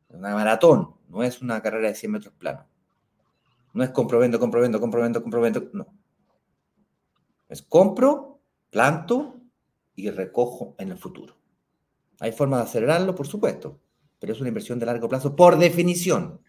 Es 0.08 0.16
una 0.16 0.32
maratón, 0.32 0.94
no 1.10 1.22
es 1.22 1.42
una 1.42 1.60
carrera 1.60 1.88
de 1.88 1.94
100 1.94 2.12
metros 2.12 2.32
plano. 2.32 2.66
No 3.74 3.84
es 3.84 3.90
compro, 3.90 4.18
vendo, 4.20 4.40
compro, 4.40 4.62
vendo, 4.62 4.80
compro, 4.80 5.02
vendo, 5.02 5.20
compro, 5.20 5.42
vendo. 5.42 5.68
No. 5.74 5.86
Es 7.46 7.60
compro, 7.60 8.40
planto 8.70 9.38
y 9.94 10.08
recojo 10.08 10.74
en 10.78 10.92
el 10.92 10.96
futuro. 10.96 11.36
Hay 12.20 12.32
formas 12.32 12.60
de 12.60 12.70
acelerarlo, 12.70 13.14
por 13.14 13.26
supuesto, 13.26 13.82
pero 14.18 14.32
es 14.32 14.40
una 14.40 14.48
inversión 14.48 14.78
de 14.78 14.86
largo 14.86 15.10
plazo 15.10 15.36
por 15.36 15.58
definición. 15.58 16.40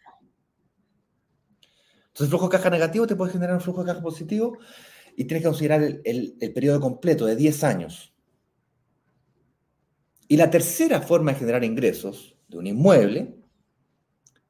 Entonces, 2.08 2.30
flujo 2.30 2.48
de 2.48 2.58
caja 2.58 2.70
negativo 2.70 3.06
te 3.06 3.18
puede 3.18 3.34
generar 3.34 3.56
un 3.56 3.62
flujo 3.62 3.84
de 3.84 3.92
caja 3.92 4.02
positivo 4.02 4.58
y 5.18 5.26
tienes 5.26 5.44
que 5.44 5.50
considerar 5.50 5.84
el 5.84 6.54
periodo 6.56 6.80
completo 6.80 7.26
de 7.26 7.36
10 7.36 7.66
años. 7.66 8.14
Y 10.32 10.38
la 10.38 10.52
tercera 10.52 11.02
forma 11.02 11.34
de 11.34 11.40
generar 11.40 11.64
ingresos 11.64 12.36
de 12.48 12.60
un 12.60 12.68
inmueble, 12.68 13.36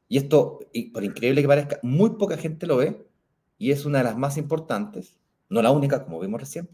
y 0.09 0.17
esto, 0.17 0.59
y 0.73 0.89
por 0.89 1.05
increíble 1.05 1.41
que 1.41 1.47
parezca, 1.47 1.79
muy 1.83 2.11
poca 2.11 2.35
gente 2.35 2.67
lo 2.67 2.75
ve, 2.75 3.07
y 3.57 3.71
es 3.71 3.85
una 3.85 3.99
de 3.99 4.03
las 4.03 4.17
más 4.17 4.35
importantes, 4.35 5.15
no 5.47 5.61
la 5.61 5.71
única, 5.71 6.03
como 6.03 6.19
vimos 6.19 6.41
recién, 6.41 6.69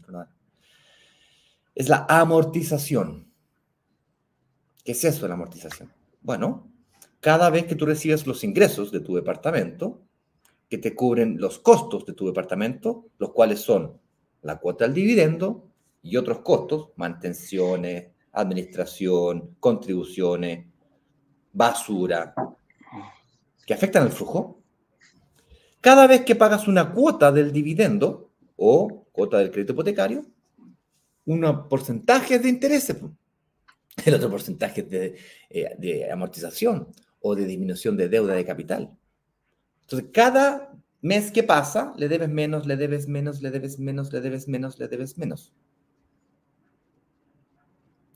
es 1.76 1.88
la 1.88 2.04
amortización. 2.08 3.30
¿Qué 4.84 4.90
es 4.90 5.04
eso 5.04 5.22
de 5.22 5.28
la 5.28 5.34
amortización? 5.34 5.92
Bueno, 6.20 6.68
cada 7.20 7.48
vez 7.48 7.66
que 7.66 7.76
tú 7.76 7.86
recibes 7.86 8.26
los 8.26 8.42
ingresos 8.42 8.90
de 8.90 8.98
tu 8.98 9.14
departamento, 9.14 10.02
que 10.68 10.78
te 10.78 10.96
cubren 10.96 11.38
los 11.38 11.60
costos 11.60 12.06
de 12.06 12.12
tu 12.12 12.26
departamento, 12.26 13.06
los 13.18 13.30
cuales 13.30 13.60
son 13.60 14.00
la 14.42 14.58
cuota 14.58 14.84
del 14.84 14.94
dividendo 14.94 15.68
y 16.02 16.16
otros 16.16 16.40
costos, 16.40 16.90
mantenciones, 16.96 18.15
administración, 18.36 19.56
contribuciones, 19.58 20.66
basura, 21.52 22.34
que 23.66 23.74
afectan 23.74 24.04
al 24.04 24.12
flujo. 24.12 24.62
Cada 25.80 26.06
vez 26.06 26.22
que 26.22 26.36
pagas 26.36 26.68
una 26.68 26.92
cuota 26.92 27.32
del 27.32 27.52
dividendo 27.52 28.30
o 28.56 29.06
cuota 29.10 29.38
del 29.38 29.50
crédito 29.50 29.72
hipotecario, 29.72 30.24
un 31.24 31.68
porcentaje 31.68 32.38
de 32.38 32.48
intereses, 32.48 32.96
el 34.04 34.14
otro 34.14 34.30
porcentaje 34.30 34.82
de, 34.82 35.16
eh, 35.50 35.74
de 35.78 36.10
amortización 36.10 36.92
o 37.20 37.34
de 37.34 37.46
disminución 37.46 37.96
de 37.96 38.08
deuda 38.08 38.34
de 38.34 38.44
capital. 38.44 38.96
Entonces, 39.82 40.10
cada 40.12 40.72
mes 41.00 41.30
que 41.30 41.42
pasa, 41.42 41.94
le 41.96 42.08
debes 42.08 42.28
menos, 42.28 42.66
le 42.66 42.76
debes 42.76 43.08
menos, 43.08 43.40
le 43.40 43.50
debes 43.50 43.78
menos, 43.78 44.12
le 44.12 44.20
debes 44.20 44.48
menos, 44.48 44.78
le 44.78 44.88
debes 44.88 45.16
menos. 45.16 45.54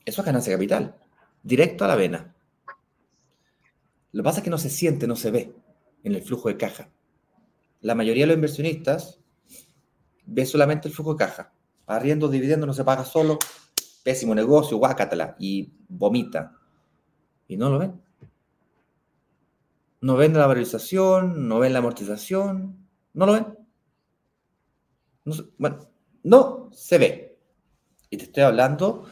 Eso 0.05 0.21
es 0.21 0.25
ganancia 0.25 0.53
capital, 0.53 0.95
directo 1.43 1.85
a 1.85 1.87
la 1.87 1.95
vena. 1.95 2.35
Lo 4.11 4.23
que 4.23 4.25
pasa 4.25 4.39
es 4.39 4.43
que 4.43 4.49
no 4.49 4.57
se 4.57 4.69
siente, 4.69 5.07
no 5.07 5.15
se 5.15 5.31
ve 5.31 5.55
en 6.03 6.15
el 6.15 6.21
flujo 6.21 6.49
de 6.49 6.57
caja. 6.57 6.89
La 7.81 7.95
mayoría 7.95 8.23
de 8.23 8.27
los 8.27 8.35
inversionistas 8.35 9.19
ve 10.25 10.45
solamente 10.45 10.87
el 10.87 10.93
flujo 10.93 11.13
de 11.13 11.25
caja. 11.25 11.53
Arriendo, 11.87 12.27
dividendo, 12.27 12.65
no 12.65 12.73
se 12.73 12.83
paga 12.83 13.05
solo, 13.05 13.39
pésimo 14.03 14.35
negocio, 14.35 14.77
guácatela, 14.77 15.35
y 15.39 15.73
vomita. 15.87 16.57
Y 17.47 17.57
no 17.57 17.69
lo 17.69 17.79
ven. 17.79 18.01
No 20.01 20.15
ven 20.15 20.33
la 20.33 20.47
valorización, 20.47 21.47
no 21.47 21.59
ven 21.59 21.73
la 21.73 21.79
amortización, 21.79 22.87
no 23.13 23.25
lo 23.25 23.33
ven. 23.33 23.57
bueno, 25.57 25.79
no 26.23 26.69
se 26.73 26.97
ve. 26.97 27.39
Y 28.09 28.17
te 28.17 28.25
estoy 28.25 28.43
hablando 28.43 29.05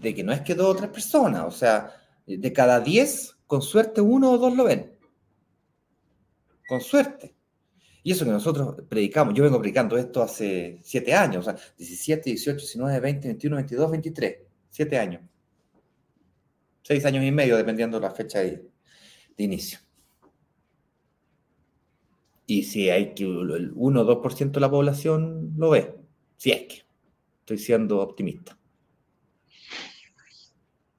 de 0.00 0.14
que 0.14 0.22
no 0.22 0.32
es 0.32 0.42
que 0.42 0.54
dos 0.54 0.74
o 0.74 0.76
tres 0.76 0.90
personas, 0.90 1.44
o 1.44 1.50
sea, 1.50 1.92
de 2.26 2.52
cada 2.52 2.80
diez, 2.80 3.36
con 3.46 3.62
suerte 3.62 4.00
uno 4.00 4.32
o 4.32 4.38
dos 4.38 4.54
lo 4.54 4.64
ven. 4.64 4.92
Con 6.68 6.80
suerte. 6.80 7.34
Y 8.02 8.12
eso 8.12 8.24
que 8.24 8.30
nosotros 8.30 8.76
predicamos, 8.88 9.34
yo 9.34 9.42
vengo 9.42 9.58
predicando 9.58 9.96
esto 9.96 10.22
hace 10.22 10.80
siete 10.82 11.14
años, 11.14 11.46
o 11.46 11.50
sea, 11.50 11.60
17, 11.76 12.30
18, 12.30 12.56
19, 12.58 13.00
20, 13.00 13.28
21, 13.28 13.56
22, 13.56 13.90
23, 13.90 14.36
siete 14.70 14.98
años. 14.98 15.22
Seis 16.82 17.04
años 17.04 17.24
y 17.24 17.32
medio, 17.32 17.56
dependiendo 17.56 17.98
de 17.98 18.06
la 18.06 18.12
fecha 18.12 18.40
de, 18.40 18.68
de 19.36 19.44
inicio. 19.44 19.80
Y 22.46 22.62
si 22.62 22.90
hay 22.90 23.12
que 23.14 23.24
el 23.24 23.72
1 23.74 24.00
o 24.00 24.22
2% 24.22 24.52
de 24.52 24.60
la 24.60 24.70
población 24.70 25.54
lo 25.56 25.70
ve, 25.70 25.96
si 26.36 26.52
es 26.52 26.62
que. 26.62 26.86
Estoy 27.40 27.58
siendo 27.58 28.00
optimista. 28.00 28.58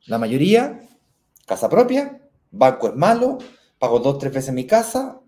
La 0.07 0.17
mayoría, 0.17 0.79
casa 1.45 1.69
propia, 1.69 2.21
banco 2.51 2.87
es 2.87 2.95
malo, 2.95 3.37
pago 3.77 3.99
dos, 3.99 4.17
tres 4.17 4.33
veces 4.33 4.53
mi 4.53 4.65
casa, 4.65 5.19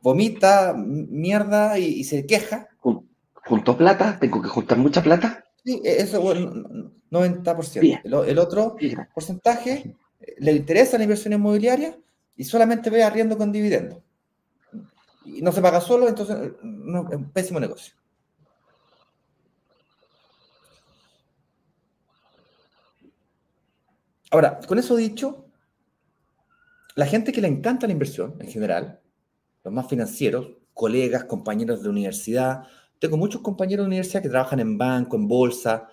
vomita, 0.00 0.74
mierda 0.76 1.78
y, 1.78 2.04
se 2.04 2.26
queja. 2.26 2.68
¿Junto 2.78 3.76
plata? 3.76 4.18
¿Tengo 4.20 4.40
que 4.40 4.48
juntar 4.48 4.78
mucha 4.78 5.02
plata? 5.02 5.44
Sí, 5.64 5.80
e, 5.84 6.02
eso, 6.02 6.20
bueno, 6.20 6.52
90%. 7.10 8.02
El, 8.04 8.38
otro 8.38 8.76
porcentaje 9.14 9.96
eh, 10.20 10.34
le 10.38 10.52
interesa 10.52 10.98
la 10.98 11.04
inversión 11.04 11.32
inmobiliaria 11.32 11.96
y 12.36 12.44
solamente 12.44 12.90
ve 12.90 13.02
arriendo 13.02 13.36
con 13.36 13.50
dividendo. 13.50 14.02
Y 15.24 15.42
no 15.42 15.52
se 15.52 15.62
paga 15.62 15.80
solo, 15.80 16.08
entonces 16.08 16.36
es 16.36 16.52
un 16.62 17.30
pésimo 17.32 17.60
negocio. 17.60 17.94
Ahora, 24.32 24.60
con 24.66 24.78
eso 24.78 24.96
dicho, 24.96 25.44
la 26.94 27.04
gente 27.04 27.32
que 27.32 27.42
le 27.42 27.48
encanta 27.48 27.86
la 27.86 27.92
inversión 27.92 28.36
en 28.40 28.48
general, 28.48 28.98
los 29.62 29.74
más 29.74 29.86
financieros, 29.86 30.52
colegas, 30.72 31.24
compañeros 31.24 31.82
de 31.82 31.90
universidad, 31.90 32.62
tengo 32.98 33.18
muchos 33.18 33.42
compañeros 33.42 33.84
de 33.84 33.88
universidad 33.88 34.22
que 34.22 34.30
trabajan 34.30 34.58
en 34.60 34.78
banco, 34.78 35.16
en 35.16 35.28
bolsa. 35.28 35.86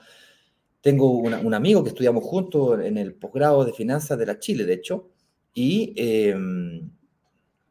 Tengo 0.80 1.18
un 1.18 1.54
amigo 1.54 1.84
que 1.84 1.90
estudiamos 1.90 2.24
juntos 2.24 2.80
en 2.82 2.98
el 2.98 3.14
posgrado 3.14 3.66
de 3.66 3.74
finanzas 3.74 4.18
de 4.18 4.26
la 4.26 4.40
Chile, 4.40 4.64
de 4.64 4.74
hecho, 4.74 5.10
y 5.54 5.94
em, 5.98 6.90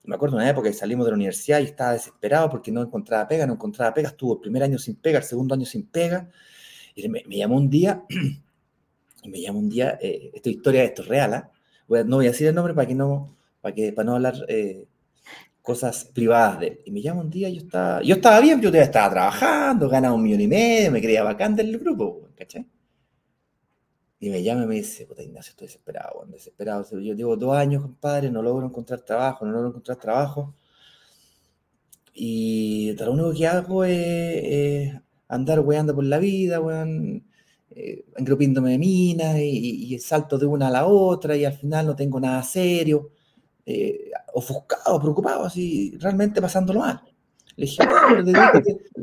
me 0.03 0.15
acuerdo 0.17 0.37
una 0.37 0.51
época 0.51 0.69
que 0.69 0.75
salimos 0.75 1.07
de 1.07 1.13
la 1.13 1.17
universidad 1.17 1.61
y 1.61 1.65
estaba 1.65 1.95
desesperado 1.95 2.51
porque 2.51 2.71
no 2.71 2.83
encontraba 2.83 3.27
pega, 3.27 3.47
no 3.47 3.55
encontraba 3.55 3.95
pega, 3.95 4.09
estuvo 4.11 4.35
el 4.35 4.41
primer 4.41 4.63
año 4.65 4.77
sin 4.79 4.97
pega, 4.97 5.17
el 5.17 5.25
segundo 5.25 5.55
año 5.55 5.65
sin 5.65 5.87
pega, 5.87 6.29
y 6.95 7.09
me 7.09 7.37
llamó 7.39 7.57
un 7.57 7.71
día 7.71 8.05
me 9.29 9.41
llama 9.41 9.59
un 9.59 9.69
día, 9.69 9.99
eh, 10.01 10.31
esta 10.35 10.51
historia, 10.51 10.85
esto 10.85 11.03
es 11.03 11.09
real, 11.09 11.35
¿ah? 11.35 11.51
no 12.05 12.17
voy 12.17 12.27
a 12.27 12.31
decir 12.31 12.47
el 12.47 12.55
nombre 12.55 12.75
para 12.75 12.87
que 12.87 12.95
no, 12.95 13.37
para 13.61 13.75
que, 13.75 13.93
para 13.93 14.07
no 14.07 14.15
hablar 14.17 14.35
eh, 14.49 14.87
cosas 15.63 16.05
privadas 16.05 16.61
de 16.61 16.67
él. 16.69 16.81
Y 16.87 16.91
me 16.91 17.03
llama 17.03 17.21
un 17.23 17.31
día, 17.31 17.49
yo 17.49 17.61
estaba, 17.61 18.03
yo 18.03 18.15
estaba 18.17 18.41
bien, 18.41 18.61
yo 18.61 18.71
estaba 18.71 19.11
trabajando, 19.11 19.89
ganaba 19.89 20.15
un 20.15 20.23
millón 20.23 20.41
y 20.41 20.49
medio, 20.49 20.91
me 20.91 21.01
creía 21.01 21.23
bacán 21.23 21.55
del 21.57 21.79
grupo, 21.79 22.29
¿cachai? 22.37 22.67
Y 24.21 24.31
me 24.31 24.43
llama 24.43 24.65
y 24.65 24.67
me 24.67 24.75
dice, 24.77 25.07
puta 25.07 25.23
Ignacio, 25.23 25.51
estoy 25.51 25.69
desesperado, 25.69 26.25
desesperado. 26.27 26.85
Yo 27.01 27.15
llevo 27.15 27.37
dos 27.37 27.57
años, 27.57 27.83
compadre, 27.83 28.31
no 28.31 28.43
logro 28.43 28.67
encontrar 28.67 29.01
trabajo, 29.03 29.47
no 29.47 29.53
logro 29.53 29.69
encontrar 29.69 29.99
trabajo. 29.99 30.55
Y 32.15 32.95
lo 32.99 33.13
único 33.13 33.33
que 33.33 33.47
hago 33.47 33.85
es, 33.85 34.93
andar 35.29 35.61
weando 35.61 35.95
por 35.95 36.05
la 36.05 36.19
vida, 36.19 36.61
weón, 36.61 37.28
eh, 37.79 38.05
de 38.17 38.79
minas 38.79 39.39
y, 39.39 39.95
y, 39.95 39.99
salto 40.01 40.37
de 40.37 40.47
una 40.47 40.67
a 40.67 40.71
la 40.71 40.87
otra 40.87 41.37
y 41.37 41.45
al 41.45 41.53
final 41.53 41.87
no 41.87 41.95
tengo 41.95 42.19
nada 42.19 42.43
serio, 42.43 43.11
eh, 43.65 44.11
ofuscado, 44.35 45.01
preocupado, 45.01 45.45
así, 45.45 45.97
realmente 46.01 46.41
pasándolo 46.41 46.81
mal. 46.81 47.01
Le 47.57 47.67
dije, 47.67 47.83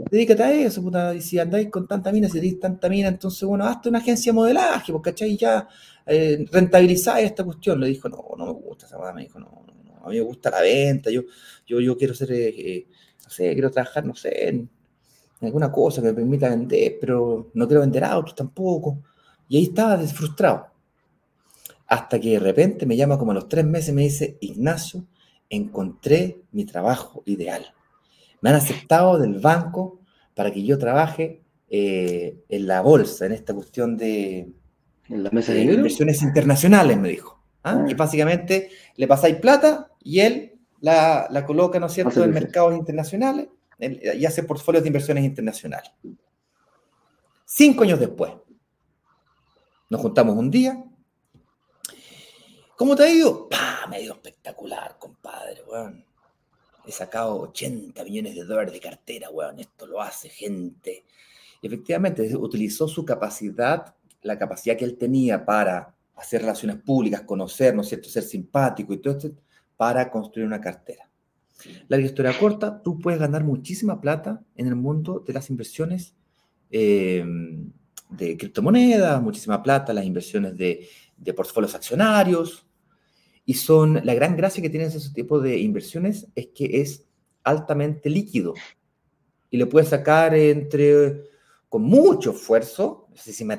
dedícate, 0.09 0.43
a 0.43 0.53
eso, 0.53 0.81
puta, 0.81 1.13
y 1.13 1.21
si 1.21 1.39
andáis 1.39 1.69
con 1.69 1.87
tanta 1.87 2.11
mina, 2.11 2.27
si 2.27 2.33
tenéis 2.33 2.59
tanta 2.59 2.89
mina, 2.89 3.07
entonces, 3.09 3.43
bueno, 3.47 3.65
hazte 3.65 3.89
una 3.89 3.99
agencia 3.99 4.31
de 4.31 4.35
modelaje, 4.35 4.91
porque, 4.91 5.11
¿cachai? 5.11 5.37
Ya 5.37 5.67
eh, 6.05 6.45
rentabilizáis 6.51 7.27
esta 7.27 7.43
cuestión. 7.43 7.79
Le 7.79 7.87
dijo, 7.87 8.09
no, 8.09 8.23
no 8.37 8.45
me 8.45 8.53
gusta 8.53 8.85
esa 8.85 9.13
me 9.13 9.23
dijo, 9.23 9.39
no, 9.39 9.65
no, 9.67 9.83
no, 9.83 10.05
a 10.05 10.09
mí 10.09 10.15
me 10.15 10.21
gusta 10.21 10.49
la 10.51 10.61
venta, 10.61 11.09
yo, 11.11 11.23
yo, 11.65 11.79
yo 11.79 11.97
quiero 11.97 12.13
ser, 12.13 12.31
eh, 12.31 12.87
no 13.23 13.29
sé, 13.29 13.53
quiero 13.53 13.71
trabajar, 13.71 14.05
no 14.05 14.15
sé, 14.15 14.47
en, 14.49 14.69
alguna 15.45 15.71
cosa 15.71 16.01
que 16.01 16.07
me 16.07 16.13
permita 16.13 16.49
vender, 16.49 16.97
pero 16.99 17.51
no 17.53 17.67
quiero 17.67 17.81
vender 17.81 18.03
autos 18.03 18.35
tampoco. 18.35 18.99
Y 19.47 19.57
ahí 19.57 19.63
estaba 19.65 19.97
desfrustrado. 19.97 20.67
Hasta 21.87 22.19
que 22.19 22.31
de 22.31 22.39
repente 22.39 22.85
me 22.85 22.97
llama 22.97 23.17
como 23.17 23.31
a 23.31 23.35
los 23.35 23.47
tres 23.47 23.65
meses 23.65 23.89
y 23.89 23.93
me 23.93 24.01
dice, 24.03 24.37
Ignacio, 24.41 25.05
encontré 25.49 26.41
mi 26.51 26.65
trabajo 26.65 27.21
ideal. 27.25 27.73
Me 28.41 28.49
han 28.49 28.55
aceptado 28.55 29.19
del 29.19 29.39
banco 29.39 29.99
para 30.33 30.51
que 30.51 30.63
yo 30.63 30.77
trabaje 30.77 31.41
eh, 31.69 32.43
en 32.49 32.67
la 32.67 32.81
bolsa, 32.81 33.25
en 33.25 33.31
esta 33.31 33.53
cuestión 33.53 33.97
de, 33.97 34.51
¿En 35.09 35.23
la 35.23 35.29
mesa 35.29 35.53
de, 35.53 35.61
inversiones 35.63 36.21
internacionales, 36.21 36.97
me 36.97 37.09
dijo. 37.09 37.39
¿ah? 37.63 37.83
Ah. 37.83 37.85
Y 37.89 37.93
básicamente 37.93 38.69
le 38.95 39.07
pasáis 39.07 39.35
plata 39.35 39.91
y 40.03 40.19
él 40.19 40.53
la, 40.81 41.27
la 41.29 41.45
coloca, 41.45 41.79
¿no 41.79 41.85
es 41.87 41.93
cierto?, 41.93 42.23
en 42.23 42.31
mercados 42.31 42.75
internacionales 42.75 43.47
y 43.79 44.25
hace 44.25 44.43
portfolios 44.43 44.83
de 44.83 44.89
inversiones 44.89 45.23
internacionales. 45.23 45.91
Cinco 47.45 47.83
años 47.83 47.99
después, 47.99 48.31
nos 49.89 50.01
juntamos 50.01 50.35
un 50.35 50.49
día. 50.49 50.83
¿Cómo 52.75 52.95
te 52.95 53.03
ha 53.03 53.09
ido? 53.09 53.47
¡Pah! 53.47 53.87
Me 53.89 53.97
ha 53.97 53.99
espectacular, 53.99 54.97
compadre, 54.99 55.61
weón. 55.63 56.03
He 56.85 56.91
sacado 56.91 57.39
80 57.41 58.03
millones 58.03 58.35
de 58.35 58.43
dólares 58.43 58.73
de 58.73 58.79
cartera, 58.79 59.29
weón. 59.29 59.59
Esto 59.59 59.87
lo 59.87 60.01
hace 60.01 60.29
gente. 60.29 61.05
Efectivamente, 61.61 62.35
utilizó 62.35 62.87
su 62.87 63.05
capacidad, 63.05 63.95
la 64.21 64.37
capacidad 64.37 64.77
que 64.77 64.85
él 64.85 64.97
tenía 64.97 65.45
para 65.45 65.95
hacer 66.15 66.41
relaciones 66.41 66.77
públicas, 66.77 67.21
conocer, 67.21 67.75
¿no 67.75 67.81
es 67.81 67.89
cierto?, 67.89 68.09
ser 68.09 68.23
simpático 68.23 68.93
y 68.93 68.97
todo 68.97 69.17
esto, 69.17 69.31
para 69.77 70.09
construir 70.09 70.47
una 70.47 70.61
cartera. 70.61 71.09
La 71.87 71.97
historia 71.97 72.37
corta, 72.37 72.81
tú 72.81 72.99
puedes 72.99 73.19
ganar 73.19 73.43
muchísima 73.43 74.01
plata 74.01 74.43
en 74.55 74.67
el 74.67 74.75
mundo 74.75 75.23
de 75.25 75.33
las 75.33 75.49
inversiones 75.49 76.15
eh, 76.69 77.25
de 78.09 78.37
criptomonedas, 78.37 79.21
muchísima 79.21 79.63
plata, 79.63 79.93
las 79.93 80.05
inversiones 80.05 80.57
de, 80.57 80.87
de 81.17 81.33
portfolios 81.33 81.75
accionarios, 81.75 82.65
y 83.45 83.53
son, 83.53 84.01
la 84.03 84.13
gran 84.15 84.35
gracia 84.35 84.61
que 84.61 84.69
tienen 84.69 84.89
ese 84.89 85.13
tipo 85.13 85.39
de 85.39 85.59
inversiones 85.59 86.27
es 86.35 86.47
que 86.47 86.81
es 86.81 87.05
altamente 87.43 88.09
líquido. 88.09 88.55
Y 89.51 89.57
le 89.57 89.67
puedes 89.67 89.89
sacar 89.89 90.33
entre, 90.33 91.21
con 91.69 91.83
mucho 91.83 92.31
esfuerzo, 92.31 93.07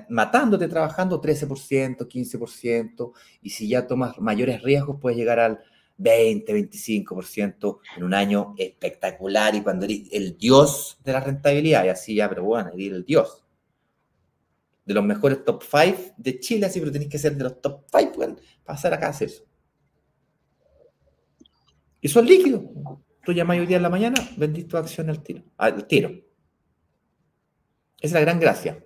matándote 0.09 0.67
trabajando 0.67 1.21
13%, 1.21 1.99
15%, 1.99 3.13
y 3.43 3.51
si 3.51 3.69
ya 3.69 3.87
tomas 3.87 4.19
mayores 4.19 4.63
riesgos 4.63 4.99
puedes 5.01 5.17
llegar 5.17 5.39
al 5.39 5.61
20, 5.99 6.53
25% 6.53 7.79
en 7.97 8.05
un 8.05 8.15
año 8.15 8.55
espectacular 8.59 9.55
y 9.55 9.63
cuando 9.63 9.87
eres 9.87 10.09
el 10.13 10.37
dios 10.37 10.99
de 11.03 11.13
la 11.13 11.21
rentabilidad, 11.21 11.85
y 11.85 11.89
así 11.89 12.15
ya, 12.15 12.29
pero 12.29 12.45
bueno, 12.45 12.71
eres 12.75 12.93
el 12.93 13.05
dios. 13.05 13.45
De 14.85 14.95
los 14.95 15.05
mejores 15.05 15.45
top 15.45 15.63
5 15.63 16.15
de 16.17 16.39
Chile, 16.39 16.67
así, 16.67 16.79
pero 16.79 16.93
tenés 16.93 17.09
que 17.09 17.19
ser 17.19 17.37
de 17.37 17.45
los 17.45 17.61
top 17.61 17.85
5 17.97 18.13
para 18.19 18.37
pasar 18.65 18.95
acá 18.95 19.07
a 19.07 19.11
hacer 19.11 19.29
eso. 19.29 19.45
Y 22.01 22.09
son 22.09 22.27
líquidos. 22.27 22.63
Tú 23.25 23.33
llamas 23.33 23.59
hoy 23.59 23.67
día 23.67 23.79
en 23.79 23.83
la 23.83 23.91
mañana, 23.91 24.17
vendís 24.37 24.69
tu 24.69 24.77
acción 24.77 25.11
al 25.11 25.23
tiro. 25.23 25.43
Al 25.57 25.87
tiro. 25.87 26.11
Esa 27.99 28.07
es 28.07 28.13
la 28.13 28.21
gran 28.21 28.39
gracia. 28.39 28.86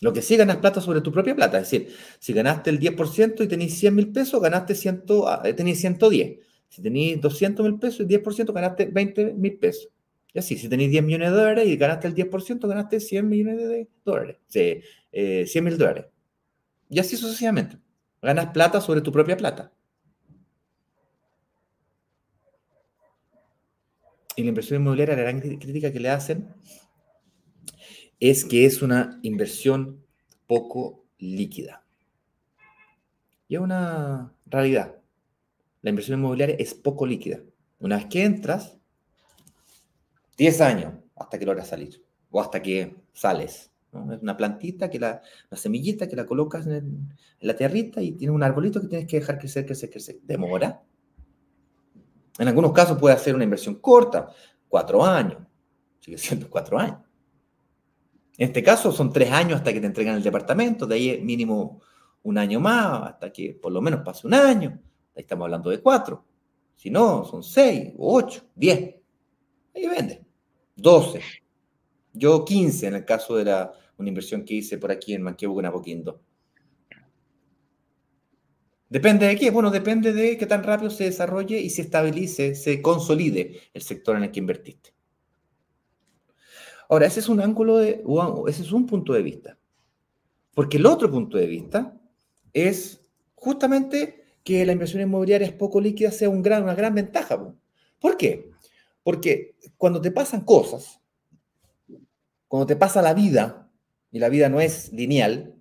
Lo 0.00 0.12
que 0.14 0.22
sí 0.22 0.36
ganas 0.36 0.56
plata 0.56 0.80
sobre 0.80 1.02
tu 1.02 1.12
propia 1.12 1.34
plata. 1.34 1.58
Es 1.58 1.70
decir, 1.70 1.94
si 2.18 2.32
ganaste 2.32 2.70
el 2.70 2.80
10% 2.80 3.44
y 3.44 3.48
tenéis 3.48 3.78
100 3.78 3.94
mil 3.94 4.12
pesos, 4.12 4.40
ganaste 4.40 4.74
100, 4.74 5.04
ah, 5.26 5.42
tenéis 5.54 5.80
110. 5.80 6.38
Si 6.68 6.82
tenéis 6.82 7.20
200 7.20 7.66
mil 7.66 7.78
pesos 7.78 8.00
y 8.00 8.04
10%, 8.04 8.52
ganaste 8.52 8.86
20 8.86 9.34
mil 9.34 9.58
pesos. 9.58 9.90
Y 10.32 10.38
así, 10.38 10.56
si 10.56 10.68
tenéis 10.68 10.90
10 10.90 11.04
millones 11.04 11.30
de 11.30 11.36
dólares 11.36 11.68
y 11.68 11.76
ganaste 11.76 12.08
el 12.08 12.14
10%, 12.14 12.66
ganaste 12.66 13.00
100 13.00 13.28
millones 13.28 13.58
de 13.58 13.88
dólares. 14.04 14.36
Sí, 14.46 14.80
100 15.12 15.46
eh, 15.52 15.60
mil 15.62 15.76
dólares. 15.76 16.06
Y 16.88 16.98
así 16.98 17.16
sucesivamente. 17.16 17.78
Ganas 18.22 18.46
plata 18.46 18.80
sobre 18.80 19.00
tu 19.02 19.12
propia 19.12 19.36
plata. 19.36 19.72
Y 24.36 24.42
la 24.42 24.48
inversión 24.48 24.80
inmobiliaria, 24.80 25.16
la 25.16 25.22
gran 25.22 25.40
crítica 25.40 25.92
que 25.92 26.00
le 26.00 26.08
hacen 26.08 26.48
es 28.20 28.44
que 28.44 28.66
es 28.66 28.82
una 28.82 29.18
inversión 29.22 30.04
poco 30.46 31.04
líquida. 31.18 31.84
Y 33.48 33.56
es 33.56 33.60
una 33.60 34.32
realidad. 34.46 34.96
La 35.82 35.90
inversión 35.90 36.20
inmobiliaria 36.20 36.56
es 36.58 36.74
poco 36.74 37.06
líquida. 37.06 37.40
Una 37.80 37.96
vez 37.96 38.06
que 38.06 38.22
entras, 38.24 38.78
10 40.36 40.60
años 40.60 40.94
hasta 41.16 41.38
que 41.38 41.46
logras 41.46 41.68
salir 41.68 42.04
o 42.30 42.40
hasta 42.40 42.62
que 42.62 42.94
sales. 43.12 43.72
Es 43.92 44.22
una 44.22 44.36
plantita, 44.36 44.88
que 44.88 45.00
la, 45.00 45.20
una 45.50 45.58
semillita 45.58 46.06
que 46.06 46.14
la 46.14 46.26
colocas 46.26 46.66
en, 46.66 47.08
la 47.40 47.56
tierrita 47.56 48.00
y 48.02 48.12
tiene 48.12 48.32
un 48.32 48.42
arbolito 48.42 48.80
que 48.80 48.86
tienes 48.86 49.08
que 49.08 49.18
dejar 49.18 49.38
crecer, 49.38 49.66
crecer, 49.66 49.90
crecer. 49.90 50.20
Demora. 50.22 50.82
En 52.38 52.48
algunos 52.48 52.72
casos 52.72 52.98
puede 52.98 53.14
hacer 53.14 53.34
una 53.34 53.44
inversión 53.44 53.76
corta, 53.76 54.28
cuatro 54.68 55.04
años. 55.04 55.38
Sigue 56.00 56.18
siendo 56.18 56.48
cuatro 56.48 56.78
años. 56.78 57.09
En 58.40 58.46
este 58.46 58.62
caso 58.62 58.90
son 58.90 59.12
tres 59.12 59.30
años 59.30 59.58
hasta 59.58 59.70
que 59.70 59.82
te 59.82 59.86
entregan 59.86 60.16
el 60.16 60.22
departamento, 60.22 60.86
de 60.86 60.94
ahí 60.94 61.20
mínimo 61.20 61.82
un 62.22 62.38
año 62.38 62.58
más, 62.58 63.10
hasta 63.10 63.30
que 63.30 63.52
por 63.52 63.70
lo 63.70 63.82
menos 63.82 64.00
pase 64.00 64.26
un 64.26 64.32
año. 64.32 64.80
Ahí 65.14 65.20
estamos 65.20 65.44
hablando 65.44 65.68
de 65.68 65.82
cuatro. 65.82 66.24
Si 66.74 66.88
no, 66.88 67.22
son 67.26 67.42
seis, 67.42 67.92
ocho, 67.98 68.46
diez. 68.54 68.94
Ahí 69.74 69.86
vende. 69.86 70.24
Doce. 70.74 71.20
Yo 72.14 72.42
quince 72.42 72.86
en 72.86 72.94
el 72.94 73.04
caso 73.04 73.36
de 73.36 73.44
la, 73.44 73.74
una 73.98 74.08
inversión 74.08 74.42
que 74.42 74.54
hice 74.54 74.78
por 74.78 74.90
aquí 74.90 75.12
en 75.12 75.20
Manquehue 75.20 75.56
con 75.56 75.66
Apoquindo. 75.66 76.22
¿Depende 78.88 79.26
de 79.26 79.36
qué? 79.36 79.50
Bueno, 79.50 79.70
depende 79.70 80.14
de 80.14 80.38
qué 80.38 80.46
tan 80.46 80.64
rápido 80.64 80.88
se 80.88 81.04
desarrolle 81.04 81.60
y 81.60 81.68
se 81.68 81.82
estabilice, 81.82 82.54
se 82.54 82.80
consolide 82.80 83.60
el 83.74 83.82
sector 83.82 84.16
en 84.16 84.22
el 84.22 84.30
que 84.30 84.40
invertiste. 84.40 84.94
Ahora, 86.90 87.06
ese 87.06 87.20
es 87.20 87.28
un 87.28 87.40
ángulo 87.40 87.78
de, 87.78 88.02
ese 88.48 88.62
es 88.62 88.72
un 88.72 88.84
punto 88.84 89.12
de 89.12 89.22
vista. 89.22 89.56
Porque 90.52 90.76
el 90.76 90.86
otro 90.86 91.08
punto 91.08 91.38
de 91.38 91.46
vista 91.46 91.96
es 92.52 93.00
justamente 93.36 94.24
que 94.42 94.66
la 94.66 94.72
inversión 94.72 95.00
inmobiliaria 95.00 95.46
es 95.46 95.52
poco 95.52 95.80
líquida 95.80 96.10
sea 96.10 96.28
un 96.28 96.42
gran, 96.42 96.64
una 96.64 96.74
gran 96.74 96.92
ventaja. 96.92 97.54
¿Por 98.00 98.16
qué? 98.16 98.50
Porque 99.04 99.54
cuando 99.76 100.00
te 100.00 100.10
pasan 100.10 100.40
cosas, 100.40 101.00
cuando 102.48 102.66
te 102.66 102.74
pasa 102.74 103.00
la 103.00 103.14
vida, 103.14 103.70
y 104.10 104.18
la 104.18 104.28
vida 104.28 104.48
no 104.48 104.60
es 104.60 104.92
lineal, 104.92 105.54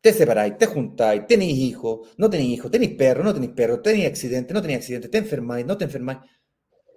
te 0.00 0.12
separáis, 0.12 0.56
te 0.58 0.66
juntáis, 0.66 1.26
tenéis 1.26 1.58
hijos, 1.58 2.14
no 2.18 2.30
tenéis 2.30 2.50
hijos, 2.50 2.70
tenéis 2.70 2.94
perro, 2.94 3.24
no 3.24 3.34
tenéis 3.34 3.52
perro, 3.52 3.82
tenéis 3.82 4.06
accidente, 4.06 4.54
no 4.54 4.62
tenéis 4.62 4.78
accidente, 4.78 5.08
te 5.08 5.18
enfermáis, 5.18 5.66
no 5.66 5.76
te 5.76 5.86
enfermáis, 5.86 6.20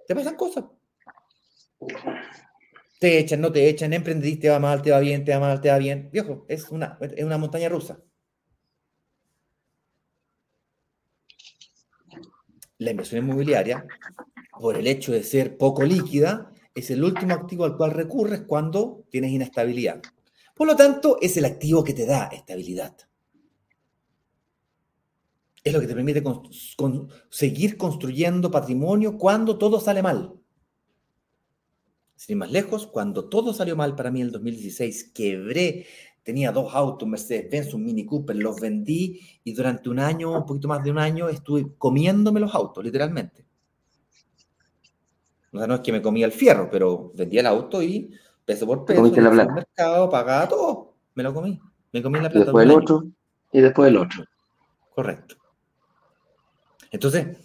te 0.06 0.14
pasan 0.14 0.36
cosas 0.36 0.66
te 3.02 3.18
echan, 3.18 3.40
no 3.40 3.50
te 3.50 3.68
echan, 3.68 3.92
emprendiste, 3.92 4.42
te 4.42 4.48
va 4.48 4.60
mal, 4.60 4.80
te 4.80 4.92
va 4.92 5.00
bien, 5.00 5.24
te 5.24 5.32
va 5.32 5.40
mal, 5.40 5.60
te 5.60 5.70
va 5.70 5.78
bien. 5.78 6.08
Viejo, 6.12 6.46
es 6.46 6.70
una, 6.70 6.98
es 7.00 7.24
una 7.24 7.36
montaña 7.36 7.68
rusa. 7.68 7.98
La 12.78 12.92
inversión 12.92 13.24
inmobiliaria, 13.24 13.84
por 14.52 14.76
el 14.76 14.86
hecho 14.86 15.10
de 15.10 15.24
ser 15.24 15.56
poco 15.58 15.82
líquida, 15.82 16.52
es 16.76 16.92
el 16.92 17.02
último 17.02 17.34
activo 17.34 17.64
al 17.64 17.76
cual 17.76 17.90
recurres 17.90 18.42
cuando 18.42 19.04
tienes 19.10 19.32
inestabilidad. 19.32 20.00
Por 20.54 20.68
lo 20.68 20.76
tanto, 20.76 21.18
es 21.20 21.36
el 21.36 21.44
activo 21.44 21.82
que 21.82 21.94
te 21.94 22.06
da 22.06 22.26
estabilidad. 22.26 22.96
Es 25.64 25.72
lo 25.72 25.80
que 25.80 25.88
te 25.88 25.94
permite 25.94 26.22
seguir 27.30 27.76
construyendo 27.76 28.48
patrimonio 28.48 29.18
cuando 29.18 29.58
todo 29.58 29.80
sale 29.80 30.02
mal. 30.02 30.41
Sin 32.22 32.34
ir 32.34 32.38
más 32.38 32.52
lejos, 32.52 32.86
cuando 32.86 33.28
todo 33.28 33.52
salió 33.52 33.74
mal 33.74 33.96
para 33.96 34.12
mí 34.12 34.20
en 34.20 34.26
el 34.28 34.32
2016, 34.32 35.10
quebré, 35.12 35.86
tenía 36.22 36.52
dos 36.52 36.72
autos, 36.72 37.08
Mercedes-Benz, 37.08 37.74
un 37.74 37.84
Mini 37.84 38.06
Cooper, 38.06 38.36
los 38.36 38.60
vendí 38.60 39.20
y 39.42 39.52
durante 39.52 39.88
un 39.88 39.98
año, 39.98 40.30
un 40.30 40.46
poquito 40.46 40.68
más 40.68 40.84
de 40.84 40.92
un 40.92 41.00
año, 41.00 41.28
estuve 41.28 41.74
comiéndome 41.76 42.38
los 42.38 42.54
autos, 42.54 42.84
literalmente. 42.84 43.44
O 45.52 45.58
sea, 45.58 45.66
no 45.66 45.74
es 45.74 45.80
que 45.80 45.90
me 45.90 46.00
comía 46.00 46.24
el 46.24 46.30
fierro, 46.30 46.68
pero 46.70 47.10
vendía 47.12 47.40
el 47.40 47.46
auto 47.46 47.82
y 47.82 48.12
peso 48.44 48.68
por 48.68 48.84
peso, 48.84 49.04
en 49.04 49.26
el 49.26 49.32
mercado, 49.32 50.08
pagaba 50.08 50.46
todo, 50.46 50.94
me 51.16 51.24
lo 51.24 51.34
comí. 51.34 51.60
Me 51.90 52.04
comí 52.04 52.20
la 52.20 52.30
plata. 52.30 52.38
Y 52.38 52.44
después 52.44 52.64
el 52.64 52.70
otro, 52.70 53.04
y 53.50 53.60
después 53.60 53.88
el 53.88 53.96
otro. 53.96 54.24
Correcto. 54.94 55.34
Entonces, 56.92 57.36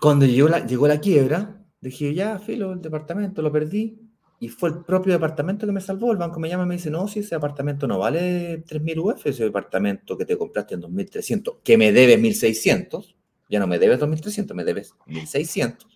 cuando 0.00 0.26
llegó 0.26 0.48
la, 0.48 0.64
llegó 0.64 0.86
la 0.86 1.00
quiebra, 1.00 1.57
Dije, 1.80 2.12
ya, 2.12 2.38
filo, 2.38 2.72
el 2.72 2.80
departamento, 2.80 3.42
lo 3.42 3.52
perdí. 3.52 4.00
Y 4.40 4.48
fue 4.48 4.68
el 4.68 4.84
propio 4.84 5.12
departamento 5.12 5.66
que 5.66 5.72
me 5.72 5.80
salvó. 5.80 6.12
El 6.12 6.18
banco 6.18 6.38
me 6.38 6.48
llama 6.48 6.64
y 6.64 6.66
me 6.66 6.74
dice, 6.76 6.90
no, 6.90 7.08
si 7.08 7.20
ese 7.20 7.34
departamento 7.34 7.86
no 7.86 7.98
vale 7.98 8.64
3.000 8.64 8.98
UF, 8.98 9.26
ese 9.26 9.44
departamento 9.44 10.16
que 10.16 10.24
te 10.24 10.36
compraste 10.36 10.74
en 10.74 10.82
2.300, 10.82 11.58
que 11.62 11.76
me 11.76 11.92
debes 11.92 12.20
1.600, 12.20 13.14
ya 13.48 13.58
no 13.58 13.66
me 13.66 13.78
debes 13.78 13.98
2.300, 13.98 14.54
me 14.54 14.64
debes 14.64 14.94
1.600. 15.06 15.86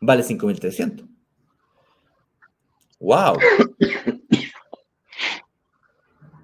Vale 0.00 0.22
5.300. 0.22 1.08
¡Wow! 2.98 3.38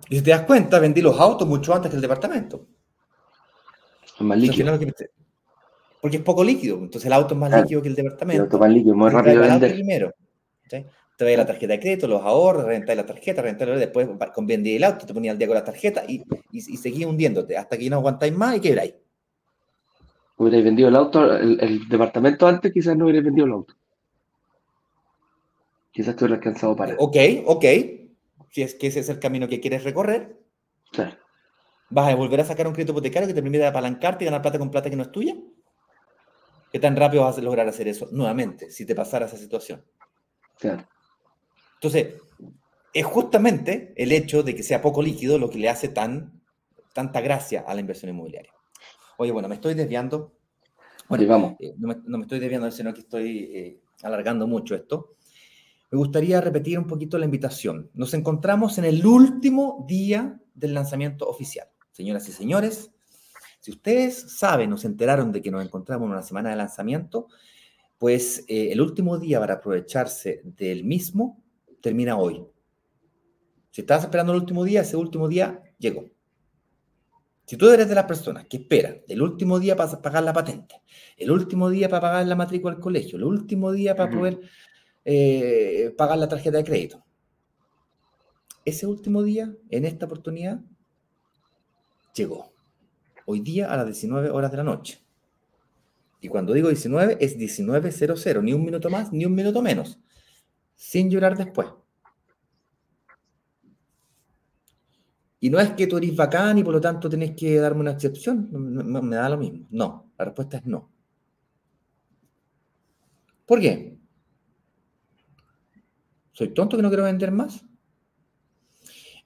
Y 0.09 0.17
si 0.17 0.23
te 0.23 0.31
das 0.31 0.43
cuenta, 0.43 0.79
vendí 0.79 1.01
los 1.01 1.19
autos 1.19 1.49
mucho 1.49 1.75
antes 1.75 1.91
que 1.91 1.97
el 1.97 2.03
departamento. 2.03 2.67
más 4.21 4.39
líquido 4.39 4.79
porque 6.03 6.17
es 6.17 6.23
poco 6.25 6.43
líquido. 6.43 6.79
Entonces 6.79 7.07
el 7.07 7.13
auto 7.13 7.35
es 7.35 7.41
más 7.41 7.63
líquido 7.63 7.81
que 7.81 7.89
el 7.89 7.95
departamento. 7.95 8.43
El 8.43 8.47
auto 8.49 8.59
más 8.59 8.71
líquido, 8.71 8.97
muy 8.97 9.09
rápido 9.09 9.41
de 9.41 9.49
vender. 9.49 9.73
Primero, 9.73 10.13
¿sí? 10.69 10.85
Te 11.17 11.25
veis 11.25 11.39
la 11.39 11.47
tarjeta 11.47 11.75
de 11.75 11.79
crédito, 11.79 12.09
los 12.09 12.21
ahorros, 12.23 12.65
rentáis 12.65 12.97
la 12.97 13.07
tarjeta, 13.07 13.41
rentáis 13.41 13.79
después 13.79 14.09
con 14.35 14.45
vendí 14.45 14.75
el 14.75 14.83
auto, 14.83 15.07
te 15.07 15.15
ponía 15.15 15.31
al 15.31 15.39
día 15.39 15.47
con 15.47 15.55
la 15.55 15.63
tarjeta 15.63 16.03
y, 16.09 16.17
y, 16.51 16.59
y 16.59 16.77
seguís 16.77 17.07
hundiéndote 17.07 17.57
hasta 17.57 17.79
que 17.79 17.89
no 17.89 17.99
aguantáis 17.99 18.35
más 18.35 18.57
y 18.57 18.61
quebráis. 18.61 18.95
Hubierais 20.39 20.65
vendido 20.65 20.89
el 20.89 20.97
auto, 20.97 21.37
el, 21.37 21.89
departamento 21.89 22.49
antes, 22.49 22.73
quizás 22.73 22.97
no 22.97 23.05
hubierais 23.05 23.25
vendido 23.25 23.47
el 23.47 23.53
auto. 23.53 23.75
Quizás 25.93 26.17
te 26.17 26.25
hubieras 26.25 26.39
alcanzado 26.39 26.75
para. 26.75 26.97
Ok, 26.99 27.17
ok. 27.47 27.65
Si 28.51 28.63
es 28.63 28.75
que 28.75 28.89
ese 28.89 29.01
es 29.01 29.09
el 29.09 29.21
camino 29.21 29.47
que 29.47 29.61
quieres 29.61 29.85
recorrer. 29.85 30.37
Claro. 30.91 31.15
¿Vas 31.91 32.13
a 32.13 32.17
volver 32.17 32.41
a 32.41 32.45
sacar 32.45 32.67
un 32.67 32.73
crédito 32.73 32.91
hipotecario 32.91 33.29
que 33.29 33.35
te 33.35 33.43
permite 33.43 33.65
apalancarte 33.65 34.25
y 34.25 34.27
ganar 34.27 34.43
plata 34.43 34.59
con 34.59 34.73
plata 34.73 34.91
que 34.91 34.97
no 34.97 35.05
es 35.05 35.13
tuya? 35.13 35.37
¿Qué 36.73 36.79
tan 36.79 36.97
rápido 36.97 37.25
vas 37.25 37.37
a 37.37 37.43
lograr 37.43 37.69
hacer 37.69 37.87
eso 37.87 38.09
nuevamente 38.13 38.71
si 38.71 38.87
te 38.87 38.95
pasara 38.95 39.27
esa 39.27 39.37
situación? 39.37 39.85
Claro. 40.59 40.89
Entonces, 41.75 42.15
es 42.95 43.05
justamente 43.05 43.93
el 43.97 44.13
hecho 44.13 44.43
de 44.43 44.55
que 44.55 44.63
sea 44.63 44.81
poco 44.81 45.03
líquido 45.03 45.39
lo 45.39 45.51
que 45.51 45.59
le 45.59 45.69
hace 45.69 45.89
tan, 45.89 46.41
tanta 46.95 47.21
gracia 47.21 47.65
a 47.67 47.75
la 47.75 47.81
inversión 47.81 48.11
inmobiliaria. 48.11 48.53
Oye, 49.19 49.33
bueno, 49.33 49.49
me 49.49 49.57
estoy 49.57 49.75
desviando. 49.75 50.33
Bueno, 51.09 51.27
vamos. 51.27 51.57
Eh, 51.61 51.75
no, 51.77 51.89
me, 51.89 52.23
estoy 52.23 52.39
desviando, 52.39 52.71
sino 52.71 52.95
que 52.95 53.01
estoy 53.01 53.51
eh, 53.55 53.81
alargando 54.03 54.47
mucho 54.47 54.75
esto. 54.75 55.17
Me 55.91 55.99
gustaría 55.99 56.41
repetir 56.41 56.79
un 56.79 56.87
poquito 56.87 57.19
la 57.19 57.27
invitación. 57.27 57.91
Nos 57.93 58.15
encontramos 58.15 58.79
en 58.79 58.87
el 58.87 59.05
último 59.05 59.85
día 59.87 60.41
del 60.55 60.73
lanzamiento 60.73 61.29
oficial. 61.29 61.69
Señoras 61.91 62.27
y 62.31 62.33
señores, 62.33 62.92
si 63.63 63.71
ustedes 63.71 64.37
saben 64.37 64.73
o 64.73 64.77
se 64.77 64.89
enteraron 64.89 65.31
de 65.31 65.41
que 65.41 65.53
nos 65.53 65.65
encontramos 65.65 66.07
en 66.07 66.13
una 66.13 66.23
semana 66.23 66.51
de 66.51 66.57
lanzamiento, 66.57 67.29
pues 67.97 68.45
eh, 68.49 68.73
el 68.73 68.81
último 68.81 69.19
día 69.19 69.39
para 69.39 69.55
aprovecharse 69.55 70.43
del 70.45 70.83
mismo 70.83 71.41
termina 71.81 72.17
hoy. 72.17 72.45
Si 73.71 73.83
estabas 73.83 74.03
esperando 74.03 74.33
el 74.33 74.41
último 74.41 74.65
día, 74.65 74.81
ese 74.81 74.97
último 74.97 75.29
día 75.29 75.63
llegó. 75.79 76.11
Si 77.47 77.57
tú 77.57 77.71
eres 77.71 77.89
de 77.89 77.95
las 77.95 78.07
personas 78.07 78.47
que 78.47 78.57
espera 78.57 78.97
el 79.07 79.23
último 79.23 79.61
día 79.61 79.77
para 79.77 80.03
pagar 80.03 80.25
la 80.25 80.33
patente, 80.33 80.83
el 81.17 81.31
último 81.31 81.71
día 81.71 81.89
para 81.89 82.01
pagar 82.01 82.27
la 82.27 82.35
matrícula 82.35 82.75
del 82.75 82.83
colegio, 82.83 83.17
el 83.17 83.23
último 83.25 83.71
día 83.71 83.95
para 83.95 84.11
poder 84.11 84.41
eh, 85.05 85.95
pagar 85.97 86.19
la 86.19 86.29
tarjeta 86.29 86.57
de 86.57 86.65
crédito, 86.65 87.05
ese 88.65 88.89
último 88.89 89.23
día, 89.23 89.55
en 89.71 89.85
esta 89.85 90.07
oportunidad, 90.07 90.61
llegó. 92.13 92.52
Hoy 93.27 93.41
día 93.41 93.73
a 93.73 93.77
las 93.77 93.87
19 93.87 94.31
horas 94.31 94.51
de 94.51 94.57
la 94.57 94.65
noche. 94.65 95.01
Y 96.21 96.29
cuando 96.29 96.53
digo 96.53 96.69
19, 96.69 97.19
es 97.21 97.37
19.00, 97.37 98.43
ni 98.43 98.53
un 98.53 98.65
minuto 98.65 98.89
más, 98.91 99.13
ni 99.13 99.25
un 99.25 99.35
minuto 99.35 99.61
menos. 99.61 99.99
Sin 100.75 101.11
llorar 101.11 101.37
después. 101.37 101.69
Y 105.41 105.51
no 105.51 105.59
es 105.59 105.71
que 105.71 105.89
tú 105.89 105.97
eres 105.97 106.15
bacán 106.15 106.59
y 106.59 106.63
por 106.63 106.73
lo 106.73 106.81
tanto 106.81 107.09
tenés 107.09 107.33
que 107.33 107.57
darme 107.57 107.81
una 107.81 107.91
excepción. 107.91 108.49
me 108.53 109.17
da 109.17 109.29
lo 109.29 109.37
mismo. 109.37 109.67
No, 109.71 110.13
la 110.17 110.27
respuesta 110.27 110.59
es 110.59 110.67
no. 110.67 110.93
¿Por 113.45 113.61
qué? 113.61 113.99
¿Soy 116.33 116.55
tonto 116.55 116.77
que 116.77 116.83
no 116.83 116.89
quiero 116.89 117.05
vender 117.05 117.33
más? 117.33 117.65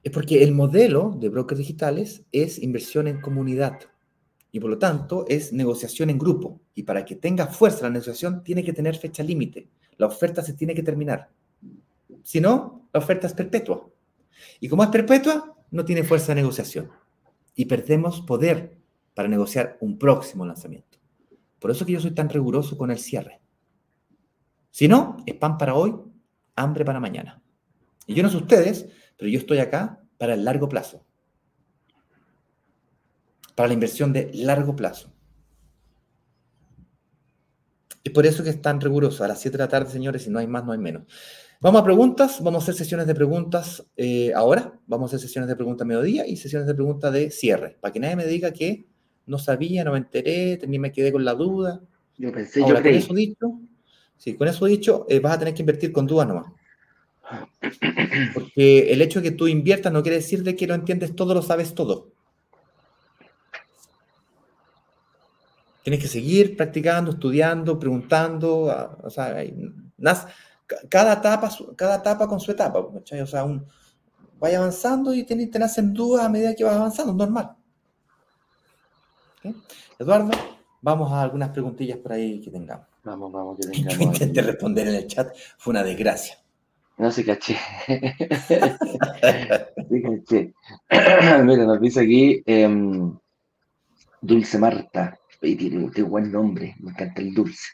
Es 0.07 0.13
porque 0.13 0.45
el 0.45 0.53
modelo 0.53 1.17
de 1.19 1.29
brokers 1.29 1.59
digitales 1.59 2.23
es 2.31 2.63
inversión 2.63 3.09
en 3.09 3.21
comunidad 3.21 3.81
y 4.53 4.61
por 4.61 4.71
lo 4.71 4.79
tanto 4.79 5.25
es 5.27 5.53
negociación 5.53 6.11
en 6.11 6.19
grupo. 6.19 6.61
Y 6.77 6.85
para 6.85 7.05
que 7.05 7.17
tenga 7.17 7.49
fuerza 7.49 7.83
la 7.83 7.91
negociación 7.91 8.45
tiene 8.45 8.63
que 8.63 8.73
tener 8.73 8.95
fecha 8.95 9.25
límite. 9.25 9.69
La 9.97 10.07
oferta 10.07 10.43
se 10.43 10.53
tiene 10.53 10.77
que 10.77 10.85
terminar. 10.85 11.31
Si 12.23 12.41
no, 12.41 12.89
la 12.93 13.01
oferta 13.01 13.27
es 13.27 13.35
perpetua. 13.35 13.91
Y 14.61 14.69
como 14.69 14.85
es 14.85 14.91
perpetua, 14.91 15.57
no 15.73 15.85
tiene 15.85 16.05
fuerza 16.05 16.29
de 16.29 16.43
negociación. 16.43 16.89
Y 17.57 17.65
perdemos 17.65 18.21
poder 18.21 18.79
para 19.13 19.27
negociar 19.27 19.77
un 19.81 19.99
próximo 19.99 20.47
lanzamiento. 20.47 20.99
Por 21.59 21.73
eso 21.73 21.85
que 21.85 21.95
yo 21.95 22.01
soy 22.01 22.13
tan 22.13 22.29
riguroso 22.29 22.79
con 22.79 22.93
el 22.93 23.01
cierre. 23.01 23.41
Si 24.71 24.87
no, 24.87 25.17
es 25.27 25.35
pan 25.35 25.59
para 25.59 25.75
hoy, 25.75 25.97
hambre 26.55 26.85
para 26.85 27.01
mañana. 27.01 27.43
Y 28.07 28.15
yo 28.15 28.23
no 28.23 28.29
sé 28.29 28.37
ustedes, 28.37 28.87
pero 29.17 29.31
yo 29.31 29.39
estoy 29.39 29.59
acá 29.59 30.01
para 30.19 30.35
el 30.35 30.45
largo 30.45 30.69
plazo. 30.69 31.05
Para 33.55 33.69
la 33.69 33.75
inversión 33.75 34.12
de 34.12 34.31
largo 34.35 34.77
plazo. 34.77 35.12
Y 38.05 38.11
por 38.11 38.27
eso 38.27 38.45
que 38.45 38.51
es 38.51 38.62
tan 38.62 38.81
riguroso. 38.81 39.25
A 39.25 39.29
las 39.29 39.41
7 39.41 39.57
de 39.57 39.64
la 39.64 39.69
tarde, 39.69 39.91
señores, 39.91 40.23
si 40.23 40.31
no 40.31 40.39
hay 40.39 40.47
más, 40.47 40.64
no 40.64 40.73
hay 40.73 40.79
menos. 40.79 41.05
Vamos 41.61 41.81
a 41.81 41.85
preguntas. 41.85 42.41
Vamos 42.43 42.62
a 42.62 42.64
hacer 42.64 42.75
sesiones 42.75 43.07
de 43.07 43.14
preguntas 43.14 43.85
eh, 43.97 44.33
ahora. 44.35 44.79
Vamos 44.87 45.09
a 45.09 45.17
hacer 45.17 45.27
sesiones 45.27 45.49
de 45.49 45.57
preguntas 45.57 45.85
a 45.85 45.89
mediodía 45.89 46.27
y 46.27 46.37
sesiones 46.37 46.69
de 46.69 46.75
preguntas 46.75 47.12
de 47.12 47.31
cierre. 47.31 47.79
Para 47.81 47.93
que 47.93 48.01
nadie 48.01 48.17
me 48.17 48.27
diga 48.27 48.53
que 48.53 48.87
no 49.27 49.39
sabía, 49.39 49.83
no 49.83 49.93
me 49.93 49.99
enteré, 49.99 50.57
también 50.57 50.83
me 50.83 50.93
quedé 50.93 51.11
con 51.11 51.25
la 51.25 51.35
duda. 51.35 51.81
Yo 52.17 52.31
pensé, 52.33 52.61
yo 52.61 52.75
creí. 52.77 52.83
Con 52.83 52.95
eso 52.95 53.14
dicho, 53.14 53.61
sí, 54.17 54.35
con 54.37 54.49
eso 54.49 54.67
dicho, 54.67 55.07
eh, 55.09 55.19
vas 55.19 55.35
a 55.35 55.39
tener 55.39 55.55
que 55.55 55.62
invertir 55.62 55.93
con 55.93 56.07
dudas 56.07 56.29
nomás. 56.29 56.53
Porque 58.35 58.93
el 58.93 59.03
hecho 59.03 59.20
de 59.20 59.31
que 59.31 59.37
tú 59.37 59.49
inviertas 59.49 59.93
no 59.93 60.03
quiere 60.03 60.18
decir 60.18 60.43
de 60.43 60.55
que 60.55 60.66
lo 60.66 60.74
entiendes 60.74 61.14
todo, 61.14 61.35
lo 61.35 61.43
sabes 61.43 61.74
todo. 61.74 62.12
Tienes 65.83 66.01
que 66.01 66.09
seguir 66.09 66.57
practicando, 66.57 67.12
estudiando, 67.12 67.79
preguntando. 67.79 68.97
O 69.03 69.11
sea, 69.11 69.37
cada 70.89 71.12
etapa, 71.14 71.51
cada 71.77 71.97
etapa 71.97 72.27
con 72.27 72.41
su 72.41 72.51
etapa. 72.51 72.81
O 72.81 73.27
sea, 73.27 73.45
un, 73.45 73.64
vaya 74.39 74.59
avanzando 74.59 75.14
y 75.14 75.24
te, 75.24 75.47
te 75.47 75.59
nacen 75.59 75.93
dudas 75.93 76.27
a 76.27 76.29
medida 76.29 76.55
que 76.55 76.64
vas 76.64 76.74
avanzando, 76.74 77.12
normal. 77.12 77.57
Eduardo, 79.99 80.31
vamos 80.81 81.12
a 81.12 81.22
algunas 81.22 81.51
preguntillas 81.51 81.99
por 81.99 82.12
ahí 82.12 82.41
que 82.41 82.51
tengamos. 82.51 82.87
Vamos, 83.05 83.33
vamos, 83.33 83.57
que 83.59 83.66
tengamos. 83.70 83.97
Yo 83.97 84.03
intenté 84.05 84.43
responder 84.43 84.89
en 84.89 84.95
el 84.97 85.07
chat, 85.07 85.35
fue 85.57 85.70
una 85.70 85.83
desgracia. 85.83 86.39
No 86.99 87.11
se 87.11 87.24
caché. 87.24 87.57
sí 89.88 90.03
caché. 90.03 90.55
Mira, 91.44 91.64
nos 91.64 91.80
dice 91.80 92.01
aquí 92.01 92.42
em, 92.47 93.14
Dulce 94.22 94.59
Marta. 94.59 95.18
tiene, 95.40 95.78
un 95.84 95.92
buen 96.09 96.32
nombre, 96.32 96.74
me 96.80 96.92
encanta 96.92 97.20
el 97.20 97.34
dulce. 97.34 97.68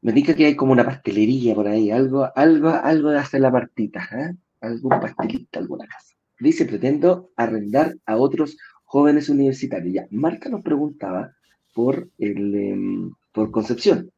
Me 0.00 0.12
dice 0.12 0.34
que 0.34 0.46
hay 0.46 0.56
como 0.56 0.72
una 0.72 0.84
pastelería 0.84 1.54
por 1.54 1.68
ahí, 1.68 1.92
algo, 1.92 2.28
algo, 2.34 2.70
algo 2.70 3.10
de 3.10 3.18
hacer 3.18 3.40
la 3.40 3.52
partita, 3.52 4.08
¿eh? 4.12 4.34
algún 4.60 4.90
pastelito, 4.90 5.60
alguna 5.60 5.86
casa. 5.86 6.14
Dice, 6.40 6.64
pretendo 6.66 7.30
arrendar 7.36 7.96
a 8.06 8.16
otros 8.16 8.56
jóvenes 8.84 9.28
universitarios. 9.28 9.94
Ya, 9.94 10.06
Marta 10.10 10.48
nos 10.48 10.62
preguntaba 10.62 11.32
por, 11.72 12.08
el, 12.18 12.54
em, 12.54 13.12
por 13.32 13.52
Concepción. 13.52 14.10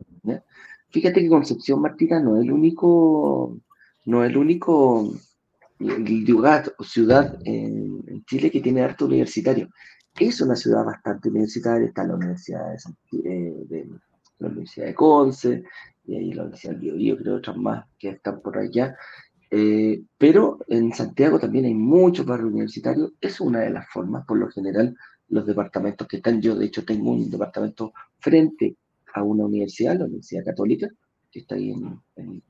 Fíjate 0.89 1.21
que 1.21 1.29
Concepción, 1.29 1.83
Martita, 1.83 2.21
no 2.21 2.37
es 2.37 2.45
el 2.45 2.53
único 2.53 3.59
no 4.05 4.25
es 4.25 4.31
el 4.31 4.37
único 4.37 5.15
lugar 5.79 6.73
ciudad 6.81 7.39
en, 7.45 8.25
Chile 8.27 8.51
que 8.51 8.61
tiene 8.61 8.83
arte 8.83 9.05
universitario. 9.05 9.69
Es 10.19 10.41
una 10.41 10.57
ciudad 10.57 10.85
bastante 10.85 11.29
universitaria, 11.29 11.89
está 11.89 12.05
la 12.05 12.15
Universidad 12.15 12.73
de, 13.13 13.29
eh, 13.29 13.89
la 14.39 14.49
Universidad 14.49 14.87
de 14.87 14.95
Conce, 14.95 15.65
y 16.07 16.17
ahí 16.17 16.33
la 16.33 16.43
Universidad 16.43 16.75
de 16.75 16.81
Biobío, 16.81 17.19
creo, 17.19 17.37
otras 17.37 17.57
más 17.57 17.85
que 17.99 18.11
están 18.11 18.41
por 18.41 18.57
allá. 18.57 18.97
Eh, 19.51 20.03
pero 20.17 20.59
en 20.69 20.93
Santiago 20.93 21.39
también 21.39 21.67
hay 21.67 21.75
muchos 21.75 22.25
barrios 22.25 22.51
universitarios, 22.51 23.13
es 23.21 23.41
una 23.41 23.61
de 23.61 23.71
las 23.71 23.89
formas, 23.91 24.25
por 24.27 24.39
lo 24.39 24.49
general, 24.49 24.97
los 25.29 25.47
departamentos 25.47 26.07
que 26.07 26.17
están, 26.17 26.41
yo 26.41 26.55
de 26.55 26.67
hecho 26.67 26.85
tengo 26.85 27.11
un 27.11 27.31
departamento 27.31 27.93
frente 28.19 28.77
a 29.15 29.23
una 29.23 29.45
universidad, 29.45 29.99
la 29.99 30.07
Universidad 30.07 30.45
Católica, 30.45 30.89
que 31.31 31.41
está 31.41 31.57
ahí 31.57 31.73
en, 32.17 32.43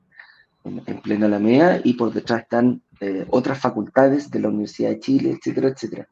plena 1.03 1.27
Alameda, 1.27 1.79
y 1.83 1.93
por 1.93 2.13
detrás 2.13 2.43
están 2.43 2.81
eh, 2.99 3.25
otras 3.29 3.59
facultades 3.59 4.31
de 4.31 4.39
la 4.39 4.49
Universidad 4.49 4.89
de 4.89 4.99
Chile, 4.99 5.31
etcétera, 5.31 5.69
etcétera. 5.69 6.07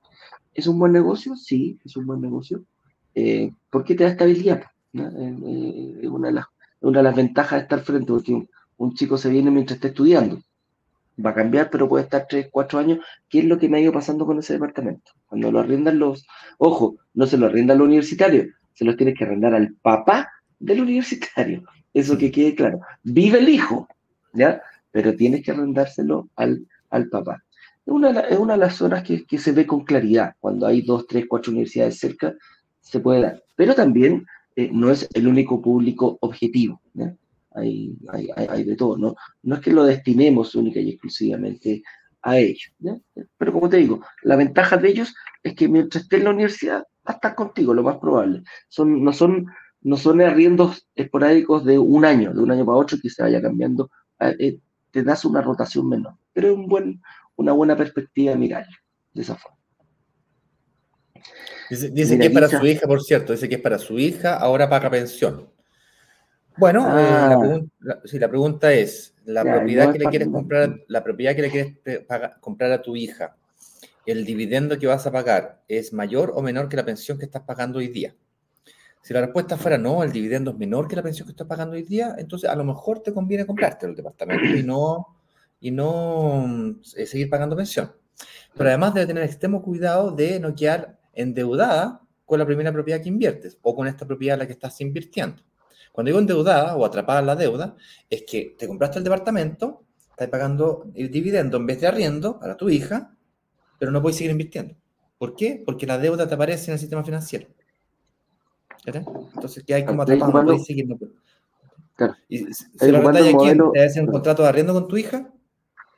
¿Es 0.54 0.68
un 0.68 0.78
buen 0.78 0.92
negocio? 0.92 1.36
Sí, 1.36 1.80
es 1.84 1.98
un 1.98 2.06
buen 2.06 2.22
negocio. 2.22 2.64
Eh, 3.16 3.52
¿Por 3.70 3.84
qué 3.84 3.96
te 3.96 4.04
da 4.04 4.12
estabilidad? 4.12 4.64
Eh, 4.94 6.00
es 6.02 6.10
una, 6.10 6.28
de 6.28 6.34
las, 6.34 6.46
una 6.82 7.00
de 7.00 7.04
las 7.04 7.16
ventajas 7.16 7.60
de 7.60 7.64
estar 7.64 7.80
frente, 7.82 8.12
porque 8.12 8.48
un, 8.78 8.94
chico 8.94 9.18
se 9.18 9.30
viene 9.30 9.50
mientras 9.50 9.78
está 9.78 9.88
estudiando. 9.88 10.42
Va 11.24 11.32
a 11.32 11.36
cambiar, 11.36 11.70
pero 11.70 11.88
puede 11.88 12.04
estar 12.04 12.26
3, 12.28 12.50
4 12.52 12.80
años. 12.80 13.00
¿Qué 13.30 13.40
es 13.40 13.46
lo 13.46 13.58
que 13.58 13.70
me 13.70 13.78
ha 13.78 13.82
ido 13.82 13.92
pasando 13.92 14.26
con 14.26 14.40
ese 14.40 14.54
departamento? 14.54 15.12
Cuando 15.28 15.52
lo 15.52 15.60
arrendan 15.60 16.00
los... 16.00 16.26
Ojo, 16.58 16.98
no 17.14 17.28
se 17.28 17.38
lo 17.38 17.48
arrendan 17.48 17.78
los 17.78 17.88
universitarios, 17.88 18.48
se 18.74 18.86
los 18.86 18.98
tiene 18.98 19.14
que 19.14 19.24
arrendar 19.24 19.54
al 19.54 19.74
papá 19.76 20.30
del 20.60 20.82
universitario. 20.82 21.64
Eso 21.94 22.18
que 22.18 22.32
quede 22.32 22.56
claro. 22.56 22.80
Vive 23.04 23.40
el 23.40 23.50
hijo, 23.50 23.88
¿ya? 24.34 24.62
Pero 24.92 25.16
tienes 25.16 25.44
que 25.44 25.52
arrendárselo 25.52 26.30
al, 26.36 26.68
al 26.90 27.10
papá. 27.10 27.44
Es 27.86 27.94
una, 27.94 28.20
es 28.22 28.38
una 28.38 28.54
de 28.54 28.60
las 28.60 28.76
zonas 28.76 29.04
que, 29.04 29.26
que, 29.26 29.38
se 29.38 29.52
ve 29.52 29.66
con 29.66 29.84
claridad. 29.84 30.36
Cuando 30.40 30.68
hay 30.68 30.82
dos, 30.82 31.06
tres, 31.08 31.26
cuatro 31.28 31.52
universidades 31.52 32.00
cerca, 32.00 32.34
se 32.80 33.00
puede 33.00 33.22
dar. 33.22 33.44
Pero 33.56 33.76
también 33.76 34.26
eh, 34.56 34.70
no 34.72 34.92
es 34.92 35.10
el 35.14 35.28
único 35.28 35.62
público 35.62 36.18
objetivo. 36.22 36.82
Hay, 37.56 37.96
hay, 38.10 38.30
hay, 38.36 38.64
de 38.64 38.76
todo. 38.76 38.98
¿no? 38.98 39.16
no 39.44 39.56
es 39.56 39.62
que 39.62 39.72
lo 39.72 39.84
destinemos 39.84 40.56
única 40.56 40.80
y 40.80 40.90
exclusivamente 40.90 41.84
a 42.22 42.38
ellos. 42.38 42.74
Pero 43.38 43.54
como 43.54 43.70
te 43.70 43.78
digo, 43.78 44.02
la 44.24 44.36
ventaja 44.36 44.78
de 44.78 44.90
ellos 44.90 45.14
es 45.44 45.54
que 45.54 45.68
mientras 45.68 46.04
esté 46.04 46.18
en 46.18 46.24
la 46.24 46.32
universidad, 46.32 46.80
va 46.80 47.12
a 47.12 47.14
estar 47.14 47.36
contigo, 47.36 47.74
lo 47.74 47.84
más 47.84 47.98
probable. 47.98 48.44
Son, 48.70 49.04
no 49.04 49.12
son 49.12 49.48
no 49.84 49.98
son 49.98 50.22
arriendos 50.22 50.88
esporádicos 50.96 51.66
de 51.66 51.78
un 51.78 52.06
año, 52.06 52.34
de 52.34 52.42
un 52.42 52.52
año 52.52 52.66
para 52.66 52.78
otro 52.78 52.98
que 53.02 53.10
se 53.10 53.22
vaya 53.22 53.42
cambiando, 53.42 53.92
eh, 54.32 54.60
te 54.92 55.04
das 55.04 55.26
una 55.26 55.42
rotación 55.42 55.90
menor, 55.90 56.16
pero 56.34 56.48
es 56.50 56.54
un 56.54 56.68
buen, 56.68 57.02
una 57.36 57.52
buena 57.52 57.76
perspectiva 57.76 58.36
mirar 58.36 58.66
de 59.14 59.22
esa 59.22 59.36
forma. 59.36 59.58
Dice, 61.70 62.20
que 62.20 62.26
es 62.26 62.32
para 62.32 62.48
su 62.48 62.66
hija, 62.66 62.88
por 62.88 63.02
cierto, 63.02 63.34
dice 63.34 63.50
que 63.50 63.56
es 63.56 63.62
para 63.62 63.80
su 63.80 63.98
hija, 63.98 64.36
ahora 64.36 64.70
paga 64.70 64.90
pensión. 64.90 65.50
Bueno, 66.58 66.82
eh, 67.00 67.02
la, 67.02 67.34
ah. 67.34 67.40
pregunta, 67.40 68.02
la 68.14 68.30
pregunta 68.30 68.74
es, 68.74 69.16
la 69.26 69.44
propiedad 69.44 69.92
que 69.92 70.00
le 70.00 70.06
quieres 70.06 70.28
comprar, 70.28 70.82
la 70.88 71.04
propiedad 71.04 71.36
que 71.36 71.42
le 71.42 71.50
quieres 71.50 71.78
comprar 72.40 72.72
a 72.72 72.82
tu 72.82 72.96
hija, 72.96 73.36
¿el 74.06 74.26
dividendo 74.26 74.78
que 74.78 74.86
vas 74.86 75.08
a 75.08 75.12
pagar 75.12 75.64
es 75.68 75.94
mayor 75.94 76.34
o 76.36 76.42
menor 76.42 76.70
que 76.70 76.76
la 76.76 76.86
pensión 76.86 77.18
que 77.18 77.26
estás 77.26 77.42
pagando 77.44 77.80
hoy 77.80 77.88
día? 77.88 78.14
Si 79.04 79.14
la 79.14 79.20
respuesta 79.20 79.58
fuera 79.58 79.78
no, 79.78 80.02
el 80.02 80.14
dividendo 80.14 80.52
es 80.52 80.58
menor 80.58 80.88
que 80.88 80.96
la 80.96 81.04
pensión 81.04 81.28
que 81.28 81.32
estás 81.32 81.46
pagando 81.46 81.76
hoy 81.76 81.84
día, 81.84 82.16
entonces 82.18 82.50
a 82.50 82.56
lo 82.56 82.64
mejor 82.64 83.02
te 83.02 83.14
conviene 83.14 83.46
comprarte 83.46 83.86
el 83.86 83.96
departamento 83.96 84.46
y 84.56 84.64
no, 84.64 85.18
y 85.60 85.72
no 85.72 86.74
eh, 86.96 87.06
seguir 87.06 87.30
pagando 87.30 87.54
pensión. 87.54 87.92
Pero 88.56 88.70
además 88.70 88.94
debe 88.94 89.08
tener 89.08 89.24
extremo 89.26 89.62
cuidado 89.62 90.12
de 90.12 90.40
no 90.40 90.56
quedar 90.56 91.02
endeudada 91.12 92.00
con 92.24 92.40
la 92.40 92.46
primera 92.46 92.72
propiedad 92.72 93.02
que 93.02 93.10
inviertes 93.10 93.58
o 93.62 93.76
con 93.76 93.88
esta 93.88 94.08
propiedad 94.08 94.36
en 94.36 94.40
la 94.40 94.48
que 94.48 94.54
estás 94.54 94.80
invirtiendo. 94.80 95.44
Cuando 95.92 96.08
digo 96.08 96.20
endeudada 96.20 96.78
o 96.78 96.86
atrapada 96.86 97.20
en 97.20 97.26
la 97.26 97.36
deuda, 97.36 97.76
es 98.10 98.24
que 98.26 98.56
te 98.58 98.68
compraste 98.70 99.00
el 99.00 99.04
departamento, 99.04 99.84
estás 100.12 100.30
pagando 100.30 100.90
el 100.96 101.12
dividendo 101.12 101.58
en 101.58 101.66
vez 101.66 101.82
de 101.82 101.88
arriendo 101.88 102.40
para 102.40 102.56
tu 102.56 102.70
hija, 102.70 103.14
pero 103.78 103.92
no 103.92 104.02
puedes 104.02 104.16
seguir 104.16 104.32
invirtiendo. 104.32 104.76
¿Por 105.18 105.36
qué? 105.36 105.62
Porque 105.66 105.86
la 105.86 105.98
deuda 105.98 106.26
te 106.26 106.36
aparece 106.36 106.72
en 106.72 106.76
el 106.76 106.80
sistema 106.80 107.04
financiero. 107.04 107.48
Entonces, 108.86 109.64
que 109.64 109.74
hay 109.74 109.86
como 109.86 110.02
atrapado, 110.02 110.32
no 110.32 110.44
puedes 110.44 110.66
seguir. 110.66 110.88
Y 112.28 112.40
si 112.54 112.92
lo 112.92 112.98
arrendáis 112.98 113.36
aquí, 113.36 113.58
te 113.74 113.84
hacer 113.84 114.04
un 114.04 114.12
contrato 114.12 114.44
de 114.44 114.50
arriendo 114.50 114.74
con 114.74 114.88
tu 114.88 114.98
hija, 114.98 115.30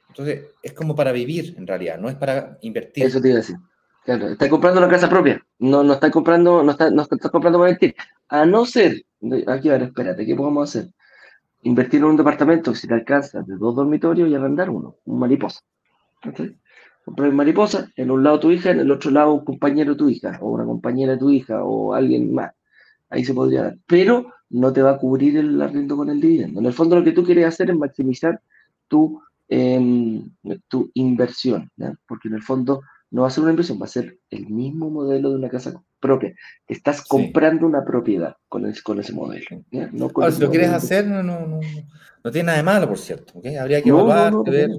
entonces 0.10 0.46
es 0.62 0.74
como 0.74 0.96
para 0.96 1.12
vivir 1.12 1.56
en 1.58 1.68
realidad, 1.68 1.98
no 1.98 2.10
es 2.10 2.16
para 2.16 2.58
invertir. 2.62 3.06
Eso 3.06 3.22
te 3.22 3.30
iba 3.30 3.36
a 3.36 3.42
decir. 3.42 3.56
Claro, 4.04 4.28
está 4.30 4.48
comprando 4.50 4.80
una 4.80 4.90
casa 4.90 5.10
propia, 5.10 5.44
no, 5.58 5.84
no 5.84 5.94
está 5.94 6.12
comprando, 6.12 6.62
no 6.62 6.72
está, 6.72 6.92
no 6.92 7.02
está 7.02 7.30
comprando 7.30 7.58
para 7.58 7.72
invertir. 7.72 7.96
A 8.30 8.46
no 8.46 8.66
ser, 8.66 9.04
aquí 9.48 9.70
a 9.70 9.74
ver, 9.74 9.84
espérate, 9.84 10.26
¿qué 10.26 10.36
podemos 10.36 10.70
hacer? 10.70 10.92
Invertir 11.64 12.02
en 12.02 12.06
un 12.06 12.18
departamento 12.18 12.76
si 12.76 12.88
te 12.88 12.94
alcanza 12.94 13.42
de 13.42 13.56
dos 13.56 13.76
dormitorios 13.76 14.30
y 14.30 14.36
arrendar 14.36 14.70
uno, 14.70 14.98
un 15.06 15.18
mariposa. 15.20 15.62
Comprar 17.04 17.30
un 17.30 17.36
mariposa, 17.36 17.92
en 17.96 18.12
un 18.12 18.24
lado 18.24 18.40
tu 18.40 18.52
hija, 18.52 18.72
en 18.72 18.80
el 18.80 18.92
otro 18.92 19.10
lado 19.10 19.34
un 19.34 19.44
compañero 19.44 19.94
de 19.94 19.98
tu 19.98 20.10
hija, 20.10 20.38
o 20.40 20.52
una 20.52 20.66
compañera 20.66 21.14
de 21.14 21.18
tu 21.18 21.32
hija, 21.32 21.64
o 21.64 21.94
alguien 21.94 22.34
más. 22.34 22.52
Ahí 23.16 23.24
se 23.24 23.34
podría 23.34 23.63
dar. 23.63 23.78
Pero 23.88 24.34
no 24.49 24.74
te 24.74 24.82
va 24.82 24.91
a 24.91 24.97
cubrir 24.97 25.38
el 25.38 25.61
arriendo 25.61 25.95
con 25.95 26.09
el 26.09 26.20
dividendo. 26.20 26.59
En 26.59 26.66
el 26.66 26.74
fondo 26.74 26.97
lo 26.97 27.03
que 27.03 27.13
tú 27.13 27.24
quieres 27.24 27.45
hacer 27.45 27.70
es 27.70 27.78
maximizar 27.78 28.41
tu, 28.89 29.22
em, 29.47 30.30
tu 30.68 30.91
inversión, 30.95 31.72
porque 32.07 32.28
en 32.28 32.34
el 32.34 32.43
fondo 32.43 32.82
no 33.11 33.22
va 33.22 33.30
a 33.30 33.32
ser 33.32 33.43
una 33.43 33.51
inversión, 33.51 33.80
va 33.82 33.86
a 33.86 33.89
ser 33.89 34.18
el 34.30 34.47
mismo 34.47 34.89
modelo 34.89 35.30
de 35.30 35.36
una 35.38 35.47
casa 35.47 35.82
propia. 36.01 36.36
Estás 36.68 37.03
comprando 37.03 37.66
una 37.66 37.86
propiedad 37.86 38.36
con, 38.49 38.70
con 38.84 38.99
ese 38.99 39.13
modelo. 39.13 39.45
si 39.72 40.41
lo 40.41 40.49
quieres 40.49 40.72
hacer, 40.72 41.07
no, 41.07 41.24
no, 41.24 41.47
no, 41.47 41.61
no, 42.22 42.32
tiene 42.32 42.47
nada 42.47 42.57
de 42.57 42.63
malo, 42.63 42.89
por 42.89 42.97
cierto. 42.97 43.41
Habría 43.59 43.82
que 43.82 43.89
evaluar, 43.89 44.34
ver. 44.45 44.72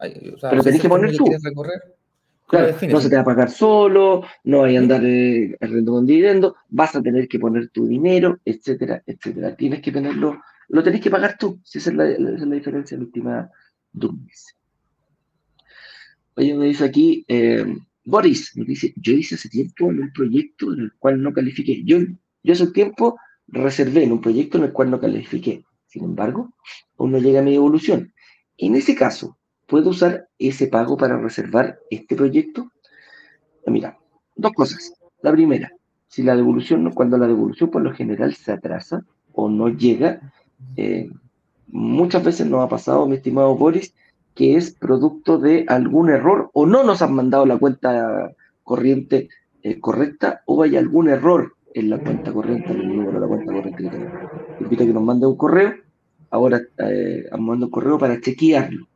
Pero 0.00 0.62
tenés 0.64 0.82
que 0.82 0.88
poner 0.88 1.16
tú. 1.16 1.26
No 2.52 3.00
se 3.00 3.08
te 3.08 3.16
va 3.16 3.22
a 3.22 3.24
pagar 3.24 3.50
solo, 3.50 4.24
no 4.44 4.64
hay 4.64 4.76
a 4.76 4.80
andar 4.80 5.02
eh, 5.04 5.56
con 5.86 6.06
dividendo, 6.06 6.56
vas 6.68 6.94
a 6.94 7.02
tener 7.02 7.26
que 7.26 7.38
poner 7.38 7.70
tu 7.70 7.86
dinero, 7.86 8.40
etcétera, 8.44 9.02
etcétera. 9.06 9.56
Tienes 9.56 9.80
que 9.80 9.90
tenerlo, 9.90 10.40
lo 10.68 10.82
tenés 10.82 11.00
que 11.00 11.10
pagar 11.10 11.36
tú. 11.38 11.58
Si 11.64 11.78
esa 11.78 11.90
es 11.90 11.96
la, 11.96 12.10
esa 12.10 12.34
es 12.34 12.40
la 12.40 12.54
diferencia, 12.54 12.96
la 12.96 13.04
última 13.04 13.50
Dummies. 13.92 14.56
Oye, 16.34 16.54
me 16.54 16.66
dice 16.66 16.84
aquí, 16.84 17.24
eh, 17.28 17.64
Boris, 18.04 18.56
me 18.56 18.64
dice, 18.64 18.92
yo 18.96 19.12
hice 19.14 19.36
hace 19.36 19.48
tiempo 19.48 19.90
en 19.90 20.00
un 20.00 20.12
proyecto 20.12 20.72
en 20.72 20.80
el 20.80 20.92
cual 20.98 21.22
no 21.22 21.32
califiqué. 21.32 21.82
Yo, 21.84 21.98
yo 22.42 22.52
hace 22.52 22.64
un 22.64 22.72
tiempo 22.72 23.18
reservé 23.46 24.04
en 24.04 24.12
un 24.12 24.20
proyecto 24.20 24.58
en 24.58 24.64
el 24.64 24.72
cual 24.72 24.90
no 24.90 25.00
califiqué. 25.00 25.64
Sin 25.86 26.04
embargo, 26.04 26.54
aún 26.98 27.12
no 27.12 27.18
llega 27.18 27.40
a 27.40 27.42
mi 27.42 27.52
devolución. 27.52 28.12
En 28.56 28.76
ese 28.76 28.94
caso, 28.94 29.38
¿puedo 29.66 29.90
usar 29.90 30.28
ese 30.38 30.66
pago 30.66 30.96
para 30.96 31.18
reservar 31.18 31.78
este 31.90 32.16
proyecto? 32.16 32.70
Mira, 33.66 33.98
dos 34.36 34.52
cosas. 34.52 34.92
La 35.22 35.32
primera, 35.32 35.70
si 36.08 36.22
la 36.22 36.36
devolución, 36.36 36.90
cuando 36.92 37.16
la 37.16 37.26
devolución 37.26 37.70
por 37.70 37.82
lo 37.82 37.92
general 37.92 38.34
se 38.34 38.52
atrasa 38.52 39.04
o 39.32 39.48
no 39.48 39.68
llega, 39.68 40.32
eh, 40.76 41.10
muchas 41.68 42.22
veces 42.24 42.46
nos 42.46 42.64
ha 42.64 42.68
pasado, 42.68 43.06
mi 43.06 43.16
estimado 43.16 43.56
Boris, 43.56 43.94
que 44.34 44.56
es 44.56 44.74
producto 44.74 45.38
de 45.38 45.64
algún 45.68 46.10
error 46.10 46.50
o 46.54 46.66
no 46.66 46.84
nos 46.84 47.02
han 47.02 47.14
mandado 47.14 47.46
la 47.46 47.58
cuenta 47.58 48.32
corriente 48.62 49.28
eh, 49.62 49.78
correcta 49.78 50.42
o 50.46 50.62
hay 50.62 50.76
algún 50.76 51.08
error 51.08 51.54
en 51.74 51.90
la 51.90 51.98
cuenta 51.98 52.32
corriente, 52.32 52.72
en 52.72 52.88
número 52.88 53.12
de 53.12 53.20
la 53.20 53.26
cuenta 53.26 53.52
corriente 53.52 53.88
que 54.68 54.74
a 54.74 54.78
que 54.78 54.86
nos 54.86 55.02
mande 55.02 55.26
un 55.26 55.36
correo. 55.36 55.74
Ahora 56.30 56.60
eh, 56.78 57.28
mando 57.38 57.66
un 57.66 57.70
correo 57.70 57.98
para 57.98 58.20
chequearlo. 58.20 58.86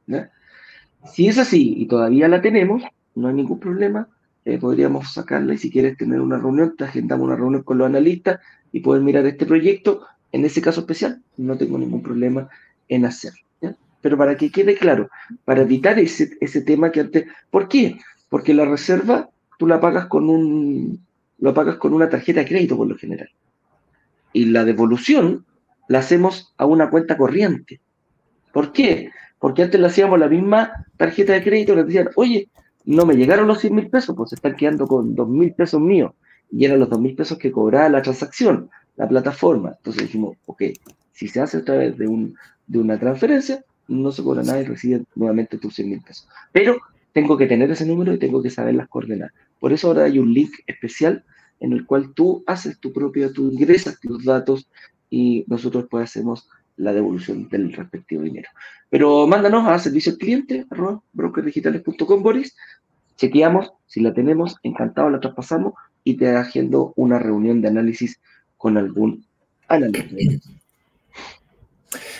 Si 1.12 1.28
es 1.28 1.38
así 1.38 1.74
y 1.76 1.86
todavía 1.86 2.28
la 2.28 2.42
tenemos, 2.42 2.82
no 3.14 3.28
hay 3.28 3.34
ningún 3.34 3.61
problema. 3.61 4.09
Eh, 4.44 4.59
podríamos 4.59 5.12
sacarla 5.12 5.54
y 5.54 5.59
si 5.59 5.70
quieres 5.70 5.96
tener 5.96 6.20
una 6.20 6.38
reunión, 6.38 6.76
te 6.76 6.84
agendamos 6.84 7.26
una 7.26 7.36
reunión 7.36 7.62
con 7.62 7.78
los 7.78 7.86
analistas 7.86 8.40
y 8.72 8.80
poder 8.80 9.02
mirar 9.02 9.26
este 9.26 9.46
proyecto. 9.46 10.07
En 10.32 10.44
ese 10.44 10.61
caso 10.61 10.80
especial, 10.80 11.22
no 11.36 11.57
tengo 11.57 11.78
ningún 11.78 12.02
problema 12.02 12.48
en 12.88 13.04
hacerlo 13.04 13.46
pero 14.07 14.16
para 14.16 14.36
que 14.36 14.52
quede 14.52 14.76
claro, 14.76 15.11
para 15.44 15.62
evitar 15.62 15.98
ese, 15.98 16.36
ese 16.40 16.61
tema 16.62 16.92
que 16.92 17.00
antes... 17.00 17.26
¿Por 17.50 17.66
qué? 17.66 17.98
Porque 18.28 18.54
la 18.54 18.64
reserva 18.64 19.28
tú 19.59 19.66
la 19.66 19.80
pagas 19.80 20.07
con 20.07 20.30
un 20.30 21.04
lo 21.38 21.52
pagas 21.52 21.74
con 21.74 21.92
una 21.92 22.09
tarjeta 22.09 22.38
de 22.38 22.46
crédito 22.46 22.76
por 22.76 22.86
lo 22.86 22.96
general. 22.96 23.28
Y 24.32 24.44
la 24.44 24.64
devolución 24.64 25.44
la 25.88 25.98
hacemos 25.98 26.54
a 26.57 26.66
una 26.66 26.88
cuenta 26.88 27.16
corriente. 27.16 27.80
¿Por 28.52 28.72
qué? 28.72 29.11
Porque 29.39 29.62
antes 29.62 29.80
lo 29.80 29.87
hacíamos 29.87 30.18
la 30.18 30.28
misma 30.28 30.87
tarjeta 30.97 31.32
de 31.34 31.43
crédito, 31.43 31.74
le 31.74 31.84
decían, 31.84 32.11
oye, 32.16 32.49
no 32.84 33.05
me 33.05 33.14
llegaron 33.16 33.47
los 33.47 33.61
100 33.61 33.74
mil 33.74 33.89
pesos, 33.89 34.14
pues 34.16 34.30
se 34.30 34.37
están 34.37 34.57
quedando 34.57 34.87
con 34.87 35.14
2 35.14 35.28
mil 35.28 35.53
pesos 35.53 35.80
míos. 35.80 36.12
Y 36.51 36.64
eran 36.64 36.78
los 36.78 36.89
2 36.89 37.01
mil 37.01 37.14
pesos 37.14 37.39
que 37.39 37.51
cobraba 37.51 37.89
la 37.89 38.03
transacción, 38.03 38.70
la 38.97 39.09
plataforma. 39.09 39.74
Entonces 39.76 40.05
dijimos, 40.05 40.37
ok, 40.47 40.62
si 41.12 41.28
se 41.28 41.41
hace 41.41 41.59
a 41.59 41.64
través 41.64 41.99
de, 41.99 42.07
un, 42.07 42.37
de 42.66 42.78
una 42.78 42.99
transferencia, 42.99 43.64
no 43.89 44.12
se 44.12 44.22
cobra 44.22 44.43
nada 44.43 44.61
y 44.61 44.64
recibe 44.64 45.03
nuevamente 45.14 45.59
tus 45.59 45.74
100 45.74 45.91
mil 45.91 46.01
pesos. 46.01 46.28
Pero 46.53 46.78
tengo 47.12 47.37
que 47.37 47.47
tener 47.47 47.70
ese 47.70 47.87
número 47.87 48.14
y 48.14 48.18
tengo 48.18 48.43
que 48.43 48.51
saber 48.51 48.74
las 48.74 48.89
coordenadas. 48.89 49.32
Por 49.59 49.72
eso 49.72 49.89
ahora 49.89 50.05
hay 50.05 50.18
un 50.18 50.32
link 50.32 50.53
especial 50.66 51.24
en 51.61 51.72
el 51.72 51.87
cual 51.87 52.12
tú 52.14 52.45
haces 52.47 52.78
tu 52.78 52.93
propio, 52.93 53.32
tú 53.32 53.51
ingresas 53.51 53.99
tus 54.01 54.24
datos 54.24 54.68
y 55.09 55.45
nosotros 55.49 55.87
pues 55.91 56.05
hacemos 56.05 56.49
la 56.77 56.93
devolución 56.93 57.49
del 57.49 57.72
respectivo 57.72 58.22
dinero. 58.22 58.49
Pero 58.91 59.27
mándanos 59.27 59.66
a 59.68 59.79
servicio 59.79 60.12
al 60.12 60.18
cliente, 60.18 60.66
arroba 60.70 61.01
brokerdigitales.com, 61.12 62.22
Boris. 62.22 62.55
Chequeamos, 63.16 63.72
si 63.87 64.01
la 64.01 64.12
tenemos, 64.12 64.57
encantado, 64.62 65.11
la 65.11 65.20
traspasamos 65.20 65.74
y 66.05 66.14
te 66.14 66.37
haciendo 66.37 66.93
una 66.97 67.18
reunión 67.18 67.62
de 67.62 67.68
análisis 67.68 68.20
con 68.57 68.77
algún 68.77 69.24
analista. 69.68 70.51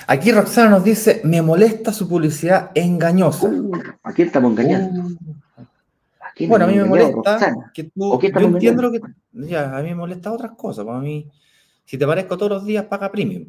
Aquí 0.09 0.31
Roxana 0.31 0.71
nos 0.71 0.85
dice, 0.85 1.21
me 1.25 1.43
molesta 1.43 1.93
su 1.93 2.09
publicidad 2.09 2.71
engañosa. 2.75 3.49
Uh, 3.49 3.73
¿A 4.05 4.13
quién 4.13 4.29
estamos 4.29 4.53
engañando? 4.53 5.03
Uh. 5.03 6.47
bueno, 6.47 6.65
a 6.65 6.69
mí 6.69 6.77
me 6.77 6.85
molesta 6.85 7.71
que 7.75 7.85
tú, 7.85 8.21
yo 8.21 8.41
entiendo 8.41 8.83
lo 8.83 8.93
que... 8.93 9.01
Ya, 9.33 9.77
a 9.77 9.83
mí 9.83 9.89
me 9.89 9.97
molesta 9.97 10.33
otras 10.33 10.53
cosas. 10.53 10.85
Para 10.85 10.99
pues 10.99 11.09
mí, 11.09 11.29
si 11.85 11.99
te 11.99 12.07
parezco 12.07 12.39
todos 12.39 12.53
los 12.53 12.65
días, 12.65 12.85
paga 12.85 13.11
premium. 13.11 13.47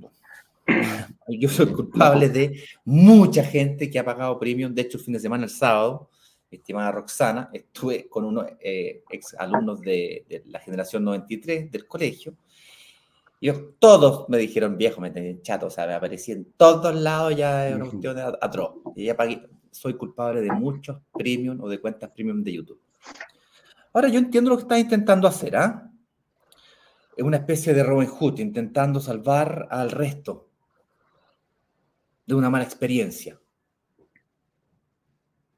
Yo 1.28 1.49
soy 1.49 1.74
culpable 1.74 2.30
de 2.30 2.63
mucha 2.86 3.43
gente 3.43 3.89
que 3.89 3.99
ha 3.99 4.05
pagado 4.05 4.39
premium. 4.39 4.74
De 4.74 4.84
hecho, 4.84 4.97
el 4.97 5.03
fin 5.03 5.13
de 5.13 5.20
semana, 5.20 5.45
el 5.45 5.49
sábado, 5.49 6.09
mi 6.51 6.57
estimada 6.57 6.91
Roxana, 6.91 7.49
estuve 7.51 8.07
con 8.07 8.26
unos 8.26 8.45
eh, 8.59 9.03
ex 9.09 9.34
alumnos 9.34 9.82
de, 9.82 10.26
de, 10.30 10.43
la 10.47 10.59
generación 10.59 11.03
93 11.03 11.72
del 11.72 11.88
colegio 11.88 12.36
yo, 13.39 13.74
todos 13.78 14.28
me 14.30 14.38
dijeron, 14.38 14.78
viejo, 14.78 14.99
me 14.99 15.11
tenían 15.11 15.41
chato, 15.41 15.68
o 15.68 15.70
sea, 15.70 15.86
me 15.86 15.93
aparecía 15.93 16.34
en 16.34 16.53
todos 16.57 16.95
lados 16.95 17.36
ya 17.36 17.68
es 17.68 17.76
una 17.76 17.86
cuestión 17.86 18.15
de 18.15 18.24
atroz. 18.41 18.76
Y 18.95 19.05
ya 19.05 19.15
pagué, 19.15 19.47
soy 19.72 19.93
culpable 19.93 20.41
de 20.41 20.51
muchos 20.51 20.97
premium 21.13 21.61
o 21.61 21.70
de 21.70 21.80
cuentas 21.80 22.09
premium 22.09 22.43
de 22.43 22.53
YouTube. 22.53 22.82
Ahora, 23.93 24.09
yo 24.09 24.18
entiendo 24.18 24.49
lo 24.49 24.57
que 24.57 24.63
estás 24.63 24.80
intentando 24.80 25.28
hacer, 25.28 25.55
¿ah? 25.55 25.91
Es 27.15 27.24
una 27.24 27.38
especie 27.38 27.74
de 27.74 27.84
Robin 27.84 28.09
Hood, 28.09 28.39
intentando 28.39 28.99
salvar 28.99 29.68
al 29.70 29.91
resto 29.91 30.46
de 32.28 32.36
una 32.36 32.51
mala 32.51 32.65
experiencia. 32.65 33.39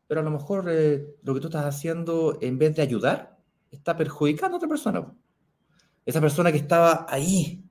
Pero 0.07 0.21
a 0.21 0.23
lo 0.23 0.31
mejor 0.31 0.67
eh, 0.69 1.17
lo 1.23 1.33
que 1.33 1.41
tú 1.41 1.47
estás 1.47 1.65
haciendo, 1.65 2.37
en 2.41 2.57
vez 2.57 2.75
de 2.75 2.81
ayudar, 2.81 3.37
está 3.69 3.97
perjudicando 3.97 4.55
a 4.55 4.57
otra 4.57 4.69
persona. 4.69 5.13
Esa 6.05 6.21
persona 6.21 6.51
que 6.51 6.59
estaba 6.59 7.05
ahí, 7.09 7.63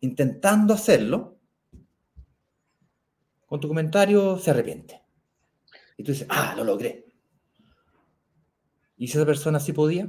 intentando 0.00 0.74
hacerlo, 0.74 1.38
con 3.46 3.60
tu 3.60 3.68
comentario 3.68 4.38
se 4.38 4.50
arrepiente. 4.50 5.02
Y 5.96 6.02
tú 6.02 6.12
dices, 6.12 6.26
ah, 6.30 6.54
lo 6.56 6.64
logré. 6.64 7.06
¿Y 8.96 9.08
si 9.08 9.16
esa 9.16 9.26
persona 9.26 9.60
sí 9.60 9.72
podía? 9.72 10.08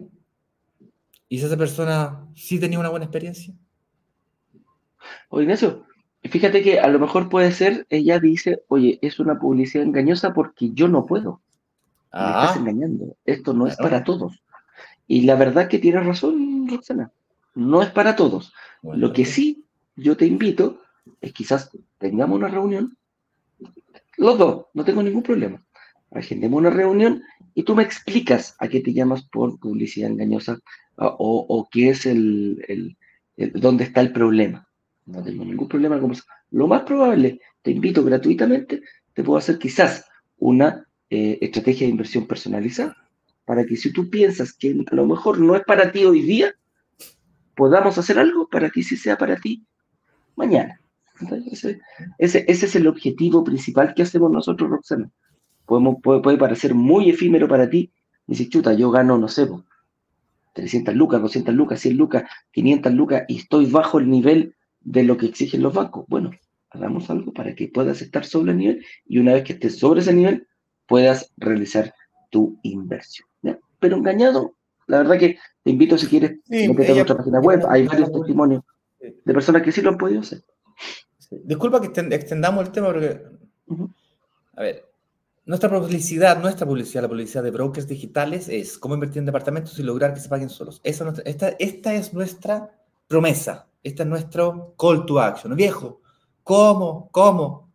¿Y 1.30 1.40
si 1.40 1.46
esa 1.46 1.58
persona 1.58 2.28
sí 2.36 2.60
tenía 2.60 2.80
una 2.80 2.90
buena 2.90 3.06
experiencia? 3.06 3.54
O 5.30 5.42
Ignacio, 5.42 5.87
fíjate 6.28 6.64
que 6.64 6.80
a 6.80 6.88
lo 6.88 7.00
mejor 7.00 7.30
puede 7.30 7.52
ser, 7.52 7.86
ella 7.90 8.20
dice, 8.20 8.64
oye, 8.68 9.00
es 9.02 9.20
una 9.20 9.40
publicidad 9.40 9.86
engañosa 9.86 10.34
porque 10.34 10.72
yo 10.74 10.88
no 10.88 11.06
puedo. 11.06 11.42
Me 12.14 12.20
estás 12.20 12.56
ah. 12.56 12.60
engañando. 12.60 13.16
Esto 13.26 13.54
no 13.54 13.68
es 13.68 13.76
para 13.76 14.04
todos. 14.04 14.42
Y 15.08 15.22
la 15.22 15.36
verdad 15.36 15.68
que 15.68 15.80
tienes 15.80 16.06
razón, 16.06 16.68
Roxana. 16.68 17.12
No 17.56 17.82
es 17.82 17.90
para 17.90 18.16
todos. 18.16 18.54
Lo 18.82 19.14
que 19.14 19.26
sí 19.26 19.66
yo 19.96 20.16
te 20.16 20.26
invito 20.26 20.82
es 21.22 21.34
quizás 21.34 21.72
tengamos 21.98 22.38
una 22.38 22.48
reunión, 22.48 22.98
los 24.18 24.38
dos, 24.38 24.66
no 24.74 24.86
tengo 24.86 25.04
ningún 25.04 25.24
problema. 25.24 25.64
Agendemos 26.12 26.60
una 26.60 26.70
reunión 26.70 27.22
y 27.54 27.64
tú 27.64 27.76
me 27.76 27.84
explicas 27.84 28.56
a 28.60 28.68
qué 28.68 28.80
te 28.82 28.94
llamas 28.94 29.24
por 29.24 29.60
publicidad 29.60 30.10
engañosa 30.10 30.60
o, 30.96 31.68
qué 31.72 31.90
es 31.90 32.06
el, 32.06 32.64
el, 33.36 33.52
dónde 33.54 33.84
está 33.84 34.02
el 34.02 34.12
problema. 34.12 34.67
No 35.08 35.24
tengo 35.24 35.46
ningún 35.46 35.68
problema 35.68 36.00
con 36.00 36.12
eso. 36.12 36.24
Lo 36.52 36.68
más 36.68 36.82
probable, 36.84 37.40
te 37.62 37.72
invito 37.72 38.04
gratuitamente, 38.04 38.82
te 39.14 39.24
puedo 39.24 39.40
hacer 39.40 39.58
quizás 39.58 40.06
una 40.38 40.86
eh, 41.10 41.40
estrategia 41.42 41.88
de 41.88 41.92
inversión 41.92 42.28
personalizada 42.28 42.96
para 43.46 43.66
que 43.66 43.78
si 43.78 43.94
tú 43.94 44.10
piensas 44.10 44.54
que 44.54 44.76
a 44.92 44.96
lo 44.96 45.06
mejor 45.06 45.40
no 45.40 45.56
es 45.56 45.64
para 45.64 45.92
ti 45.92 46.04
hoy 46.04 46.22
día, 46.22 46.54
podamos 47.56 47.98
hacer 47.98 48.20
algo 48.20 48.50
para 48.50 48.70
que 48.70 48.84
sí 48.84 48.98
sea 48.98 49.18
para 49.18 49.38
ti 49.38 49.66
mañana. 50.36 50.80
ese, 51.50 51.80
ese, 52.18 52.46
es 52.48 52.76
el 52.76 52.88
objetivo 52.88 53.46
principal 53.46 53.94
que 53.96 54.04
hacemos 54.04 54.30
nosotros, 54.30 54.70
Roxana. 54.70 55.10
Podemos, 55.66 55.98
puede, 56.04 56.38
parecer 56.38 56.76
muy 56.76 57.10
efímero 57.10 57.48
para 57.48 57.70
ti. 57.70 57.92
Dices, 58.28 58.50
chuta, 58.50 58.74
yo 58.74 58.92
gano, 58.92 59.18
no 59.18 59.30
sé, 59.30 59.48
300 60.54 60.94
lucas, 60.96 61.22
200 61.22 61.56
lucas, 61.56 61.80
100 61.80 61.96
lucas, 61.96 62.24
500 62.52 62.94
lucas 62.94 63.24
y 63.30 63.38
estoy 63.38 63.68
bajo 63.68 64.00
el 64.00 64.10
nivel 64.10 64.57
de 64.82 65.04
lo 65.04 65.18
que 65.18 65.28
exigen 65.28 65.62
los 65.62 65.74
bancos. 65.74 66.06
Bueno, 66.08 66.32
hagamos 66.70 67.10
algo 67.10 67.34
para 67.34 67.56
que 67.56 67.68
puedas 67.68 68.02
estar 68.02 68.26
sobre 68.26 68.52
el 68.52 68.58
nivel 68.58 68.86
y 69.06 69.20
una 69.20 69.34
vez 69.34 69.44
que 69.44 69.54
estés 69.54 69.78
sobre 69.80 70.02
ese 70.02 70.14
nivel, 70.14 70.48
puedas 70.86 71.32
realizar 71.38 71.94
tu 72.30 72.60
inversión. 72.64 73.28
Pero 73.80 73.98
engañado, 73.98 74.56
la 74.88 75.00
verdad 75.00 75.20
que 75.20 75.38
te 75.64 75.72
invito 75.72 75.98
si 75.98 76.08
quieres, 76.08 76.40
sí, 76.46 76.66
a 76.66 76.68
nuestra 76.74 77.18
página 77.18 77.40
web, 77.40 77.64
hay 77.70 77.86
varios 77.86 78.12
testimonios 78.12 78.64
de 79.00 79.34
personas 79.34 79.62
que 79.62 79.72
sí 79.72 79.82
lo 79.82 79.92
han 79.92 79.98
podido 79.98 80.22
hacer. 80.22 80.44
Disculpa 81.30 81.82
que 81.82 82.16
extendamos 82.16 82.66
el 82.66 82.72
tema 82.72 82.88
porque, 82.88 83.22
a 84.56 84.62
ver, 84.64 84.90
nuestra 85.46 85.70
publicidad, 85.70 86.42
nuestra 86.42 86.66
publicidad, 86.66 87.04
la 87.04 87.10
publicidad 87.10 87.44
de 87.44 87.52
brokers 87.52 87.88
digitales 87.88 88.50
es 88.50 88.78
cómo 88.78 88.96
invertir 88.96 89.20
en 89.20 89.26
departamentos 89.26 89.78
y 89.78 89.84
lograr 89.84 90.14
que 90.14 90.20
se 90.20 90.30
paguen 90.30 90.50
solos. 90.50 90.82
Esa, 90.84 91.14
esta, 91.26 91.50
esta 91.60 91.94
es 91.94 92.14
nuestra 92.14 92.72
promesa, 93.08 93.67
esta 93.84 94.04
es 94.04 94.10
nuestro 94.10 94.76
call 94.78 95.06
to 95.06 95.20
action. 95.20 95.56
Viejo, 95.56 96.02
¿cómo? 96.44 97.10
¿Cómo? 97.12 97.72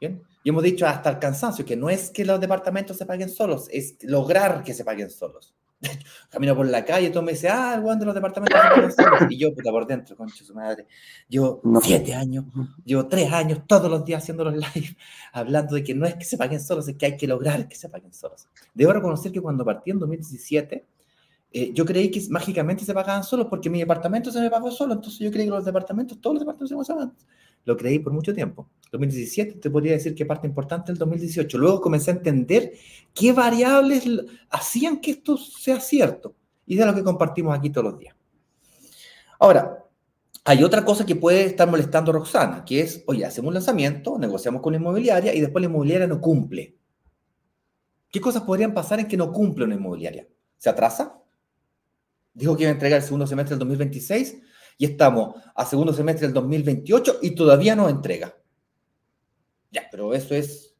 ¿Bien? 0.00 0.22
Y 0.44 0.48
hemos 0.48 0.62
dicho 0.62 0.86
hasta 0.86 1.10
el 1.10 1.18
cansancio 1.18 1.64
que 1.64 1.76
no 1.76 1.88
es 1.88 2.10
que 2.10 2.24
los 2.24 2.40
departamentos 2.40 2.96
se 2.96 3.06
paguen 3.06 3.28
solos, 3.28 3.68
es 3.70 3.96
lograr 4.02 4.62
que 4.64 4.74
se 4.74 4.84
paguen 4.84 5.10
solos. 5.10 5.54
Camino 6.30 6.54
por 6.54 6.66
la 6.66 6.84
calle, 6.84 7.10
todo 7.10 7.22
me 7.22 7.32
dice, 7.32 7.48
ah, 7.48 7.74
el 7.74 7.98
de 7.98 8.04
los 8.04 8.14
departamentos 8.14 8.60
se 8.60 8.68
paguen 8.68 8.92
solos. 8.92 9.20
Y 9.30 9.36
yo, 9.36 9.54
puta, 9.54 9.70
por 9.70 9.86
dentro, 9.86 10.16
concha 10.16 10.44
su 10.44 10.54
madre. 10.54 10.86
Llevo 11.28 11.60
siete 11.82 12.14
años, 12.14 12.44
llevo 12.84 13.06
tres 13.06 13.32
años, 13.32 13.62
todos 13.66 13.90
los 13.90 14.04
días 14.04 14.22
haciendo 14.22 14.44
los 14.44 14.54
live, 14.54 14.96
hablando 15.32 15.74
de 15.74 15.82
que 15.84 15.94
no 15.94 16.06
es 16.06 16.14
que 16.14 16.24
se 16.24 16.36
paguen 16.36 16.60
solos, 16.60 16.88
es 16.88 16.96
que 16.96 17.06
hay 17.06 17.16
que 17.16 17.26
lograr 17.26 17.68
que 17.68 17.76
se 17.76 17.88
paguen 17.88 18.12
solos. 18.12 18.48
Debo 18.74 18.92
reconocer 18.92 19.32
que 19.32 19.40
cuando 19.40 19.64
partí 19.64 19.90
en 19.90 19.98
2017, 19.98 20.86
eh, 21.52 21.72
yo 21.72 21.84
creí 21.84 22.10
que 22.10 22.22
mágicamente 22.30 22.84
se 22.84 22.94
pagaban 22.94 23.24
solos 23.24 23.46
porque 23.48 23.70
mi 23.70 23.78
departamento 23.78 24.30
se 24.30 24.40
me 24.40 24.50
pagó 24.50 24.70
solo, 24.70 24.94
entonces 24.94 25.20
yo 25.20 25.30
creí 25.30 25.46
que 25.46 25.50
los 25.50 25.64
departamentos, 25.64 26.20
todos 26.20 26.34
los 26.34 26.40
departamentos 26.42 26.86
se 26.86 26.92
pagaban 26.92 27.14
lo 27.64 27.76
creí 27.76 27.98
por 27.98 28.12
mucho 28.12 28.34
tiempo. 28.34 28.68
2017 28.90 29.54
te 29.54 29.70
podría 29.70 29.92
decir 29.92 30.14
que 30.14 30.26
parte 30.26 30.46
importante 30.46 30.92
del 30.92 30.98
2018. 30.98 31.58
Luego 31.58 31.80
comencé 31.80 32.10
a 32.10 32.14
entender 32.14 32.72
qué 33.14 33.32
variables 33.32 34.04
hacían 34.50 35.00
que 35.00 35.12
esto 35.12 35.36
sea 35.36 35.80
cierto. 35.80 36.34
Y 36.66 36.76
de 36.76 36.86
lo 36.86 36.94
que 36.94 37.02
compartimos 37.02 37.56
aquí 37.56 37.70
todos 37.70 37.92
los 37.92 37.98
días. 37.98 38.14
Ahora, 39.38 39.84
hay 40.44 40.64
otra 40.64 40.84
cosa 40.84 41.06
que 41.06 41.16
puede 41.16 41.44
estar 41.44 41.68
molestando 41.68 42.12
Roxana, 42.12 42.64
que 42.64 42.80
es, 42.80 43.04
oye, 43.06 43.24
hacemos 43.24 43.48
un 43.48 43.54
lanzamiento, 43.54 44.18
negociamos 44.18 44.62
con 44.62 44.72
la 44.72 44.78
inmobiliaria 44.78 45.34
y 45.34 45.40
después 45.40 45.62
la 45.62 45.68
inmobiliaria 45.68 46.06
no 46.06 46.20
cumple. 46.20 46.76
¿Qué 48.10 48.20
cosas 48.20 48.42
podrían 48.42 48.74
pasar 48.74 49.00
en 49.00 49.08
que 49.08 49.16
no 49.16 49.32
cumple 49.32 49.64
una 49.64 49.74
inmobiliaria? 49.74 50.26
¿Se 50.58 50.68
atrasa? 50.68 51.21
Dijo 52.34 52.56
que 52.56 52.62
iba 52.62 52.70
a 52.70 52.74
entregar 52.74 52.98
el 52.98 53.04
segundo 53.04 53.26
semestre 53.26 53.54
del 53.54 53.60
2026 53.60 54.40
y 54.78 54.84
estamos 54.86 55.34
a 55.54 55.64
segundo 55.66 55.92
semestre 55.92 56.26
del 56.26 56.34
2028 56.34 57.18
y 57.22 57.34
todavía 57.34 57.76
no 57.76 57.88
entrega. 57.88 58.34
Ya, 59.70 59.88
pero 59.90 60.14
eso 60.14 60.34
es 60.34 60.74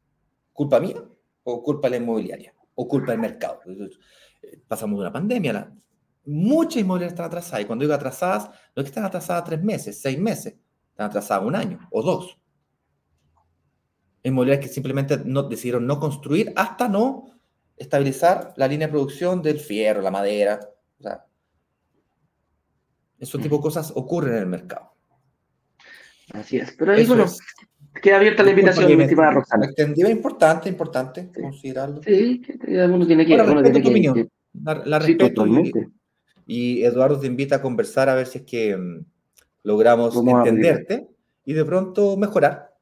culpa 0.52 0.80
mía 0.80 1.02
o 1.44 1.62
culpa 1.62 1.88
de 1.88 1.98
la 1.98 2.02
inmobiliaria 2.02 2.54
o 2.74 2.88
culpa 2.88 3.12
del 3.12 3.20
mercado. 3.20 3.60
Pasamos 4.66 4.98
de 4.98 5.02
una 5.02 5.12
pandemia, 5.12 5.72
muchas 6.24 6.80
inmobiliarias 6.80 7.12
están 7.12 7.26
atrasadas 7.26 7.62
y 7.62 7.64
cuando 7.66 7.82
digo 7.84 7.94
atrasadas, 7.94 8.48
no 8.48 8.82
es 8.82 8.84
que 8.84 8.88
están 8.88 9.04
atrasadas 9.04 9.44
tres 9.44 9.62
meses, 9.62 10.00
seis 10.00 10.18
meses, 10.18 10.54
están 10.90 11.08
atrasadas 11.08 11.44
un 11.44 11.56
año 11.56 11.88
o 11.90 12.02
dos. 12.02 12.38
Inmobiliarias 14.22 14.66
que 14.66 14.72
simplemente 14.72 15.18
no, 15.24 15.42
decidieron 15.44 15.86
no 15.86 15.98
construir 15.98 16.52
hasta 16.56 16.88
no 16.88 17.26
estabilizar 17.76 18.54
la 18.56 18.68
línea 18.68 18.86
de 18.86 18.92
producción 18.92 19.42
del 19.42 19.58
fierro, 19.58 20.00
la 20.00 20.10
madera, 20.10 20.60
o 21.00 21.02
sea, 21.02 21.26
ese 23.22 23.38
tipo 23.38 23.56
de 23.56 23.62
cosas 23.62 23.92
ocurren 23.94 24.34
en 24.34 24.40
el 24.40 24.46
mercado. 24.46 24.92
Así 26.32 26.56
es. 26.56 26.74
Pero 26.76 26.92
ahí, 26.92 27.06
bueno, 27.06 27.26
queda 28.02 28.16
abierta 28.16 28.42
la 28.42 28.50
invitación, 28.50 28.96
mi 28.96 29.04
estimada 29.04 29.30
Roxana. 29.30 29.66
Extendida, 29.66 30.10
importante, 30.10 30.68
importante 30.68 31.30
considerarlo. 31.32 32.02
Sí, 32.02 32.40
que 32.40 32.58
uno 32.84 33.06
tiene 33.06 33.24
que... 33.24 33.36
Bueno, 33.36 33.62
respeto 33.62 33.82
tu 33.82 33.90
opinión. 33.90 34.28
La, 34.64 34.98
respeto. 34.98 35.46
Y, 36.46 36.82
Eduardo 36.82 37.20
te 37.20 37.28
invita 37.28 37.56
a 37.56 37.62
conversar 37.62 38.08
a 38.08 38.16
ver 38.16 38.26
si 38.26 38.38
es 38.38 38.44
que 38.44 38.76
mm, 38.76 39.04
logramos 39.62 40.16
entenderte 40.16 41.06
y 41.44 41.52
de 41.52 41.64
pronto 41.64 42.16
mejorar. 42.16 42.74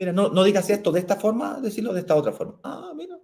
Mira, 0.00 0.12
no, 0.12 0.30
no 0.30 0.42
digas 0.42 0.70
esto 0.70 0.90
de 0.90 1.00
esta 1.00 1.16
forma, 1.16 1.60
decirlo 1.60 1.92
de 1.92 2.00
esta 2.00 2.16
otra 2.16 2.32
forma. 2.32 2.58
Ah, 2.64 2.92
mira, 2.96 3.18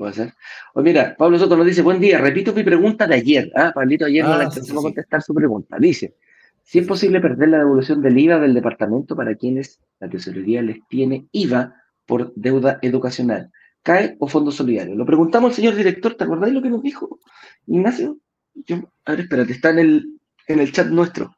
Puede 0.00 0.14
ser. 0.14 0.32
Oye, 0.72 0.84
mira, 0.84 1.14
Pablo 1.14 1.38
Soto 1.38 1.58
nos 1.58 1.66
dice, 1.66 1.82
buen 1.82 2.00
día, 2.00 2.16
repito 2.16 2.54
mi 2.54 2.62
pregunta 2.62 3.06
de 3.06 3.16
ayer. 3.16 3.52
Ah, 3.54 3.70
Pablito 3.74 4.06
ayer 4.06 4.24
no 4.24 4.32
ah, 4.32 4.38
le 4.38 4.44
a 4.44 4.74
contestar 4.74 5.20
su 5.20 5.34
pregunta. 5.34 5.76
Dice, 5.78 6.16
si 6.62 6.78
es 6.78 6.86
posible 6.86 7.20
perder 7.20 7.50
la 7.50 7.58
devolución 7.58 8.00
del 8.00 8.16
IVA 8.16 8.40
del 8.40 8.54
departamento 8.54 9.14
para 9.14 9.34
quienes 9.34 9.78
la 9.98 10.08
tesorería 10.08 10.62
les 10.62 10.78
tiene 10.88 11.26
IVA 11.32 11.74
por 12.06 12.32
deuda 12.34 12.78
educacional, 12.80 13.52
¿cae 13.82 14.16
o 14.20 14.26
fondo 14.26 14.50
solidario? 14.50 14.94
Lo 14.94 15.04
preguntamos 15.04 15.50
al 15.50 15.56
señor 15.56 15.74
director, 15.74 16.14
¿te 16.14 16.24
acordáis 16.24 16.54
lo 16.54 16.62
que 16.62 16.70
nos 16.70 16.82
dijo 16.82 17.18
Ignacio? 17.66 18.16
Yo, 18.54 18.76
a 19.04 19.10
ver, 19.10 19.20
espérate, 19.20 19.52
está 19.52 19.68
en 19.68 19.80
el, 19.80 20.18
en 20.46 20.60
el 20.60 20.72
chat 20.72 20.86
nuestro. 20.86 21.36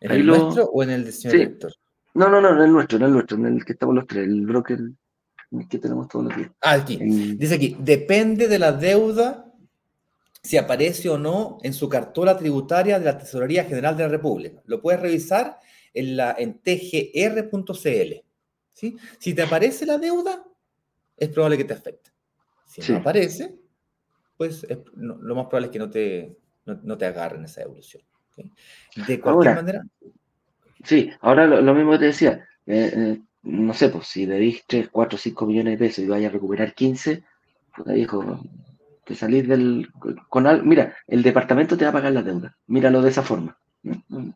¿En 0.00 0.12
el 0.12 0.24
nuestro 0.24 0.64
o 0.64 0.82
en 0.82 0.88
el 0.88 1.04
del 1.04 1.12
señor 1.12 1.36
director? 1.36 1.74
No, 2.14 2.30
no, 2.30 2.40
no, 2.40 2.56
en 2.56 2.62
el 2.62 2.72
nuestro, 2.72 2.96
en 2.96 3.04
el 3.04 3.12
nuestro, 3.12 3.36
en 3.36 3.44
el 3.44 3.64
que 3.66 3.74
estamos 3.74 3.94
los 3.94 4.06
tres, 4.06 4.26
el 4.26 4.46
broker 4.46 4.78
que 5.68 5.78
tenemos 5.78 6.08
todos 6.08 6.26
los 6.26 6.36
días. 6.36 6.50
Ah, 6.60 6.74
aquí. 6.74 6.96
Dice 6.96 7.54
aquí, 7.54 7.76
depende 7.78 8.48
de 8.48 8.58
la 8.58 8.72
deuda 8.72 9.52
si 10.42 10.56
aparece 10.56 11.08
o 11.08 11.18
no 11.18 11.58
en 11.62 11.74
su 11.74 11.88
cartola 11.88 12.36
tributaria 12.36 12.98
de 12.98 13.04
la 13.04 13.18
Tesorería 13.18 13.64
General 13.64 13.96
de 13.96 14.04
la 14.04 14.08
República. 14.08 14.62
Lo 14.66 14.80
puedes 14.80 15.00
revisar 15.00 15.58
en, 15.92 16.16
la, 16.16 16.34
en 16.38 16.60
tgr.cl. 16.60 18.24
¿sí? 18.72 18.96
Si 19.18 19.34
te 19.34 19.42
aparece 19.42 19.84
la 19.86 19.98
deuda, 19.98 20.44
es 21.16 21.28
probable 21.28 21.58
que 21.58 21.64
te 21.64 21.74
afecte. 21.74 22.10
Si 22.66 22.92
no 22.92 22.98
aparece, 22.98 23.58
pues 24.36 24.66
lo 24.94 25.34
más 25.34 25.46
probable 25.46 25.66
es 25.66 25.72
que 25.72 25.78
no 25.78 25.90
te, 25.90 26.36
no, 26.64 26.96
te 26.96 27.04
agarren 27.04 27.44
esa 27.44 27.62
devolución. 27.62 28.02
De 29.06 29.20
cualquier 29.20 29.56
manera. 29.56 29.82
Sí, 30.84 31.10
ahora 31.20 31.46
lo, 31.46 31.74
mismo 31.74 31.92
que 31.92 31.98
te 31.98 32.04
decía. 32.06 32.48
Eh, 32.64 32.92
eh, 32.96 33.20
no 33.42 33.74
sé, 33.74 33.88
pues 33.88 34.06
si 34.06 34.26
le 34.26 34.62
3, 34.66 34.88
4, 34.90 35.18
5 35.18 35.46
millones 35.46 35.78
de 35.78 35.86
pesos 35.86 36.04
y 36.04 36.08
vaya 36.08 36.28
a 36.28 36.32
recuperar 36.32 36.74
15, 36.74 37.22
puta 37.76 37.92
viejo, 37.92 38.40
te 39.04 39.14
salís 39.14 39.48
del... 39.48 39.88
Con 40.28 40.68
mira, 40.68 40.96
el 41.06 41.22
departamento 41.22 41.76
te 41.76 41.84
va 41.84 41.90
a 41.90 41.94
pagar 41.94 42.12
la 42.12 42.22
deuda, 42.22 42.56
míralo 42.66 43.02
de 43.02 43.10
esa 43.10 43.22
forma. 43.22 43.56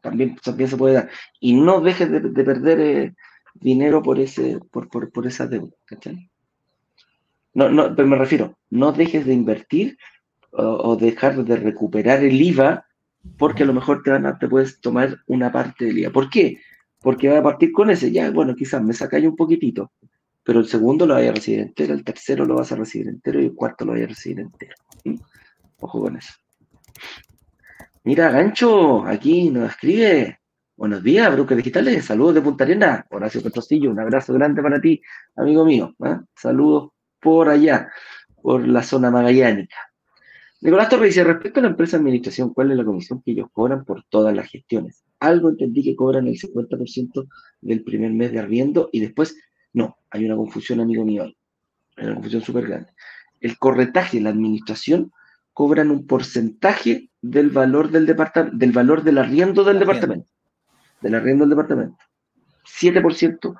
También, 0.00 0.36
también 0.42 0.70
se 0.70 0.76
puede 0.76 0.94
dar. 0.94 1.10
Y 1.38 1.54
no 1.54 1.80
dejes 1.80 2.10
de, 2.10 2.44
perder 2.44 2.80
eh, 2.80 3.14
dinero 3.54 4.02
por, 4.02 4.18
ese, 4.18 4.58
por, 4.70 4.88
por, 4.88 5.12
por 5.12 5.26
esa 5.26 5.46
deuda. 5.46 5.72
No, 7.52 7.68
no, 7.68 7.94
pero 7.94 8.08
me 8.08 8.16
refiero, 8.16 8.58
no 8.70 8.92
dejes 8.92 9.26
de 9.26 9.34
invertir 9.34 9.98
o, 10.50 10.96
dejar 10.96 11.44
de 11.44 11.56
recuperar 11.56 12.22
el 12.22 12.40
IVA 12.40 12.86
porque 13.38 13.62
a 13.62 13.66
lo 13.66 13.72
mejor 13.72 14.02
te, 14.02 14.10
van 14.10 14.26
a, 14.26 14.38
te 14.38 14.48
puedes 14.48 14.80
tomar 14.80 15.18
una 15.26 15.50
parte 15.50 15.86
del 15.86 15.96
día. 15.96 16.10
¿Por 16.10 16.30
qué? 16.30 16.58
Porque 17.04 17.28
va 17.28 17.40
a 17.40 17.42
partir 17.42 17.70
con 17.70 17.90
ese, 17.90 18.10
ya, 18.10 18.30
bueno, 18.30 18.56
quizás 18.56 18.82
me 18.82 18.94
sacáis 18.94 19.26
un 19.26 19.36
poquitito, 19.36 19.92
pero 20.42 20.60
el 20.60 20.66
segundo 20.66 21.06
lo 21.06 21.12
vaya 21.12 21.28
a 21.28 21.34
recibir 21.34 21.60
entero, 21.60 21.92
el 21.92 22.02
tercero 22.02 22.46
lo 22.46 22.54
vas 22.54 22.72
a 22.72 22.76
recibir 22.76 23.08
entero 23.08 23.42
y 23.42 23.44
el 23.44 23.54
cuarto 23.54 23.84
lo 23.84 23.92
vaya 23.92 24.04
a 24.04 24.08
recibir 24.08 24.40
entero. 24.40 24.74
Ojo 25.80 26.00
con 26.00 26.16
eso. 26.16 26.32
Mira, 28.04 28.30
Gancho, 28.30 29.04
aquí 29.04 29.50
nos 29.50 29.70
escribe. 29.70 30.40
Buenos 30.76 31.02
días, 31.02 31.30
Brokers 31.30 31.58
Digitales. 31.58 32.06
Saludos 32.06 32.36
de 32.36 32.40
Punta 32.40 32.64
Arena. 32.64 33.06
Horacio 33.10 33.42
Petrocillo, 33.42 33.90
un 33.90 34.00
abrazo 34.00 34.32
grande 34.32 34.62
para 34.62 34.80
ti, 34.80 35.02
amigo 35.36 35.66
mío. 35.66 35.94
¿eh? 36.02 36.16
Saludos 36.34 36.92
por 37.20 37.50
allá, 37.50 37.90
por 38.40 38.66
la 38.66 38.82
zona 38.82 39.10
magallánica. 39.10 39.76
Nicolás 40.62 40.88
Torres 40.88 41.10
dice, 41.10 41.22
respecto 41.22 41.60
a 41.60 41.64
la 41.64 41.68
empresa 41.68 41.98
de 41.98 42.00
administración, 42.00 42.54
¿cuál 42.54 42.70
es 42.70 42.78
la 42.78 42.84
comisión 42.84 43.20
que 43.20 43.32
ellos 43.32 43.48
cobran 43.52 43.84
por 43.84 44.04
todas 44.08 44.34
las 44.34 44.48
gestiones? 44.48 45.04
Algo 45.24 45.48
entendí 45.48 45.82
que 45.82 45.96
cobran 45.96 46.26
el 46.26 46.38
50% 46.38 47.28
del 47.62 47.82
primer 47.82 48.12
mes 48.12 48.32
de 48.32 48.40
arriendo 48.40 48.90
y 48.92 49.00
después, 49.00 49.36
no, 49.72 49.96
hay 50.10 50.24
una 50.26 50.36
confusión, 50.36 50.80
amigo 50.80 51.04
mío. 51.04 51.24
Hay 51.96 52.04
una 52.04 52.14
confusión 52.14 52.42
súper 52.42 52.66
grande. 52.66 52.90
El 53.40 53.56
corretaje, 53.58 54.20
la 54.20 54.30
administración, 54.30 55.12
cobran 55.54 55.90
un 55.90 56.06
porcentaje 56.06 57.10
del 57.22 57.50
valor 57.50 57.90
del 57.90 58.04
departamento, 58.04 58.56
del 58.56 58.72
valor 58.72 59.02
del 59.02 59.18
arriendo 59.18 59.64
del 59.64 59.78
departamento. 59.78 60.28
Del 61.00 61.14
arriendo 61.14 61.44
del 61.44 61.50
departamento. 61.50 61.96
7%, 62.66 63.54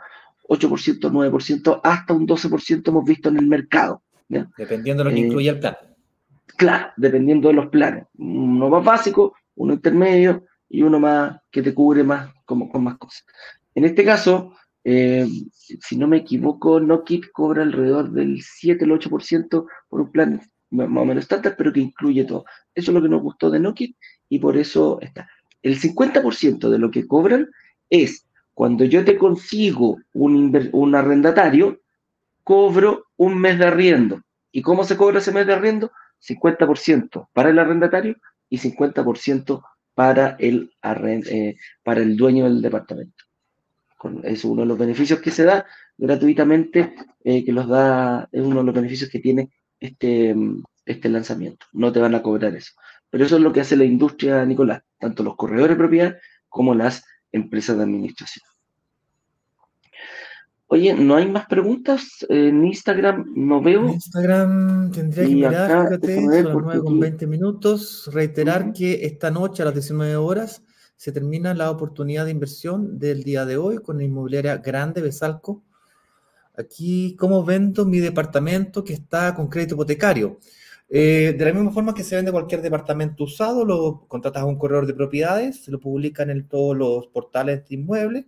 8%, 0.48 1.10
9%, 1.10 1.80
hasta 1.82 2.12
un 2.12 2.26
12% 2.26 2.88
hemos 2.88 3.04
visto 3.04 3.28
en 3.28 3.38
el 3.38 3.46
mercado. 3.46 4.02
Dependiendo 4.28 5.04
de 5.04 5.10
lo 5.10 5.14
que 5.14 5.22
eh, 5.22 5.26
incluye 5.26 5.48
el 5.48 5.60
plan. 5.60 5.76
Claro, 6.56 6.88
dependiendo 6.96 7.48
de 7.48 7.54
los 7.54 7.68
planes. 7.68 8.04
Uno 8.18 8.68
más 8.68 8.84
básico, 8.84 9.34
uno 9.54 9.74
intermedio 9.74 10.44
y 10.68 10.82
uno 10.82 10.98
más 11.00 11.40
que 11.50 11.62
te 11.62 11.74
cubre 11.74 12.02
más 12.02 12.32
como, 12.44 12.68
con 12.68 12.84
más 12.84 12.98
cosas. 12.98 13.24
En 13.74 13.84
este 13.84 14.04
caso, 14.04 14.54
eh, 14.84 15.26
si 15.56 15.96
no 15.96 16.06
me 16.06 16.18
equivoco, 16.18 16.80
NoKit 16.80 17.30
cobra 17.32 17.62
alrededor 17.62 18.10
del 18.10 18.42
7 18.42 18.84
el 18.84 18.92
8% 18.92 19.66
por 19.88 20.00
un 20.00 20.12
plan 20.12 20.40
más 20.70 21.02
o 21.02 21.04
menos 21.04 21.24
estándar, 21.24 21.54
pero 21.56 21.72
que 21.72 21.80
incluye 21.80 22.24
todo. 22.24 22.44
Eso 22.74 22.90
es 22.90 22.94
lo 22.94 23.02
que 23.02 23.08
nos 23.08 23.22
gustó 23.22 23.50
de 23.50 23.60
Nokia 23.60 23.88
y 24.28 24.38
por 24.38 24.56
eso 24.56 24.98
está. 25.00 25.28
El 25.62 25.78
50% 25.78 26.68
de 26.68 26.78
lo 26.78 26.90
que 26.90 27.06
cobran 27.06 27.48
es 27.88 28.26
cuando 28.52 28.84
yo 28.84 29.04
te 29.04 29.16
consigo 29.16 29.98
un, 30.12 30.70
un 30.72 30.94
arrendatario, 30.94 31.80
cobro 32.42 33.06
un 33.16 33.38
mes 33.38 33.58
de 33.58 33.66
arriendo. 33.66 34.20
¿Y 34.52 34.62
cómo 34.62 34.84
se 34.84 34.96
cobra 34.96 35.18
ese 35.18 35.32
mes 35.32 35.46
de 35.46 35.54
arriendo? 35.54 35.90
50% 36.20 37.28
para 37.32 37.50
el 37.50 37.58
arrendatario 37.58 38.16
y 38.48 38.58
50% 38.58 39.62
para 39.94 40.36
el, 40.38 40.72
eh, 41.30 41.56
para 41.82 42.00
el 42.00 42.16
dueño 42.16 42.44
del 42.44 42.62
departamento. 42.62 43.24
es 44.24 44.44
uno 44.44 44.62
de 44.62 44.68
los 44.68 44.78
beneficios 44.78 45.20
que 45.20 45.30
se 45.30 45.44
da 45.44 45.64
gratuitamente, 45.96 46.94
eh, 47.24 47.44
que 47.44 47.52
los 47.52 47.68
da, 47.68 48.28
es 48.32 48.42
uno 48.42 48.60
de 48.60 48.64
los 48.64 48.74
beneficios 48.74 49.08
que 49.10 49.20
tiene 49.20 49.50
este, 49.80 50.34
este 50.84 51.08
lanzamiento. 51.08 51.66
No 51.72 51.92
te 51.92 52.00
van 52.00 52.14
a 52.14 52.22
cobrar 52.22 52.54
eso. 52.54 52.72
Pero 53.10 53.24
eso 53.24 53.36
es 53.36 53.42
lo 53.42 53.52
que 53.52 53.60
hace 53.60 53.76
la 53.76 53.84
industria, 53.84 54.44
Nicolás, 54.44 54.82
tanto 54.98 55.22
los 55.22 55.36
corredores 55.36 55.76
de 55.76 55.78
propiedad 55.78 56.16
como 56.48 56.74
las 56.74 57.04
empresas 57.32 57.76
de 57.76 57.84
administración. 57.84 58.44
Oye, 60.74 60.92
¿no 60.92 61.14
hay 61.14 61.30
más 61.30 61.46
preguntas? 61.46 62.26
En 62.28 62.64
Instagram 62.64 63.32
no 63.36 63.62
veo. 63.62 63.84
En 63.84 63.90
Instagram 63.90 64.90
tendría 64.90 65.24
que 65.24 65.34
mirar, 65.34 65.88
fíjate, 65.88 66.14
son 66.16 66.44
las 66.44 66.54
9 66.64 66.80
con 66.80 66.98
20 66.98 67.26
minutos. 67.28 68.10
Reiterar 68.12 68.72
que 68.72 69.06
esta 69.06 69.30
noche 69.30 69.62
a 69.62 69.66
las 69.66 69.74
19 69.74 70.16
horas 70.16 70.64
se 70.96 71.12
termina 71.12 71.54
la 71.54 71.70
oportunidad 71.70 72.24
de 72.24 72.32
inversión 72.32 72.98
del 72.98 73.22
día 73.22 73.44
de 73.44 73.56
hoy 73.56 73.78
con 73.78 73.98
la 73.98 74.02
inmobiliaria 74.02 74.56
Grande 74.56 75.00
Besalco 75.00 75.62
Aquí, 76.56 77.14
¿cómo 77.20 77.44
vendo 77.44 77.84
mi 77.84 78.00
departamento 78.00 78.82
que 78.82 78.94
está 78.94 79.32
con 79.32 79.46
crédito 79.46 79.76
hipotecario? 79.76 80.40
Eh, 80.88 81.36
de 81.38 81.44
la 81.44 81.52
misma 81.52 81.70
forma 81.70 81.94
que 81.94 82.02
se 82.02 82.16
vende 82.16 82.32
cualquier 82.32 82.62
departamento 82.62 83.22
usado, 83.22 83.64
lo 83.64 84.08
contratas 84.08 84.42
a 84.42 84.46
un 84.46 84.58
corredor 84.58 84.86
de 84.86 84.94
propiedades, 84.94 85.62
se 85.62 85.70
lo 85.70 85.78
publican 85.78 86.30
en 86.30 86.48
todos 86.48 86.76
los 86.76 87.06
portales 87.06 87.68
de 87.68 87.76
inmuebles 87.76 88.24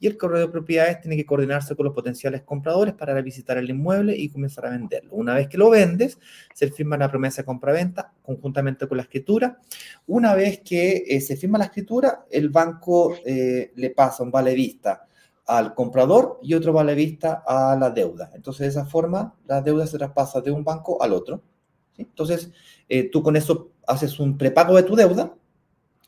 y 0.00 0.06
el 0.06 0.16
corredor 0.16 0.46
de 0.46 0.52
propiedades 0.52 1.00
tiene 1.02 1.16
que 1.16 1.26
coordinarse 1.26 1.76
con 1.76 1.84
los 1.84 1.94
potenciales 1.94 2.42
compradores 2.42 2.94
para 2.94 3.20
visitar 3.20 3.58
el 3.58 3.68
inmueble 3.68 4.16
y 4.16 4.30
comenzar 4.30 4.66
a 4.66 4.70
venderlo. 4.70 5.12
Una 5.12 5.34
vez 5.34 5.46
que 5.46 5.58
lo 5.58 5.68
vendes, 5.68 6.18
se 6.54 6.70
firma 6.72 6.96
la 6.96 7.10
promesa 7.10 7.42
de 7.42 7.46
compra-venta 7.46 8.12
conjuntamente 8.22 8.88
con 8.88 8.96
la 8.96 9.02
escritura. 9.02 9.60
Una 10.06 10.34
vez 10.34 10.60
que 10.64 11.04
eh, 11.06 11.20
se 11.20 11.36
firma 11.36 11.58
la 11.58 11.66
escritura, 11.66 12.24
el 12.30 12.48
banco 12.48 13.14
eh, 13.26 13.72
le 13.76 13.90
pasa 13.90 14.22
un 14.22 14.30
vale 14.30 14.54
vista 14.54 15.06
al 15.46 15.74
comprador 15.74 16.38
y 16.42 16.54
otro 16.54 16.72
vale 16.72 16.94
vista 16.94 17.42
a 17.46 17.76
la 17.76 17.90
deuda. 17.90 18.30
Entonces, 18.34 18.60
de 18.60 18.68
esa 18.68 18.86
forma, 18.86 19.34
la 19.46 19.60
deuda 19.60 19.86
se 19.86 19.98
traspasa 19.98 20.40
de 20.40 20.50
un 20.50 20.64
banco 20.64 21.02
al 21.02 21.12
otro. 21.12 21.42
Entonces, 21.98 22.50
eh, 22.88 23.10
tú 23.10 23.22
con 23.22 23.36
eso 23.36 23.72
haces 23.86 24.18
un 24.18 24.38
prepago 24.38 24.76
de 24.76 24.84
tu 24.84 24.96
deuda 24.96 25.34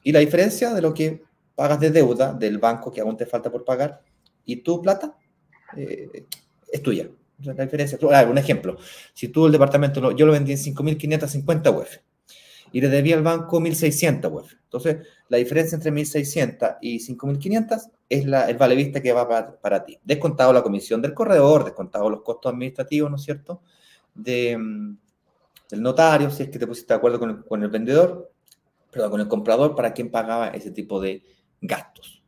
y 0.03 0.12
la 0.12 0.20
diferencia 0.20 0.72
de 0.72 0.80
lo 0.80 0.95
que 0.95 1.22
pagas 1.55 1.80
de 1.80 1.90
deuda 1.90 2.32
del 2.32 2.59
banco 2.59 2.90
que 2.90 3.00
aún 3.00 3.16
te 3.16 3.26
falta 3.26 3.50
por 3.50 3.64
pagar 3.64 4.03
y 4.44 4.57
tu 4.57 4.80
plata 4.80 5.16
eh, 5.76 6.26
es 6.70 6.82
tuya. 6.82 7.09
La 7.44 7.55
diferencia, 7.55 7.98
un 8.28 8.38
ejemplo, 8.38 8.76
si 9.12 9.28
tú 9.28 9.46
el 9.46 9.53
departamento, 9.53 10.12
yo 10.12 10.26
lo 10.26 10.32
vendí 10.32 10.53
en 10.53 10.59
5.550 10.59 11.76
UF 11.76 11.96
y 12.72 12.80
le 12.80 12.88
debía 12.88 13.16
al 13.16 13.22
banco 13.22 13.61
1.600 13.61 14.32
UF. 14.32 14.53
Entonces, 14.64 15.07
la 15.28 15.38
diferencia 15.38 15.76
entre 15.76 15.92
1.600 15.92 16.78
y 16.80 16.98
5.500 16.98 17.90
es 18.09 18.26
la, 18.26 18.48
el 18.48 18.57
vale 18.57 18.74
vista 18.74 19.03
que 19.03 19.12
va 19.12 19.28
para, 19.61 19.84
ti. 19.84 19.98
Descontado 20.05 20.53
la 20.53 20.62
comisión 20.62 21.03
del 21.03 21.14
corredor, 21.14 21.64
descontado 21.64 22.09
los 22.09 22.22
costos 22.22 22.53
administrativos, 22.53 23.11
¿no 23.11 23.16
es 23.16 23.22
cierto? 23.22 23.62
Mm, 24.14 24.94
del 25.70 25.82
notario, 25.82 26.30
si 26.30 26.44
es 26.44 26.48
que 26.48 26.59
te 26.59 26.66
pusiste 26.66 26.94
de 26.94 26.98
acuerdo 26.98 27.18
con 27.18 27.30
el, 27.30 27.44
con 27.44 27.62
el 27.62 27.68
vendedor, 27.68 28.30
perdón, 28.90 29.11
con 29.11 29.20
el 29.20 29.28
comprador, 29.28 29.74
para 29.74 29.92
quien 29.92 30.11
pagaba 30.11 30.48
ese 30.48 30.70
tipo 30.70 31.00
de 31.00 31.22
gastos. 31.62 32.22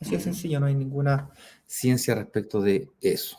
Así 0.00 0.12
de 0.12 0.20
sencillo, 0.20 0.60
no 0.60 0.66
hay 0.66 0.74
ninguna 0.74 1.30
ciencia 1.66 2.14
respecto 2.14 2.62
de 2.62 2.88
eso. 3.00 3.38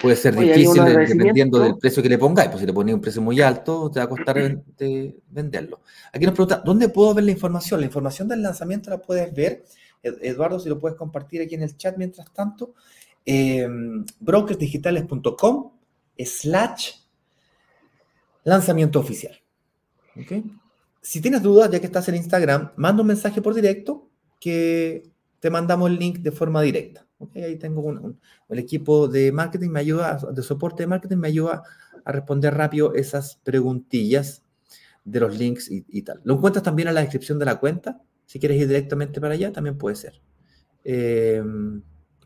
Puede 0.00 0.16
ser 0.16 0.36
difícil 0.36 0.84
dependiendo 0.84 1.58
del 1.58 1.78
precio 1.78 2.02
que 2.02 2.08
le 2.08 2.18
pongáis. 2.18 2.50
Pues 2.50 2.60
si 2.60 2.66
le 2.66 2.72
ponéis 2.72 2.94
un 2.96 3.00
precio 3.00 3.22
muy 3.22 3.40
alto, 3.40 3.90
te 3.90 3.98
va 3.98 4.04
a 4.04 4.08
costar 4.08 4.36
venderlo. 5.30 5.80
Aquí 6.12 6.26
nos 6.26 6.34
pregunta, 6.34 6.62
¿dónde 6.62 6.90
puedo 6.90 7.14
ver 7.14 7.24
la 7.24 7.30
información? 7.30 7.80
La 7.80 7.86
información 7.86 8.28
del 8.28 8.42
lanzamiento 8.42 8.90
la 8.90 8.98
puedes 8.98 9.34
ver. 9.34 9.64
Eduardo, 10.02 10.60
si 10.60 10.68
lo 10.68 10.78
puedes 10.78 10.98
compartir 10.98 11.40
aquí 11.40 11.54
en 11.54 11.62
el 11.62 11.76
chat 11.76 11.96
mientras 11.96 12.30
tanto. 12.32 12.74
Eh, 13.24 13.66
brokersdigitales.com 14.20 15.70
slash 16.18 16.90
lanzamiento 18.44 19.00
oficial. 19.00 19.34
Si 21.00 21.20
tienes 21.22 21.42
dudas, 21.42 21.70
ya 21.70 21.80
que 21.80 21.86
estás 21.86 22.06
en 22.10 22.16
Instagram, 22.16 22.72
manda 22.76 23.00
un 23.00 23.08
mensaje 23.08 23.40
por 23.40 23.54
directo 23.54 24.07
que 24.40 25.10
te 25.40 25.50
mandamos 25.50 25.90
el 25.90 25.98
link 25.98 26.18
de 26.18 26.32
forma 26.32 26.62
directa. 26.62 27.06
Ahí 27.34 27.56
tengo 27.56 27.80
un, 27.82 28.20
el 28.48 28.58
equipo 28.58 29.08
de 29.08 29.32
marketing 29.32 29.70
me 29.70 29.80
ayuda, 29.80 30.18
de 30.32 30.42
soporte 30.42 30.84
de 30.84 30.86
marketing 30.86 31.16
me 31.16 31.28
ayuda 31.28 31.62
a 32.04 32.12
responder 32.12 32.54
rápido 32.54 32.94
esas 32.94 33.40
preguntillas 33.42 34.44
de 35.04 35.20
los 35.20 35.36
links 35.36 35.68
y, 35.70 36.02
tal. 36.02 36.20
Lo 36.24 36.34
encuentras 36.34 36.62
también 36.62 36.88
en 36.88 36.94
la 36.94 37.00
descripción 37.00 37.38
de 37.38 37.46
la 37.46 37.58
cuenta. 37.58 38.00
Si 38.26 38.38
quieres 38.38 38.60
ir 38.60 38.68
directamente 38.68 39.20
para 39.20 39.34
allá, 39.34 39.52
también 39.52 39.78
puede 39.78 39.96
ser. 39.96 40.20
Eh, 40.84 41.42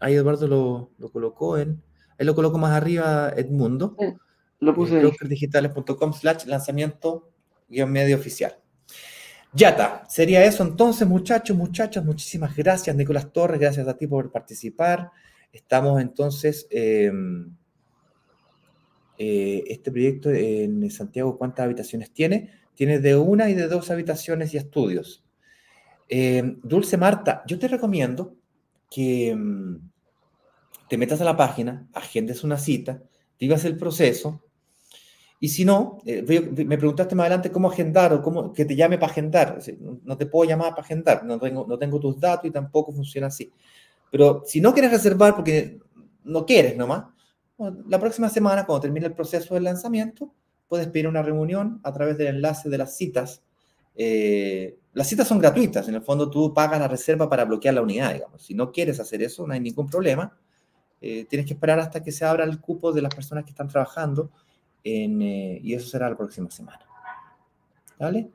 ahí 0.00 0.14
Eduardo 0.14 0.46
lo, 0.46 0.90
lo, 0.98 1.10
colocó 1.10 1.56
en, 1.58 1.82
ahí 2.18 2.26
lo 2.26 2.34
coloco 2.34 2.58
más 2.58 2.72
arriba 2.72 3.32
Edmundo. 3.36 3.96
lo 4.58 4.74
puse 4.74 4.96
en 4.96 5.02
brokersdigitales.com 5.02 6.12
slash 6.12 6.46
lanzamiento 6.46 7.30
guion 7.68 7.90
medio 7.90 8.16
oficial. 8.16 8.61
Ya 9.54 9.70
está. 9.70 10.04
Sería 10.08 10.44
eso 10.44 10.62
entonces, 10.62 11.06
muchachos, 11.06 11.56
muchachas. 11.56 12.04
Muchísimas 12.04 12.56
gracias, 12.56 12.96
Nicolás 12.96 13.32
Torres. 13.32 13.60
Gracias 13.60 13.86
a 13.86 13.96
ti 13.96 14.06
por 14.06 14.30
participar. 14.32 15.10
Estamos 15.52 16.00
entonces. 16.00 16.66
Em, 16.70 17.54
eh, 19.18 19.62
este 19.68 19.92
proyecto 19.92 20.30
en 20.30 20.90
Santiago, 20.90 21.38
¿cuántas 21.38 21.64
habitaciones 21.64 22.12
tiene? 22.12 22.50
Tiene 22.74 22.98
de 22.98 23.14
una 23.14 23.50
y 23.50 23.54
de 23.54 23.68
dos 23.68 23.90
habitaciones 23.90 24.54
y 24.54 24.56
estudios. 24.56 25.22
Em, 26.08 26.58
Dulce 26.62 26.96
Marta, 26.96 27.44
yo 27.46 27.58
te 27.58 27.68
recomiendo 27.68 28.34
que 28.90 29.30
em, 29.30 29.80
te 30.88 30.98
metas 30.98 31.20
a 31.20 31.24
la 31.24 31.36
página, 31.36 31.88
agendes 31.92 32.42
una 32.42 32.58
cita, 32.58 33.02
digas 33.38 33.64
el 33.64 33.76
proceso, 33.76 34.42
y 35.42 35.48
si 35.48 35.64
no, 35.64 35.98
eh, 36.06 36.22
me 36.64 36.78
preguntaste 36.78 37.16
más 37.16 37.24
adelante 37.24 37.50
cómo 37.50 37.68
agendar 37.68 38.12
o 38.12 38.22
cómo 38.22 38.52
que 38.52 38.64
te 38.64 38.76
llame 38.76 38.96
para 38.96 39.10
agendar. 39.10 39.58
No 40.04 40.16
te 40.16 40.26
puedo 40.26 40.48
llamar 40.48 40.70
para 40.70 40.82
agendar, 40.82 41.24
no 41.24 41.36
tengo, 41.40 41.66
no 41.68 41.76
tengo 41.76 41.98
tus 41.98 42.20
datos 42.20 42.46
y 42.46 42.52
tampoco 42.52 42.92
funciona 42.92 43.26
así. 43.26 43.50
Pero 44.08 44.44
si 44.46 44.60
no 44.60 44.72
quieres 44.72 44.92
reservar 44.92 45.34
porque 45.34 45.80
no 46.22 46.46
quieres 46.46 46.76
nomás, 46.76 47.06
la 47.88 47.98
próxima 47.98 48.28
semana, 48.28 48.64
cuando 48.64 48.82
termine 48.82 49.06
el 49.06 49.14
proceso 49.14 49.54
del 49.54 49.64
lanzamiento, 49.64 50.32
puedes 50.68 50.86
pedir 50.86 51.08
una 51.08 51.22
reunión 51.22 51.80
a 51.82 51.92
través 51.92 52.16
del 52.18 52.28
enlace 52.28 52.70
de 52.70 52.78
las 52.78 52.96
citas 52.96 53.42
eh, 53.96 54.78
las 54.92 55.08
citas 55.08 55.26
son 55.26 55.40
gratuitas. 55.40 55.88
En 55.88 55.96
el 55.96 56.02
fondo 56.02 56.30
tú 56.30 56.54
pagas 56.54 56.78
la 56.78 56.86
reserva 56.86 57.28
para 57.28 57.44
bloquear 57.44 57.74
la 57.74 57.82
unidad, 57.82 58.14
digamos. 58.14 58.42
Si 58.42 58.54
no 58.54 58.70
quieres 58.70 59.00
hacer 59.00 59.22
eso, 59.24 59.44
no 59.44 59.54
hay 59.54 59.60
ningún 59.60 59.88
problema. 59.88 60.38
Eh, 61.00 61.26
tienes 61.28 61.46
que 61.46 61.54
esperar 61.54 61.80
hasta 61.80 62.00
que 62.00 62.12
se 62.12 62.24
abra 62.24 62.44
el 62.44 62.60
cupo 62.60 62.92
de 62.92 63.02
las 63.02 63.12
personas 63.12 63.42
que 63.42 63.50
están 63.50 63.66
trabajando 63.66 64.30
eh, 64.84 65.60
y 65.62 65.74
eso 65.74 65.88
será 65.88 66.08
la 66.10 66.16
próxima 66.16 66.50
semana. 66.50 66.80
¿Vale? 67.98 68.30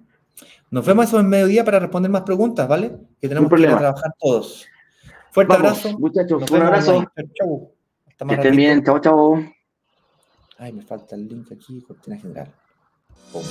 Nos 0.69 0.85
vemos 0.85 1.05
eso 1.05 1.19
en 1.19 1.27
mediodía 1.27 1.63
para 1.65 1.79
responder 1.79 2.11
más 2.11 2.21
preguntas, 2.21 2.67
¿vale? 2.67 2.97
Que 3.19 3.27
tenemos 3.27 3.51
que 3.51 3.61
ir 3.61 3.69
a 3.69 3.77
trabajar 3.77 4.13
todos. 4.19 4.65
Fuerte 5.31 5.53
abrazo. 5.53 5.97
Muchachos, 5.99 6.49
un 6.49 6.61
abrazo. 6.61 7.05
Chau. 7.33 7.71
Hasta 8.07 8.25
más 8.25 8.35
que 8.35 8.41
estén 8.41 8.55
bien. 8.55 8.83
Chao, 8.83 8.99
chao. 8.99 9.43
Ay, 10.57 10.73
me 10.73 10.81
falta 10.81 11.15
el 11.15 11.27
link 11.27 11.51
aquí, 11.51 11.81
cortina 11.81 12.17
general. 12.17 12.51
Pum. 13.31 13.43